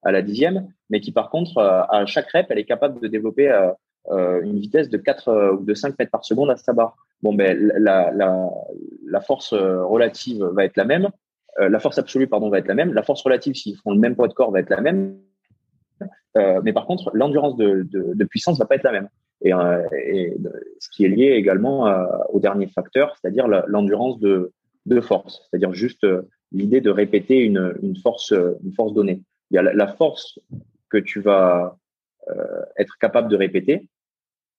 [0.02, 3.08] à la dixième, mais qui par contre, euh, à chaque rep, elle est capable de
[3.08, 3.70] développer euh,
[4.10, 6.96] euh, une vitesse de 4 ou de 5 mètres par seconde à sa barre.
[7.22, 11.08] Bon, ben, la, la, force relative va être la même.
[11.56, 12.92] la force absolue, pardon, va être la même.
[12.94, 15.18] La force relative, s'ils font le même poids de corps, va être la même.
[16.34, 19.08] Mais par contre, l'endurance de, de, de, puissance va pas être la même.
[19.42, 20.36] Et, et
[20.80, 21.94] ce qui est lié également
[22.30, 24.50] au dernier facteur, c'est-à-dire l'endurance de,
[24.86, 26.04] de force, c'est-à-dire juste
[26.50, 29.22] l'idée de répéter une, une force, une force donnée
[29.52, 30.38] il y a la, force
[30.88, 31.76] que tu vas
[32.28, 33.88] euh, être capable de répéter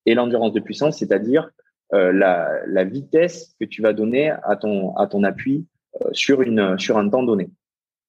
[0.06, 1.50] et l'endurance de puissance, c'est-à-dire
[1.92, 5.66] euh, la, vitesse que tu vas donner à ton, à ton appui
[6.00, 7.50] euh, sur, une, sur un temps donné.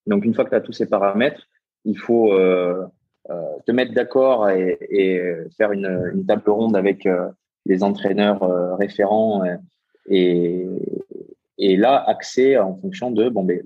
[0.06, 1.48] Donc, une fois que tu as tous ces paramètres,
[1.84, 7.08] il faut te mettre d'accord et, faire une, une, table ronde avec
[7.64, 9.42] les entraîneurs référents
[10.08, 10.66] et,
[11.58, 13.62] et là, axer en fonction de, bon, ben,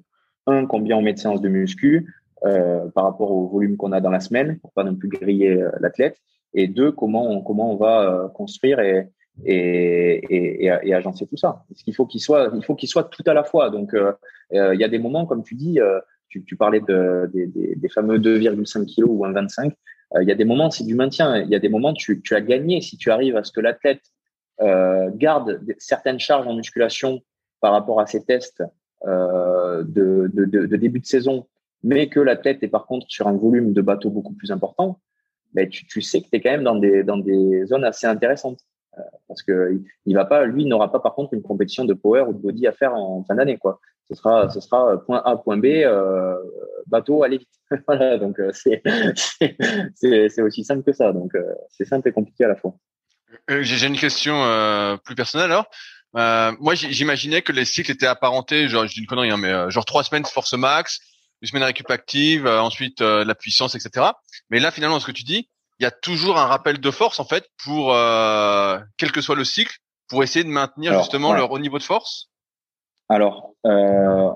[0.46, 2.14] un, combien on met de séances de muscu,
[2.46, 5.60] euh, par rapport au volume qu'on a dans la semaine pour pas non plus griller
[5.60, 6.16] euh, l'athlète
[6.54, 9.08] et deux comment on, comment on va euh, construire et
[9.44, 11.64] et, et, et, agencer tout ça.
[11.68, 13.70] Parce qu'il faut qu'il soit, il faut qu'il soit tout à la fois.
[13.70, 13.94] Donc,
[14.52, 15.78] il y a des moments, comme tu dis,
[16.28, 19.72] tu, parlais de, des, des, des fameux 2,5 kg ou 1,25.
[20.20, 21.38] Il y a des moments, c'est du maintien.
[21.38, 24.02] Il y a des moments, tu, as gagné si tu arrives à ce que l'athlète
[24.58, 27.22] garde certaines charges en musculation
[27.62, 28.62] par rapport à ses tests
[29.06, 29.82] de,
[30.34, 31.46] de, de, début de saison
[31.82, 35.00] mais que la tête est par contre sur un volume de bateau beaucoup plus important,
[35.54, 38.06] ben tu, tu sais que tu es quand même dans des, dans des zones assez
[38.06, 38.60] intéressantes.
[38.98, 42.22] Euh, parce que il va pas, lui n'aura pas par contre une compétition de power
[42.22, 43.80] ou de body à faire en fin d'année quoi.
[44.10, 46.34] Ce sera, ce sera point A, point B, euh,
[46.88, 47.48] bateau, allez vite.
[47.86, 48.82] voilà, donc euh, c'est
[49.94, 51.12] c'est aussi simple que ça.
[51.12, 52.74] Donc euh, c'est simple et compliqué à la fois.
[53.48, 54.34] J'ai une question
[55.04, 56.56] plus personnelle alors.
[56.60, 59.84] moi, j'imaginais que les cycles étaient apparentés, genre, je dis une connerie, hein, mais genre
[59.84, 60.98] trois semaines force max,
[61.42, 64.06] une semaine récup active, euh, ensuite euh, la puissance, etc.
[64.50, 65.48] Mais là, finalement, ce que tu dis,
[65.78, 69.34] il y a toujours un rappel de force en fait pour euh, quel que soit
[69.34, 69.76] le cycle,
[70.08, 72.28] pour essayer de maintenir justement leur haut niveau de force.
[73.08, 74.30] Alors, euh,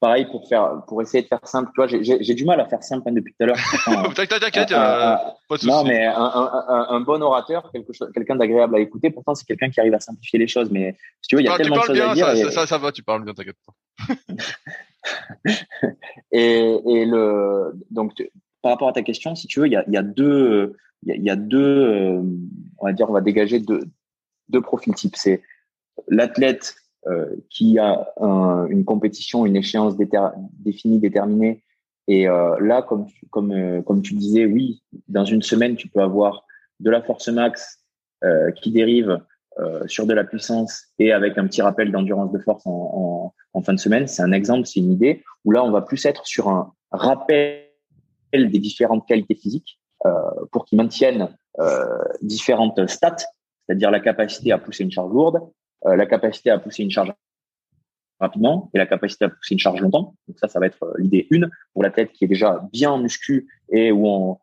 [0.00, 1.70] pareil pour faire, pour essayer de faire simple.
[1.74, 3.56] Tu vois, j'ai du mal à faire simple hein, depuis tout à l'heure.
[4.14, 5.16] T'inquiète, t'inquiète, euh,
[5.48, 7.70] pas de Non, mais un, un, un, bon orateur,
[8.14, 9.10] quelqu'un d'agréable à écouter.
[9.10, 10.70] Pourtant, c'est quelqu'un qui arrive à simplifier les choses.
[10.70, 12.26] Mais si tu veux, il y a tellement de choses bien, à dire.
[12.36, 14.14] Ça, ça, ça, va, tu parles bien, t'inquiète pas.
[16.32, 18.12] et, le donc
[18.62, 21.36] par rapport à ta question, si tu veux, il y a, deux, il y a,
[21.36, 22.22] deux, euh,
[22.78, 23.82] on va dire, on va dégager deux,
[24.48, 25.16] deux profils types.
[25.16, 25.42] C'est
[26.08, 26.76] l'athlète
[27.50, 28.06] qui a
[28.70, 31.64] une compétition, une échéance définie, déterminée.
[32.06, 36.44] Et là, comme comme comme tu disais, oui, dans une semaine, tu peux avoir
[36.78, 37.84] de la force max
[38.54, 39.20] qui dérive
[39.58, 43.34] euh, sur de la puissance et avec un petit rappel d'endurance de force en,
[43.64, 44.08] fin de semaine.
[44.08, 47.66] C'est un exemple, c'est une idée où là, on va plus être sur un rappel
[48.32, 50.12] des différentes qualités physiques euh,
[50.50, 51.28] pour qu'ils maintiennent
[51.60, 51.84] euh,
[52.22, 53.16] différentes stats,
[53.66, 55.40] c'est-à-dire la capacité à pousser une charge lourde,
[55.84, 57.12] la capacité à pousser une charge
[58.20, 60.14] rapidement et la capacité à pousser une charge longtemps.
[60.28, 62.98] Donc ça, ça va être l'idée une pour la tête qui est déjà bien en
[62.98, 64.38] muscu et où on,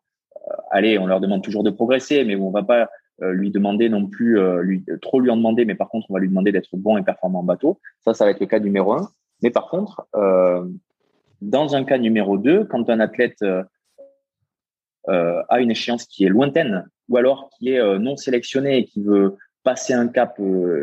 [0.70, 2.88] allez, on leur demande toujours de progresser, mais où on va pas
[3.20, 6.20] lui demander non plus euh, lui, trop lui en demander, mais par contre, on va
[6.20, 7.78] lui demander d'être bon et performant en bateau.
[8.00, 9.10] Ça, ça va être le cas numéro un.
[9.42, 10.64] Mais par contre, euh,
[11.40, 13.44] dans un cas numéro deux, quand un athlète
[15.08, 19.36] a une échéance qui est lointaine ou alors qui est non sélectionné et qui veut
[19.64, 20.40] passer un cap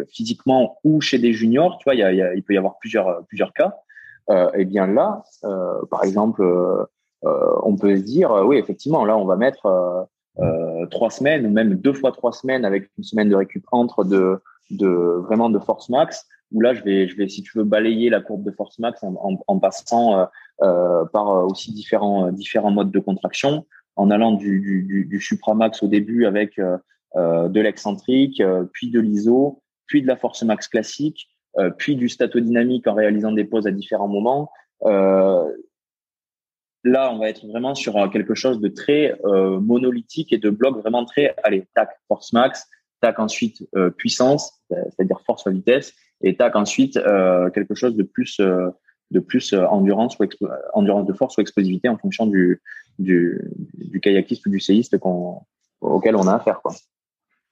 [0.10, 3.76] physiquement ou chez des juniors, tu vois, il, peut y avoir plusieurs plusieurs cas.
[4.30, 5.24] Euh, et bien là,
[5.90, 6.44] par exemple,
[7.22, 10.04] on peut se dire, oui, effectivement, là, on va mettre euh,
[10.92, 14.40] trois semaines ou même deux fois trois semaines avec une semaine de récup entre de,
[14.72, 18.10] de vraiment de force max où là je vais je vais si tu veux balayer
[18.10, 20.26] la courbe de force max en, en, en passant euh,
[20.62, 23.66] euh par aussi différents différents modes de contraction
[23.96, 26.78] en allant du, du, du supramax au début avec euh,
[27.16, 28.42] euh de l'excentrique
[28.74, 31.28] puis de l'iso puis de la force max classique
[31.78, 34.52] puis du statodynamique en réalisant des pauses à différents moments
[36.88, 40.50] Là, on va être vraiment sur euh, quelque chose de très euh, monolithique et de
[40.50, 42.66] bloc vraiment très, allez, tac, force max,
[43.02, 46.94] tac ensuite euh, puissance, c'est-à-dire force à vitesse, et tac ensuite
[47.54, 48.40] quelque chose de plus
[49.12, 50.26] de plus endurance ou
[50.74, 52.62] endurance de force ou explosivité en fonction du
[54.02, 54.98] kayakiste ou du séiste
[55.82, 56.60] auquel on a affaire.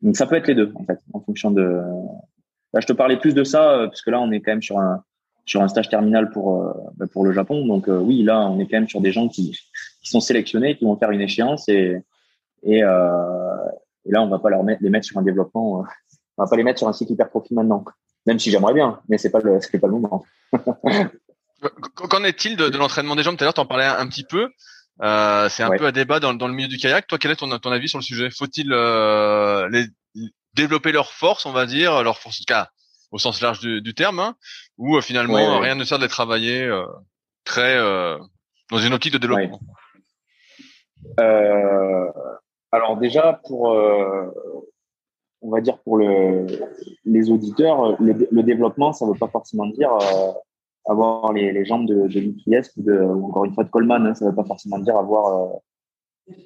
[0.02, 1.82] Donc ça peut être les deux en fait en fonction de.
[2.74, 4.80] Là, je te parlais plus de ça parce que là on est quand même sur
[4.80, 5.04] un
[5.46, 7.66] sur un stage terminal pour euh, bah, pour le Japon.
[7.66, 9.58] Donc euh, oui, là, on est quand même sur des gens qui,
[10.02, 12.02] qui sont sélectionnés, qui vont faire une échéance et
[12.66, 13.66] et, euh,
[14.06, 15.82] et là, on va pas leur mettre, les mettre sur un développement.
[15.82, 15.84] Euh,
[16.38, 17.86] on va pas les mettre sur un cycle hypertrophy maintenant.
[18.26, 20.26] Même si j'aimerais bien, mais c'est pas le c'est pas le moment.
[21.96, 23.38] Qu'en est-il de, de l'entraînement des jambes?
[23.38, 24.50] Tout à l'heure, tu en parlais un, petit peu.
[25.02, 27.08] Euh, c'est un peu à débat dans, dans, le milieu du kayak.
[27.08, 28.30] Toi, quel est ton, ton avis sur le sujet?
[28.30, 29.86] Faut-il euh, les,
[30.54, 32.40] développer leur force, on va dire, leur force,
[33.12, 34.36] au sens large du, du terme, hein,
[34.78, 36.86] où euh, finalement rien ne sert de les travailler euh,
[37.44, 38.18] très euh,
[38.72, 39.60] dans une optique de développement.
[42.72, 43.70] alors déjà pour
[45.42, 46.48] on va dire pour le,
[47.04, 49.92] les auditeurs, le, développement, ça ne veut pas forcément dire
[50.88, 52.20] avoir les, les, jambes de, de
[52.78, 54.08] ou, de, ou encore une fois de Coleman.
[54.08, 55.60] Hein, ça ne veut pas forcément dire avoir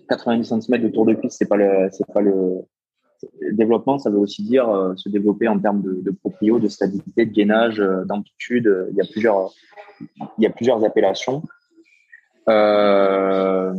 [0.09, 1.37] 90 cm de tour de cuisse.
[1.37, 2.65] C'est pas le, c'est pas le,
[3.51, 7.25] développement, ça veut aussi dire euh, se développer en termes de, de proprio, de stabilité,
[7.25, 8.87] de gainage, euh, d'amplitude.
[8.91, 9.53] Il y a plusieurs,
[10.37, 11.43] il y a plusieurs appellations.
[12.47, 13.73] Euh,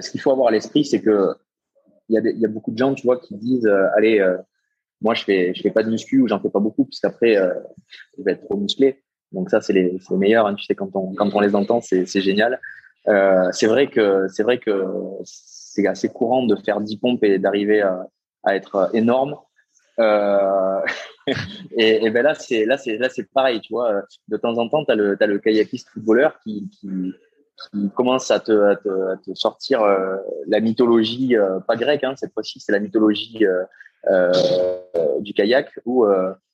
[0.00, 1.34] ce qu'il faut avoir à l'esprit, c'est que
[2.10, 4.26] il y, a beaucoup de gens, tu vois, qui disent, allez,
[5.02, 7.34] moi je fais, fais pas de muscu ou j'en fais pas beaucoup puisqu'après
[8.16, 9.02] je vais être trop musclé.
[9.30, 10.46] Donc ça, c'est les, les meilleurs.
[10.46, 12.58] Hein, tu sais, quand on, quand on les entend, c'est génial.
[13.04, 14.86] c'est vrai que, c'est vrai que
[15.78, 18.06] c'est assez courant de faire 10 pompes et d'arriver à,
[18.54, 19.36] être énorme.
[19.98, 20.80] Euh,
[21.76, 24.02] et, et, ben là, c'est là, c'est là, c'est pareil, tu vois.
[24.28, 26.68] De temps en temps, tu as le, as le kayakiste footballeur qui,
[27.94, 28.76] commence à te,
[29.34, 33.44] sortir euh, la mythologie, euh, pas grecque, hein, cette fois-ci, c'est la mythologie
[34.08, 34.32] euh,
[35.20, 36.06] du kayak où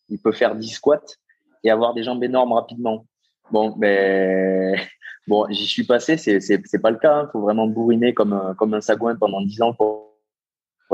[0.09, 1.17] il peut faire 10 squats
[1.63, 3.07] et avoir des jambes énormes rapidement.
[3.51, 4.79] Bon, ben,
[5.27, 7.23] Bon, j'y suis passé, c'est c'est pas le cas.
[7.23, 7.29] Il hein.
[7.33, 10.15] faut vraiment bourriner comme un sagouin pendant dix ans pour,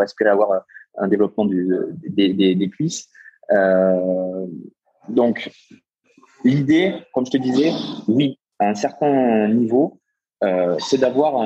[0.03, 0.59] espérer avoir euh,
[0.99, 3.09] un développement des, cuisses.
[3.51, 4.47] Euh,
[5.09, 5.51] donc,
[6.45, 7.73] l'idée, comme je te disais,
[8.09, 10.01] oui, à un certain niveau,
[10.45, 11.43] euh, c'est d'avoir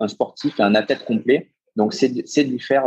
[0.00, 1.50] un, sportif, un athlète complet.
[1.76, 2.84] Donc, c'est de lui faire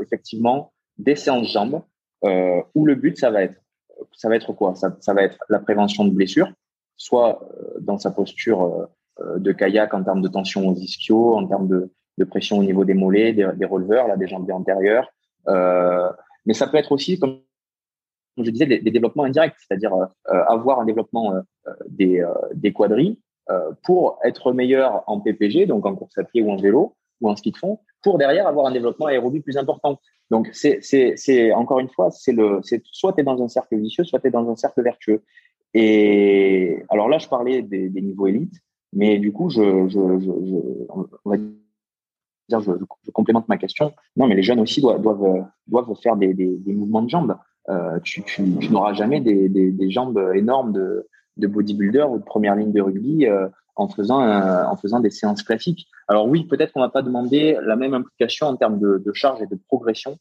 [0.00, 1.82] effectivement des séances jambes
[2.22, 3.60] où le but, ça va être,
[4.12, 4.74] ça va être quoi?
[4.74, 6.50] Ça va être la prévention de blessures
[7.00, 8.86] soit euh, dans sa posture euh,
[9.20, 11.90] euh, de kayak en termes de tension aux ischios, en termes de,
[12.28, 15.10] pression au niveau des mollets, des, des releveurs, là, des jambes antérieures.
[16.44, 17.38] Mais ça peut être aussi, comme
[18.36, 19.94] je disais, des, développements indirects, c'est-à-dire
[20.26, 21.32] avoir un développement
[21.88, 22.22] des,
[22.52, 22.74] des
[23.84, 27.36] pour être meilleur en PPG, donc en course à pied ou en vélo ou en
[27.36, 29.98] ski de fond, pour derrière avoir un développement aérobie plus important.
[30.30, 34.20] Donc c'est encore une fois, c'est le soit tu es dans un cercle vicieux, soit
[34.20, 35.22] tu es dans un cercle vertueux.
[35.74, 38.60] Et alors là, je parlais des, niveaux élites,
[38.92, 42.72] mais du coup, je, je, on va dire, je,
[43.12, 43.92] complémente ma question.
[44.16, 45.02] Non, mais les jeunes aussi doivent,
[45.66, 46.34] doivent, faire des,
[46.66, 47.36] mouvements de jambes.
[48.02, 51.06] tu, tu, n'auras jamais des, jambes énormes de,
[51.36, 53.26] de bodybuilder ou de première ligne de rugby
[53.76, 55.86] en faisant en faisant des séances classiques.
[56.08, 59.46] Alors oui, peut-être qu'on va pas demander la même implication en termes de, charge et
[59.46, 60.18] de progression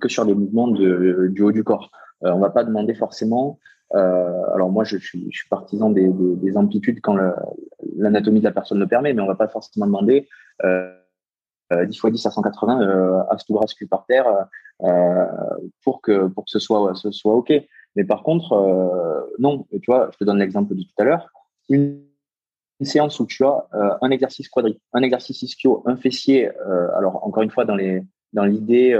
[0.00, 1.92] que sur les mouvements du haut du corps.
[2.24, 3.58] Euh, on va pas demander forcément.
[3.94, 7.16] Euh, alors moi, je suis, partisan des, des, des amplitudes quand
[7.96, 10.28] l'anatomie de la personne le permet, mais on va pas forcément demander
[10.64, 10.92] euh,
[11.70, 14.48] 10 x 10 à 180 euh, à tout rascu par terre
[14.82, 15.26] euh,
[15.84, 17.52] pour que pour que ce soit ce soit ok.
[17.96, 19.66] Mais par contre, euh, non.
[19.72, 21.28] Tu vois, je te donne l'exemple de tout à l'heure.
[21.68, 22.04] Une,
[22.82, 23.66] séance où tu as
[24.02, 26.48] un exercice quadri, un exercice ischio, un fessier.
[26.96, 27.74] alors encore une fois, dans
[28.44, 28.94] l'idée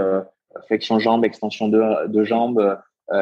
[0.66, 2.76] flexion jambe, extension de, euh,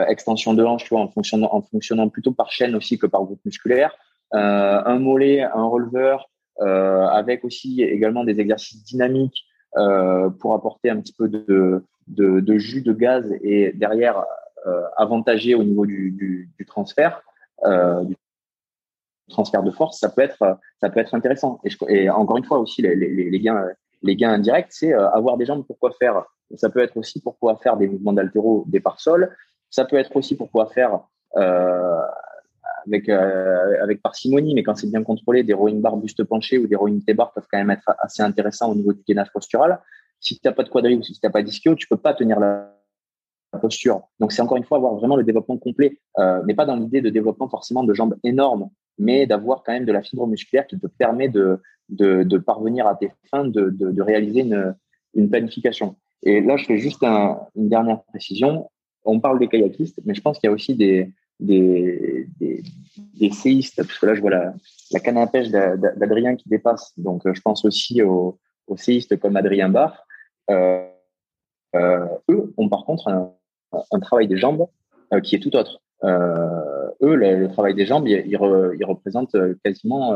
[0.08, 3.96] extension de hanche, en fonctionnant, en fonctionnant plutôt par chaîne aussi que par groupe musculaire.
[4.34, 6.28] Euh, un mollet, un releveur,
[6.60, 9.44] euh, avec aussi également des exercices dynamiques
[10.40, 14.24] pour apporter un petit peu de, de, jus de gaz et derrière
[14.96, 17.20] avantager au niveau du, du, transfert,
[19.28, 21.60] transfert de force, ça peut être, ça peut être intéressant.
[21.88, 23.66] Et, encore une fois aussi, les, les, les gains,
[24.02, 26.24] les gains indirects, c'est avoir des jambes pour quoi faire.
[26.54, 29.36] Ça peut être aussi pour pouvoir faire des mouvements d'altéro départ sol.
[29.70, 31.00] Ça peut être aussi pour pouvoir faire
[31.36, 32.02] euh,
[32.86, 36.66] avec euh, avec parcimonie, mais quand c'est bien contrôlé, des rowing bar buste penché ou
[36.66, 39.80] des rowing T-bar peuvent quand même être assez intéressants au niveau du gainage postural.
[40.20, 42.14] Si tu n'as pas de quadrille ou si tu n'as pas d'ischio, tu peux pas
[42.14, 42.72] tenir la,
[43.60, 44.02] posture.
[44.20, 47.00] Donc c'est encore une fois avoir vraiment le développement complet, euh, mais pas dans l'idée
[47.00, 48.68] de développement forcément de jambes énormes,
[48.98, 52.96] mais d'avoir quand même de la fibre musculaire qui te permet de de, parvenir à
[52.96, 54.74] tes fins, de, de, réaliser une,
[55.14, 55.96] une planification.
[56.22, 58.68] Et là, je fais juste un, une dernière précision
[59.06, 63.76] on parle des kayakistes, mais je pense qu'il y a aussi des, des, des, séistes,
[63.76, 64.54] parce que là, je vois la,
[64.92, 66.92] la canne à pêche d'Adrien qui dépasse.
[66.98, 70.06] Donc, euh, je pense aussi aux, aux séistes comme Adrien Barr.
[70.50, 70.86] Euh,
[71.74, 73.32] euh, eux ont par contre un,
[73.90, 74.66] un travail des jambes
[75.12, 75.80] euh, qui est tout autre.
[76.04, 80.14] Eux, le, travail des jambes, il, il, représente quasiment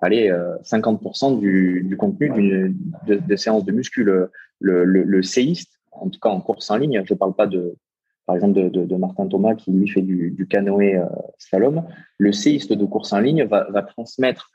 [0.00, 0.30] allez,
[0.64, 2.76] 50% du, du contenu d'une
[3.06, 4.02] de, de, séance de muscu.
[4.02, 7.46] Le, le, le, séiste, en tout cas en course en ligne, je ne parle pas
[7.46, 7.76] de,
[8.26, 11.06] par exemple de, de, Martin Thomas qui lui fait du, du canoë euh,
[11.38, 11.84] slalom,
[12.18, 14.50] le séiste de course en ligne va, va transmettre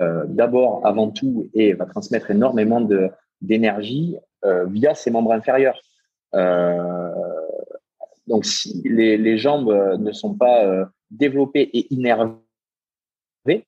[0.00, 3.10] euh, d'abord, avant tout, et va transmettre énormément de
[3.40, 5.80] d'énergie euh, via ses membres inférieurs.
[8.28, 12.38] Donc, si les, les, jambes ne sont pas développées et innervées,
[13.46, 13.62] tu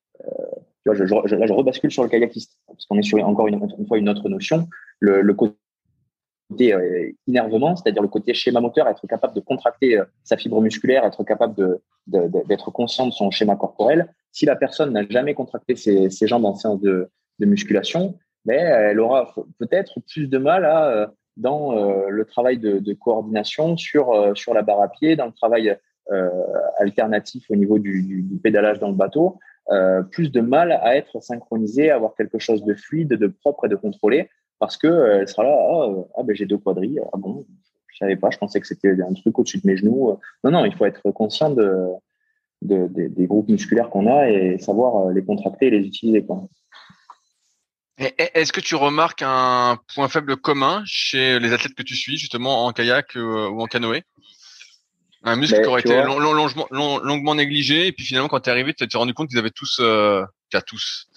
[0.86, 1.02] vois, je,
[1.34, 4.08] là, je rebascule sur le kayakiste, parce qu'on est sur encore une, une, fois une
[4.08, 4.68] autre notion.
[5.00, 5.56] Le côté
[6.54, 10.60] côté euh, innervement, c'est-à-dire le côté schéma moteur, être capable de contracter euh, sa fibre
[10.60, 14.12] musculaire, être capable d'être conscient de son schéma corporel.
[14.32, 17.10] Si la personne n'a jamais contracté ses, jambes en séance de,
[17.40, 21.06] musculation, ben, elle aura peut-être plus de mal euh,
[21.36, 21.72] dans
[22.08, 24.12] le travail de, coordination sur,
[24.54, 25.76] la barre à pied, dans le travail
[26.12, 26.28] euh,
[26.78, 29.38] alternatif au niveau du, pédalage dans le bateau,
[29.70, 33.64] euh, plus de mal à être synchronisé, à avoir quelque chose de fluide, de propre
[33.64, 34.28] et de contrôlé,
[34.58, 37.46] parce que euh, elle sera là, ah, euh, ah ben j'ai deux quadrilles, ah bon,
[37.88, 40.18] je savais pas, je pensais que c'était un truc au-dessus de mes genoux.
[40.42, 41.88] Non, non, il faut être conscient de,
[42.62, 46.24] de, des groupes musculaires qu'on a et savoir euh, les contracter et les utiliser.
[46.24, 46.48] Quoi.
[47.98, 52.66] Est-ce que tu remarques un point faible commun chez les athlètes que tu suis, justement
[52.66, 54.02] en kayak ou en canoë?
[55.26, 58.74] Un muscle ben, qui aurait été longuement négligé, et puis finalement, quand tu es arrivé,
[58.74, 60.22] tu t'es rendu compte qu'ils avaient tous, euh,
[60.66, 61.08] tous,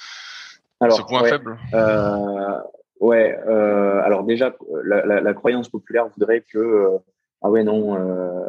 [0.80, 1.60] Alors, ce point faible?
[1.74, 2.60] euh,
[3.00, 6.98] Ouais, euh, alors déjà, la, la, la, croyance populaire voudrait que euh,
[7.42, 8.48] ah ouais non, euh,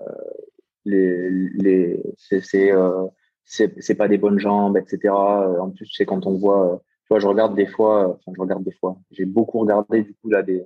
[0.87, 3.07] les les c'est c'est euh,
[3.45, 5.13] c'est pas des bonnes jambes, etc.
[5.15, 8.65] En plus, c'est quand on voit, tu vois, je regarde des fois, enfin je regarde
[8.65, 10.65] des fois, j'ai beaucoup regardé du coup là des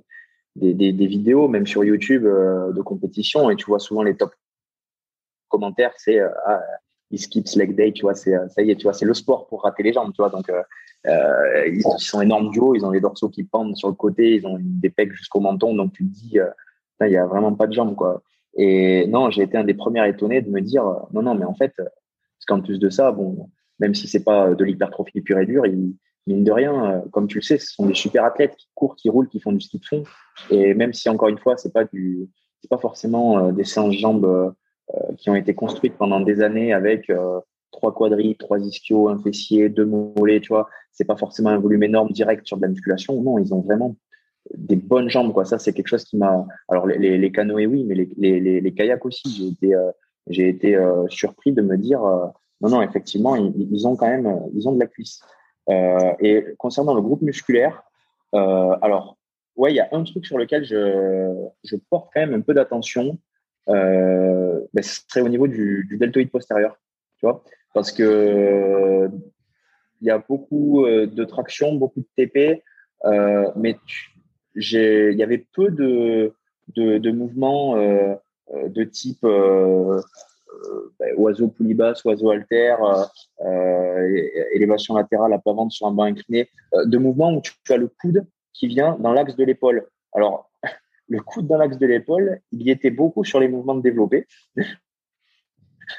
[0.55, 4.33] des, des, des vidéos, même sur YouTube de compétition, et tu vois souvent les top
[5.49, 6.61] commentaires, c'est ah,
[7.11, 9.47] il skips leg day, tu vois, c'est ça y est, tu vois, c'est le sport
[9.47, 12.91] pour rater les jambes, tu vois, donc euh, ils, sont énormes du haut, ils ont
[12.91, 16.05] les dorsaux qui pendent sur le côté, ils ont des pecs jusqu'au menton, donc tu
[16.05, 16.49] te dis, euh,
[17.01, 18.21] il y a vraiment pas de jambes, quoi.
[18.55, 21.45] Et non, j'ai été un des premiers étonnés de me dire, euh, non, non, mais
[21.45, 23.49] en fait, parce qu'en plus de ça, bon,
[23.79, 25.95] même si c'est pas de l'hypertrophie pure et dure, ils,
[26.27, 28.95] mine de rien, euh, comme tu le sais, ce sont des super athlètes qui courent,
[28.95, 30.03] qui roulent, qui font du ski de fond.
[30.49, 32.29] Et même si encore une fois, c'est pas du,
[32.61, 34.51] c'est pas forcément des séances jambes euh,
[35.17, 37.11] qui ont été construites pendant des années avec
[37.71, 40.69] trois quadrilles, trois ischios, un fessier, deux mollets, tu vois.
[40.91, 43.21] C'est pas forcément un volume énorme direct sur de la musculation.
[43.21, 43.95] Non, ils ont vraiment
[44.55, 45.33] des bonnes jambes.
[45.43, 46.45] Ça, c'est quelque chose qui m'a.
[46.69, 49.57] Alors, les, canoës, oui, mais les, les, kayaks aussi.
[50.27, 52.27] J'ai été, euh, euh, surpris de me dire, euh,
[52.61, 55.21] non, non, effectivement, ils, ils, ont quand même, ils ont de la cuisse.
[55.69, 57.83] et concernant le groupe musculaire,
[58.31, 59.17] alors,
[59.57, 61.33] ouais, il y a un truc sur lequel je,
[61.63, 63.17] je porte quand même un peu d'attention.
[63.69, 66.77] Euh, ben, ce serait au niveau du, deltoïde postérieur,
[67.17, 69.09] tu vois, parce que
[70.01, 72.61] il y a beaucoup de traction, beaucoup de TP,
[73.55, 73.77] mais
[74.55, 76.33] il y avait peu de,
[76.75, 79.25] de, mouvements de type
[80.53, 83.03] euh, bah, oiseau poulibasse, oiseau alter, euh,
[83.45, 86.49] euh, élévation latérale à plat sur un banc incliné,
[86.85, 89.87] de mouvements où tu, as le coude qui vient dans l'axe de l'épaule.
[90.13, 90.51] Alors,
[91.07, 94.27] le coude dans l'axe de l'épaule, il y était beaucoup sur les mouvements de développé,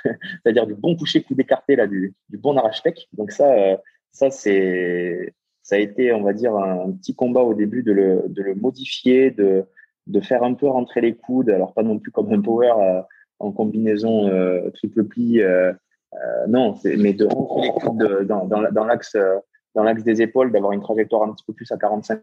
[0.02, 3.06] c'est-à-dire du bon coucher coude écarté là, du, bon arrache tech.
[3.12, 3.78] Donc ça,
[4.12, 8.24] ça c'est, ça a été, on va dire, un, petit combat au début de le,
[8.28, 9.64] de le modifier, de,
[10.06, 13.04] de faire un peu rentrer les coudes, alors pas non plus comme un power
[13.38, 15.40] en combinaison euh, triple pli.
[15.40, 15.72] Euh,
[16.14, 20.80] euh, non, mais de rentrer les coudes dans, dans, dans l'axe des épaules, d'avoir une
[20.80, 22.22] trajectoire un petit peu plus à 45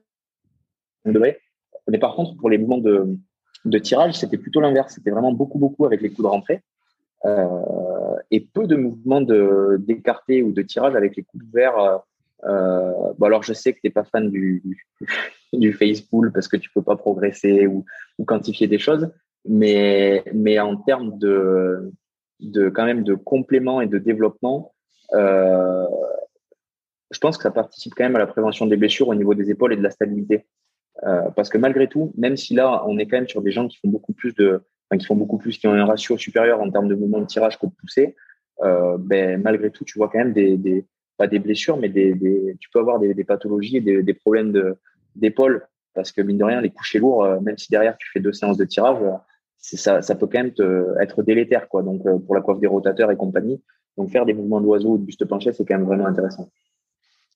[1.06, 1.40] degrés.
[1.88, 3.18] Mais par contre, pour les mouvements de,
[3.66, 4.94] de tirage, c'était plutôt l'inverse.
[4.96, 6.62] C'était vraiment beaucoup, beaucoup avec les coudes rentrés.
[7.26, 12.02] Euh, et peu de mouvements de d'écarté ou de tirage avec les coudes ouverts.
[12.46, 14.64] Euh, bon alors, je sais que tu n'es pas fan du,
[15.54, 17.86] du, face pull parce que tu peux pas progresser ou,
[18.26, 19.12] quantifier des choses,
[19.46, 21.92] mais, mais en termes de,
[22.40, 24.74] de quand même de complément et de développement,
[25.14, 25.88] euh,
[27.12, 29.50] je pense que ça participe quand même à la prévention des blessures au niveau des
[29.50, 30.46] épaules et de la stabilité.
[31.04, 33.68] Euh, parce que malgré tout, même si là, on est quand même sur des gens
[33.68, 34.62] qui font beaucoup plus de,
[34.98, 37.58] qui font beaucoup plus, qui ont un ratio supérieur en termes de mouvement de tirage
[37.58, 38.16] que de poussée,
[38.64, 40.86] euh, ben, malgré tout, tu vois quand même des,
[41.18, 42.14] pas des blessures, mais des,
[42.60, 44.76] tu peux avoir des, pathologies des, problèmes
[45.16, 48.20] d'épaule parce que mine de rien, les couchers lourds, euh, même si derrière tu fais
[48.20, 48.98] deux séances de tirage,
[49.58, 50.54] ça, peut quand même
[51.00, 51.84] être délétère, quoi.
[51.84, 53.62] Donc, pour la coiffe des rotateurs et compagnie.
[53.98, 56.50] Donc, faire des mouvements d'oiseau ou de buste penché, c'est quand même vraiment intéressant.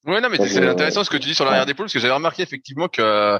[0.05, 1.99] Ouais, non, mais c'est euh, intéressant ce que tu dis sur l'arrière d'épaule, parce que
[1.99, 3.39] j'avais remarqué effectivement que euh,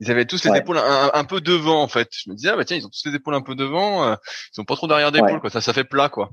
[0.00, 2.08] ils avaient tous les épaules un, peu devant, en fait.
[2.12, 4.60] Je me disais, ah, bah tiens, ils ont tous les épaules un peu devant, ils
[4.60, 5.50] ont pas trop d'arrière d'épaule, quoi.
[5.50, 6.30] Ça, ça fait plat, quoi.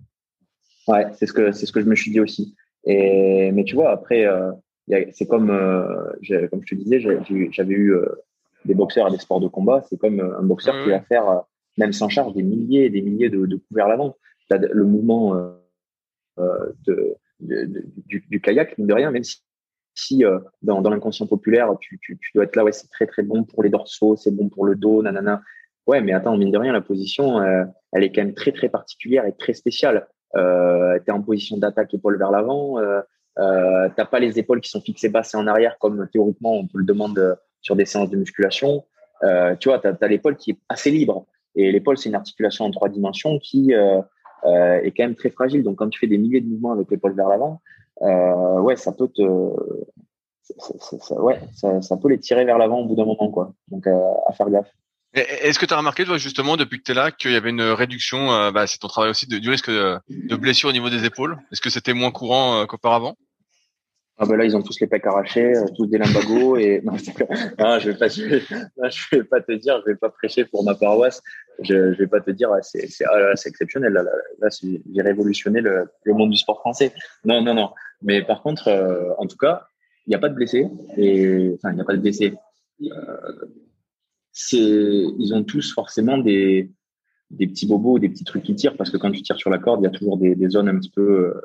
[0.88, 2.56] Ouais, c'est ce que, c'est ce que je me suis dit aussi.
[2.86, 4.26] Et, mais tu vois, après,
[5.12, 7.96] c'est comme, comme je te disais, j'avais eu
[8.66, 9.84] des boxeurs à des sports de combat.
[9.90, 11.44] C'est comme un boxeur qui va faire
[11.78, 14.18] même sans charge, des milliers et des milliers de, de couverts à l'avant.
[14.50, 15.52] Le mouvement euh,
[16.40, 19.38] euh de, de, du, du, kayak, mine de rien, même si,
[19.98, 23.24] si euh, dans, dans l'inconscient populaire, tu, tu, dois être là, ouais, c'est très très
[23.24, 25.42] bon pour les dorsaux, c'est bon pour le dos, nanana.
[25.86, 27.64] Ouais, mais attends, mine de rien, la position, euh,
[27.94, 30.08] elle est quand même très très particulière et très spéciale.
[30.36, 33.02] Euh, tu es en position d'attaque épaule vers l'avant, euh,
[33.40, 36.68] euh, t'as pas les épaules qui sont fixées basses et en arrière comme théoriquement on
[36.68, 38.84] te le demande sur des séances de musculation.
[39.24, 41.26] Euh, tu vois, tu as, l'épaule qui est assez libre.
[41.56, 44.02] Et l'épaule, c'est une articulation en trois dimensions qui euh,
[44.46, 45.64] euh, est quand même très fragile.
[45.64, 47.62] Donc, quand tu fais des milliers de mouvements avec l'épaule vers l'avant,
[48.02, 49.22] euh, ouais, ça peut te,
[50.60, 53.54] ça, ça, ouais, ça, peut les tirer vers l'avant au bout d'un moment, quoi.
[53.70, 54.72] Donc, à faire gaffe.
[55.14, 57.50] Est-ce que tu as remarqué, toi, justement, depuis que tu es là, qu'il y avait
[57.50, 60.90] une réduction, bah, c'est ton travail aussi, de, du risque de, de blessure au niveau
[60.90, 61.38] des épaules?
[61.52, 63.16] Est-ce que c'était moins courant qu'auparavant?
[64.20, 66.98] Ah ben là, ils ont tous les pecs arrachés, euh, tous des limbagos et non,
[66.98, 67.06] je
[67.92, 71.22] vais pas, je vais, pas te dire, je vais pas prêcher pour ma paroisse.
[71.62, 73.94] Je, je vais pas te dire, c'est, c'est, ah, exceptionnel.
[73.94, 74.04] Là,
[74.40, 76.94] là, j'ai révolutionné le, le, monde du sport français.
[77.26, 77.70] Non, non, non.
[78.02, 79.68] Mais par contre, euh, en tout cas,
[80.08, 80.66] il n'y a pas de blessés
[80.98, 82.34] et enfin, il n'y a pas de blessés.
[82.82, 83.46] Euh,
[84.32, 86.72] c'est, ils ont tous forcément des,
[87.30, 89.60] des petits bobos, des petits trucs qui tirent parce que quand tu tires sur la
[89.60, 91.40] corde, il y a toujours des, des zones un petit peu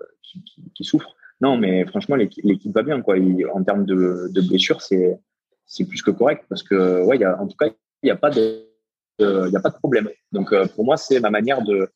[0.74, 1.14] qui souffrent.
[1.43, 3.02] Non, mais franchement, l'équipe va bien.
[3.02, 3.16] Quoi.
[3.52, 7.66] en termes de, blessures, c'est plus que correct parce que ouais, en tout cas,
[8.02, 10.09] il n'y a a pas de problème.
[10.31, 11.90] Donc euh, pour moi, c'est ma manière de,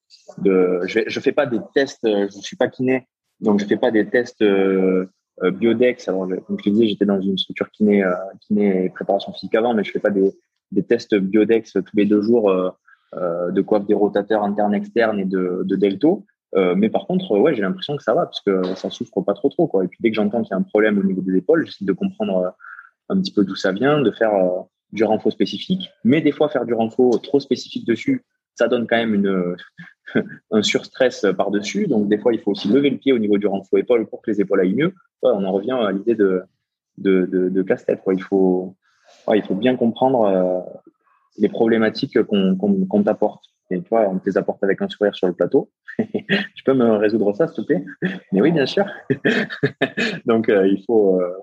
[0.45, 3.07] je, je fais pas des tests, euh, je suis pas kiné,
[3.39, 5.07] donc je fais pas des tests euh,
[5.41, 6.09] biodex.
[6.09, 8.05] Alors comme je te disais, j'étais dans une structure kiné,
[8.41, 10.35] kiné et préparation physique avant, mais je fais pas des,
[10.73, 12.53] des tests biodex tous les deux jours
[13.15, 16.27] de coiffe des rotateurs internes externes et de delto.
[16.55, 19.35] Euh, mais par contre, ouais, j'ai l'impression que ça va parce que ça souffre pas
[19.35, 19.85] trop trop quoi.
[19.85, 21.85] Et puis dès que j'entends qu'il y a un problème au niveau des épaules, j'essaie
[21.85, 22.51] de comprendre euh,
[23.09, 24.61] un petit peu d'où ça vient, de faire euh,
[24.93, 25.91] du renfort spécifique.
[26.05, 28.25] Mais des fois, faire du renfort trop spécifique dessus,
[28.55, 29.57] ça donne quand même une
[30.51, 31.89] un surstress par dessus.
[31.89, 34.23] Donc des fois, il faut aussi lever le pied au niveau du renfort épaule pour
[34.23, 34.95] que les épaules aillent mieux.
[35.23, 36.43] On en revient à l'idée de
[36.99, 38.01] de, de, casse-tête.
[38.11, 38.75] Il faut
[39.35, 40.65] il faut bien comprendre
[41.37, 43.45] les problématiques qu'on qu'on t'apporte.
[43.71, 45.71] Et toi, on te les apporte avec un sourire sur le plateau.
[45.99, 47.85] tu peux me résoudre ça, s'il te plaît?
[48.33, 48.87] Mais oui, bien sûr.
[50.27, 51.37] Donc, euh, il faut, euh,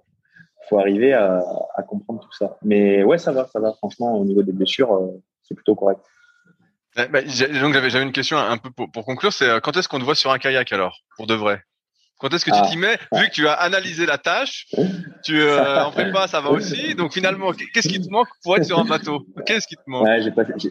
[0.69, 1.43] faut arriver à,
[1.75, 2.57] à, comprendre tout ça.
[2.63, 3.73] Mais ouais, ça va, ça va.
[3.73, 6.01] Franchement, au niveau des blessures, euh, c'est plutôt correct.
[6.95, 9.33] Bah, donc, j'avais, j'avais une question un peu pour, pour conclure.
[9.33, 11.63] C'est quand est-ce qu'on te voit sur un kayak alors, pour de vrai?
[12.23, 12.67] Quand est-ce que tu ah.
[12.69, 12.97] t'y mets?
[13.11, 14.67] Vu que tu as analysé la tâche,
[15.25, 16.95] tu euh, en prépa, ça va aussi.
[16.95, 20.05] Donc finalement, qu'est-ce qui te manque pour être sur un bateau Qu'est-ce qui te manque?
[20.05, 20.69] Ouais, j'ai pas, j'ai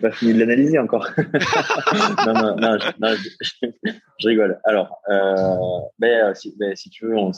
[0.00, 1.08] pas fini de l'analyser encore.
[2.26, 3.68] non, non, non, je,
[4.18, 4.58] je, rigole.
[4.64, 7.32] Alors, euh, ben, si, ben, si tu veux, on,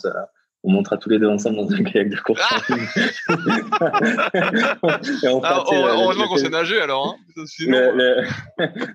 [0.64, 2.40] on montera tous les deux ensemble dans un kayak de course.
[2.48, 2.60] Ah
[5.42, 7.08] ah, heureusement qu'on sait nager alors.
[7.08, 7.44] Hein.
[7.60, 8.24] le,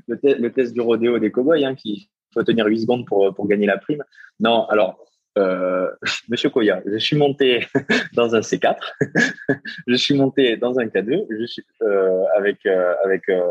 [0.41, 3.67] le, test du rodéo des cowboys, hein, qui faut tenir 8 secondes pour, pour gagner
[3.67, 4.03] la prime.
[4.39, 4.99] Non, alors,
[5.37, 5.89] euh,
[6.29, 7.65] Monsieur Koya, je suis monté
[8.13, 8.77] dans un C4,
[9.87, 13.41] je suis monté dans un K2, je suis euh, avec euh, avec euh,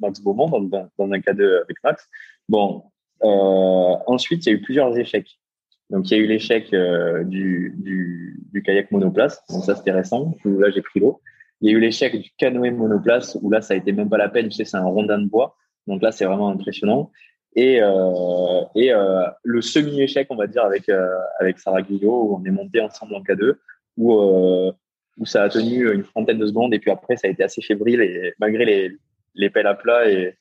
[0.00, 2.08] Max Beaumont dans, un K2 avec Max.
[2.48, 2.84] Bon,
[3.20, 5.38] ensuite il y a eu plusieurs échecs.
[5.90, 10.34] Donc il y a eu l'échec du kayak monoplace, donc ça c'était récent.
[10.44, 11.20] Où là j'ai pris l'eau.
[11.60, 14.18] Il y a eu l'échec du canoë monoplace où là ça a été même pas
[14.18, 15.56] la peine, tu sais c'est un rondin de bois.
[15.86, 17.10] Donc là c'est vraiment impressionnant
[17.54, 22.44] et, euh, euh, le semi-échec, on va dire, avec, euh, avec Sarah Guillot, où on
[22.44, 23.54] est monté ensemble en K2,
[23.96, 24.72] où,
[25.24, 28.00] ça a tenu une trentaine de secondes, et puis après, ça a été assez fébrile,
[28.00, 28.96] et malgré les,
[29.34, 30.36] les pelles à plat et,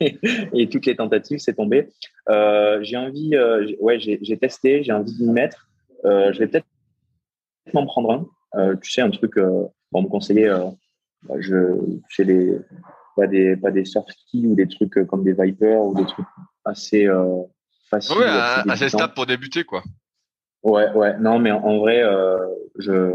[0.70, 1.88] toutes les tentatives, c'est tombé.
[2.28, 3.36] j'ai envie,
[3.78, 5.68] ouais, j'ai testé, j'ai envie d'y mettre.
[6.04, 6.66] je vais peut-être
[7.72, 8.76] m'en prendre un.
[8.76, 9.38] tu sais, un truc,
[9.92, 10.48] bon, me conseiller,
[11.22, 11.78] bah, je,
[12.10, 12.58] sais les
[13.16, 16.04] pas des pas des surf skis ou des trucs euh, comme des Viper ou des
[16.04, 16.26] trucs
[16.64, 17.42] assez euh,
[17.90, 18.18] faciles.
[18.18, 19.82] Ouais, assez stable pour débuter quoi.
[20.62, 21.16] Ouais, ouais.
[21.20, 22.38] Non, mais en, vrai, euh,
[22.76, 23.12] je,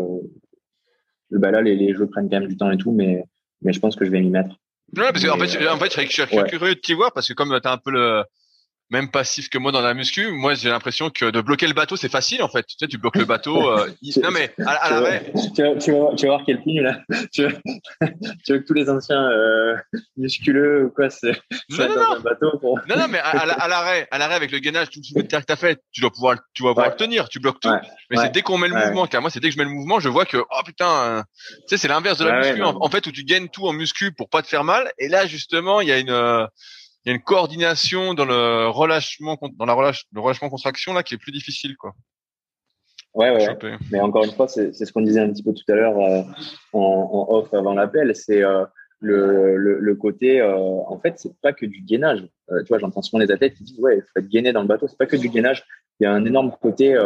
[1.31, 3.25] bah là, les, les jeux prennent quand même du temps et tout, mais
[3.61, 4.55] mais je pense que je vais m'y mettre.
[4.95, 7.57] Ouais, parce qu'en fait, en fait, je suis curieux de t'y voir parce que comme
[7.61, 8.23] tu as un peu le
[8.91, 10.31] même passif que moi dans la muscu.
[10.31, 12.63] Moi, j'ai l'impression que de bloquer le bateau, c'est facile en fait.
[12.63, 13.71] Tu sais, tu bloques le bateau.
[13.71, 13.89] Euh,
[14.21, 15.31] non mais à, l'arrêt.
[15.55, 16.99] Tu, vas, tu, tu vas voir quel plus là.
[17.31, 17.57] Tu veux,
[18.45, 19.75] tu veux que tous les anciens euh,
[20.17, 21.31] musculeux ou quoi, c'est
[21.69, 22.79] non, non, dans un bateau pour...
[22.89, 25.81] Non, non, mais à, l'arrêt, à l'arrêt avec le gainage, tout le que t'as fait,
[25.93, 27.29] tu dois pouvoir, tu vas pouvoir le tenir.
[27.29, 27.71] Tu bloques tout.
[28.09, 29.07] mais c'est dès qu'on met le mouvement.
[29.07, 31.61] Car moi, c'est dès que je mets le mouvement, je vois que oh putain, tu
[31.67, 32.61] sais, c'est l'inverse de la muscu.
[32.63, 34.91] En, en, fait, où tu gagnes tout en muscu pour pas te faire mal.
[34.97, 36.45] Et là, justement, il y a une euh,
[37.05, 41.03] il y a une coordination dans le relâchement, dans la relâche, le relâchement contraction là
[41.03, 41.93] qui est plus difficile quoi.
[43.13, 43.77] Ouais, ouais.
[43.91, 46.21] Mais encore une fois, c'est ce qu'on disait un petit peu tout à l'heure euh,
[46.71, 46.79] en,
[47.29, 48.63] en, off avant l'appel, c'est euh,
[48.99, 50.39] le, le, le, côté.
[50.39, 52.21] Euh, en fait, c'est pas que du gainage.
[52.49, 54.67] tu vois, j'entends souvent les athlètes qui disent ouais, il faut être gainé dans le
[54.67, 54.87] bateau.
[54.87, 55.65] C'est pas que du gainage.
[55.99, 56.97] Il y a un énorme côté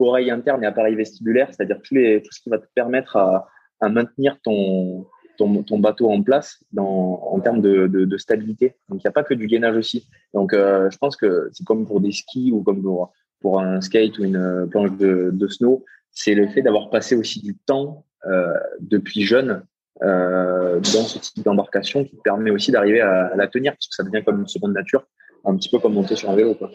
[0.00, 3.48] oreille interne et appareil vestibulaire, c'est-à-dire tous les tout ce qui va te permettre à,
[3.80, 8.76] à maintenir ton ton, ton, bateau en place dans, en termes de, de, stabilité.
[8.88, 10.06] Donc, il n'y a pas que du gainage aussi.
[10.32, 13.80] Donc, euh, je pense que c'est comme pour des skis ou comme pour, pour un
[13.80, 18.06] skate ou une planche de, de snow, c'est le fait d'avoir passé aussi du temps
[18.26, 19.64] euh, depuis jeune
[20.02, 24.02] euh, dans ce type d'embarcation qui permet aussi d'arriver à, la tenir parce que ça
[24.02, 25.04] devient comme une seconde nature,
[25.44, 26.54] un petit peu comme monter sur un vélo.
[26.54, 26.70] Quoi.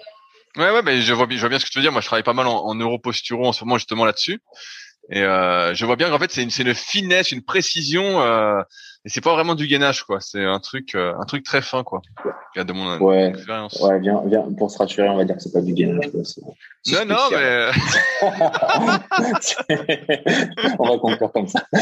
[0.57, 1.91] Ouais, ouais, mais je vois, je vois bien ce que tu veux dire.
[1.91, 4.41] Moi, je travaille pas mal en, en neuroposturo en ce moment justement là-dessus.
[5.11, 8.61] Et euh, je vois bien qu'en fait c'est une, une finesse, une précision, euh,
[9.05, 10.19] et c'est pas vraiment du gainage quoi.
[10.21, 12.01] C'est un truc, euh, un truc très fin quoi.
[12.55, 13.29] De mon ouais.
[13.29, 13.81] expérience.
[13.81, 16.11] Ouais, viens, viens, pour se rassurer, on va dire que c'est pas du gainage.
[16.11, 16.21] Quoi.
[16.91, 17.71] non, non, mais
[20.77, 21.65] on va conclure comme ça.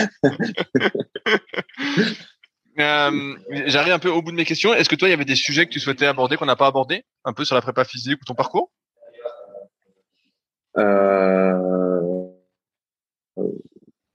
[2.80, 3.34] Euh,
[3.66, 4.72] J'arrive un peu au bout de mes questions.
[4.72, 6.68] Est-ce que toi, il y avait des sujets que tu souhaitais aborder qu'on n'a pas
[6.68, 8.70] abordé, un peu sur la prépa physique ou ton parcours?
[10.78, 11.87] Euh...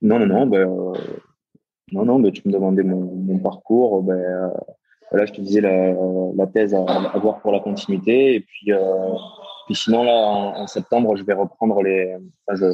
[0.03, 0.93] Non, non, non, ben, euh,
[1.93, 4.03] non, non, ben, tu me demandais mon, mon parcours.
[4.03, 4.49] Ben, euh,
[5.13, 5.95] voilà, je te disais la,
[6.37, 8.35] la thèse à, à, voir pour la continuité.
[8.35, 9.15] Et puis, euh,
[9.67, 12.17] puis sinon, là, en, septembre, je vais reprendre les.
[12.49, 12.73] Enfin,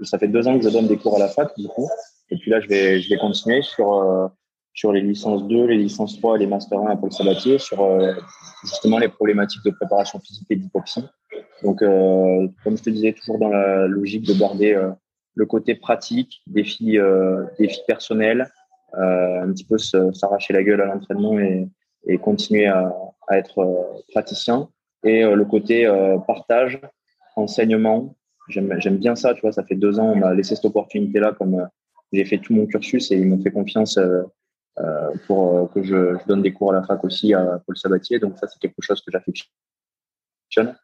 [0.00, 1.88] je, ça fait deux ans que je donne des cours à la fac, du coup.
[2.30, 4.28] Et puis là, je vais, je vais continuer sur, euh,
[4.72, 7.82] sur les licences 2, les licences 3 et les Master 1 à Paul Sabatier, sur
[7.82, 8.14] euh,
[8.62, 11.04] justement les problématiques de préparation physique et d'hypoxie.
[11.64, 14.76] Donc, comme je te disais, toujours dans la logique de garder
[15.34, 18.50] le côté pratique, défi, euh, défi personnel,
[18.94, 21.68] euh, un petit peu s'arracher la gueule à l'entraînement et,
[22.18, 22.92] continuer à,
[23.30, 24.68] être euh, praticien.
[25.04, 25.84] Et le côté
[26.28, 26.80] partage,
[27.34, 28.14] enseignement,
[28.48, 31.68] j'aime bien ça, tu vois, ça fait deux ans, on m'a laissé cette opportunité-là, comme
[32.12, 33.98] j'ai fait tout mon cursus et ils m'ont fait confiance
[35.26, 38.20] pour que je, je, donne des cours à la fac aussi à Paul Sabatier.
[38.20, 40.76] Donc ça, c'est quelque chose que j'affectionne.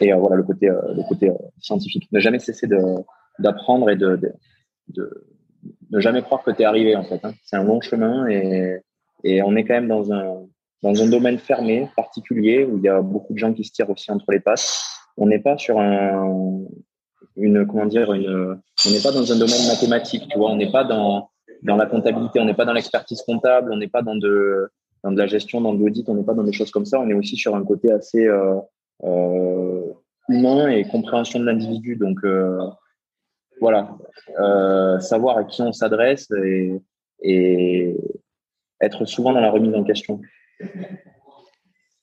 [0.00, 1.30] Et voilà, le côté, le côté
[1.60, 2.08] scientifique.
[2.10, 2.78] Ne jamais cesser de,
[3.38, 4.16] d'apprendre et de,
[4.88, 5.26] de,
[5.90, 7.20] de, jamais croire que tu es arrivé en fait.
[7.24, 7.32] Hein.
[7.44, 8.78] C'est un long chemin et,
[9.24, 10.46] et on est quand même dans un,
[10.82, 13.90] dans un domaine fermé, particulier, où il y a beaucoup de gens qui se tirent
[13.90, 14.66] aussi entre les pattes.
[15.16, 16.64] On n'est pas sur un,
[17.36, 20.70] une, comment dire, une, on n'est pas dans un domaine mathématique, tu vois, on n'est
[20.70, 21.30] pas dans,
[21.62, 24.70] dans la comptabilité, on n'est pas dans l'expertise comptable, on n'est pas dans de,
[25.02, 27.00] dans de la gestion, dans de l'audit, on n'est pas dans des choses comme ça,
[27.00, 28.54] on est aussi sur un côté assez euh,
[29.04, 29.82] euh,
[30.28, 31.96] humain et compréhension de l'individu.
[31.96, 32.58] Donc, euh,
[33.60, 33.96] voilà,
[34.40, 36.72] euh, savoir à qui on s'adresse et,
[37.22, 37.96] et,
[38.80, 40.20] être souvent dans la remise en question.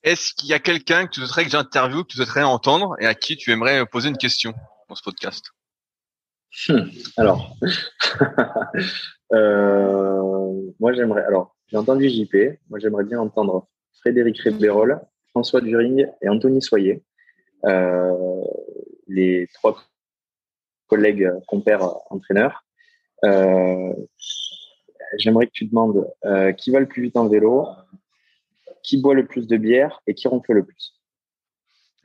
[0.04, 3.06] Est-ce qu'il y a quelqu'un que tu souhaiterais que j'interviewe, que tu souhaiterais entendre et
[3.06, 4.54] à qui tu aimerais poser une question
[4.90, 5.46] dans ce podcast?
[6.68, 6.84] Hmm.
[7.18, 7.56] Alors,
[9.34, 11.24] euh, moi j'aimerais.
[11.24, 12.36] Alors, j'ai entendu JP.
[12.70, 13.68] Moi j'aimerais bien entendre
[14.00, 17.04] Frédéric Rébérol, François During et Anthony Soyer,
[17.66, 18.44] euh,
[19.08, 19.76] les trois
[20.88, 22.64] collègues compères entraîneurs.
[23.24, 23.94] Euh,
[25.18, 26.08] j'aimerais que tu demandes
[26.58, 27.68] qui va le plus vite en vélo,
[28.84, 30.94] qui boit le plus de bière et qui ronfle le plus.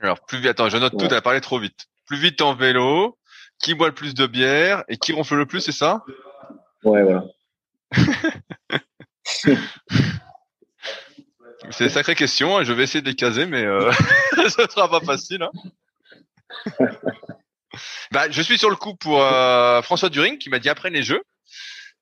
[0.01, 1.87] Alors, plus vite, attends, je note tout, tu as parlé trop vite.
[2.07, 3.19] Plus vite en vélo,
[3.59, 6.03] qui boit le plus de bière et qui ronfle le plus, c'est ça?
[6.85, 7.25] Ouais, voilà.
[11.71, 13.93] c'est une sacrée question, hein, je vais essayer de les caser, mais euh,
[14.37, 15.43] ce sera pas facile.
[15.43, 15.51] Hein.
[18.13, 21.03] bah, je suis sur le coup pour euh, François During qui m'a dit après les
[21.03, 21.23] jeux.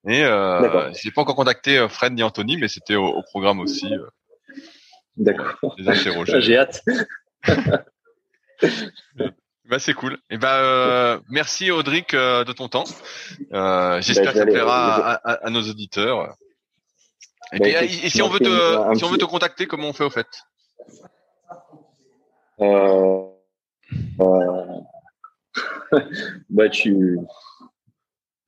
[0.06, 3.92] Et euh, j'ai pas encore contacté euh, Fred ni Anthony, mais c'était au, programme aussi.
[3.92, 4.06] Euh,
[5.16, 5.74] D'accord.
[6.38, 6.84] J'ai hâte.
[9.68, 10.18] bah c'est cool.
[10.30, 12.84] Et bah euh, merci Audric de ton temps.
[14.00, 16.36] J'espère que ça plaira à, à, nos auditeurs.
[17.52, 20.04] Et, bah, et, si on veut te si on veut te contacter, comment on fait
[20.04, 20.28] au fait?
[26.50, 27.18] bah tu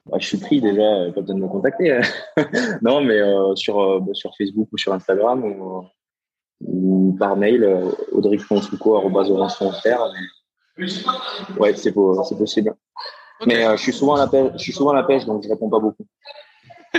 [0.06, 1.92] bah, je suis pris déjà, pas besoin de me contacter.
[1.92, 2.00] Hein.
[2.82, 5.86] non, mais euh, sur, bah, sur Facebook ou sur Instagram, ou,
[6.60, 9.08] ou par mail, euh, audreyfonsuco.fr.
[11.58, 12.74] Ouais, c'est possible.
[13.46, 15.42] Mais euh, je suis souvent à la pêche, je suis souvent à la pêche, donc
[15.42, 16.06] je réponds pas beaucoup.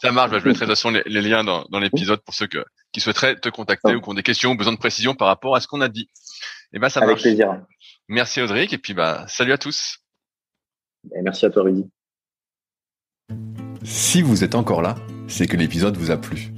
[0.00, 0.30] ça marche.
[0.30, 3.00] Bah, je mettrai de toute façon les, liens dans, dans l'épisode pour ceux que, qui
[3.00, 5.60] souhaiteraient te contacter ou qui ont des questions ou besoin de précision par rapport à
[5.60, 6.08] ce qu'on a dit.
[6.72, 7.22] Et ben ça Avec marche.
[7.22, 7.60] plaisir.
[8.12, 10.00] Merci Audric et puis bah salut à tous.
[11.16, 11.88] Et merci à toi Rudy.
[13.84, 14.96] Si vous êtes encore là,
[15.28, 16.52] c'est que l'épisode vous a plu.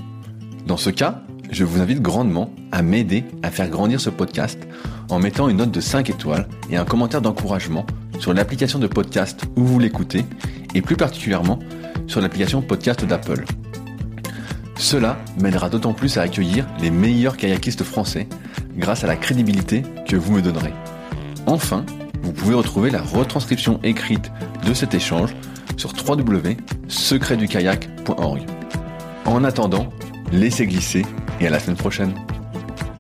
[0.67, 1.23] Dans ce cas,
[1.53, 4.59] je vous invite grandement à m'aider à faire grandir ce podcast
[5.09, 7.87] en mettant une note de 5 étoiles et un commentaire d'encouragement
[8.19, 10.25] sur l'application de podcast où vous l'écoutez
[10.75, 11.61] et plus particulièrement
[12.09, 13.45] sur l'application podcast d'Apple.
[14.77, 18.29] Cela m'aidera d'autant plus à accueillir les meilleurs kayakistes français
[18.77, 20.73] grâce à la crédibilité que vous me donnerez.
[21.47, 21.87] Enfin,
[22.23, 24.31] vous pouvez retrouver la retranscription écrite
[24.67, 25.35] de cet échange
[25.77, 28.41] sur www.secretdukayak.org.
[29.27, 29.91] En attendant,
[30.33, 31.05] laissez glisser
[31.41, 32.15] et à la semaine prochaine.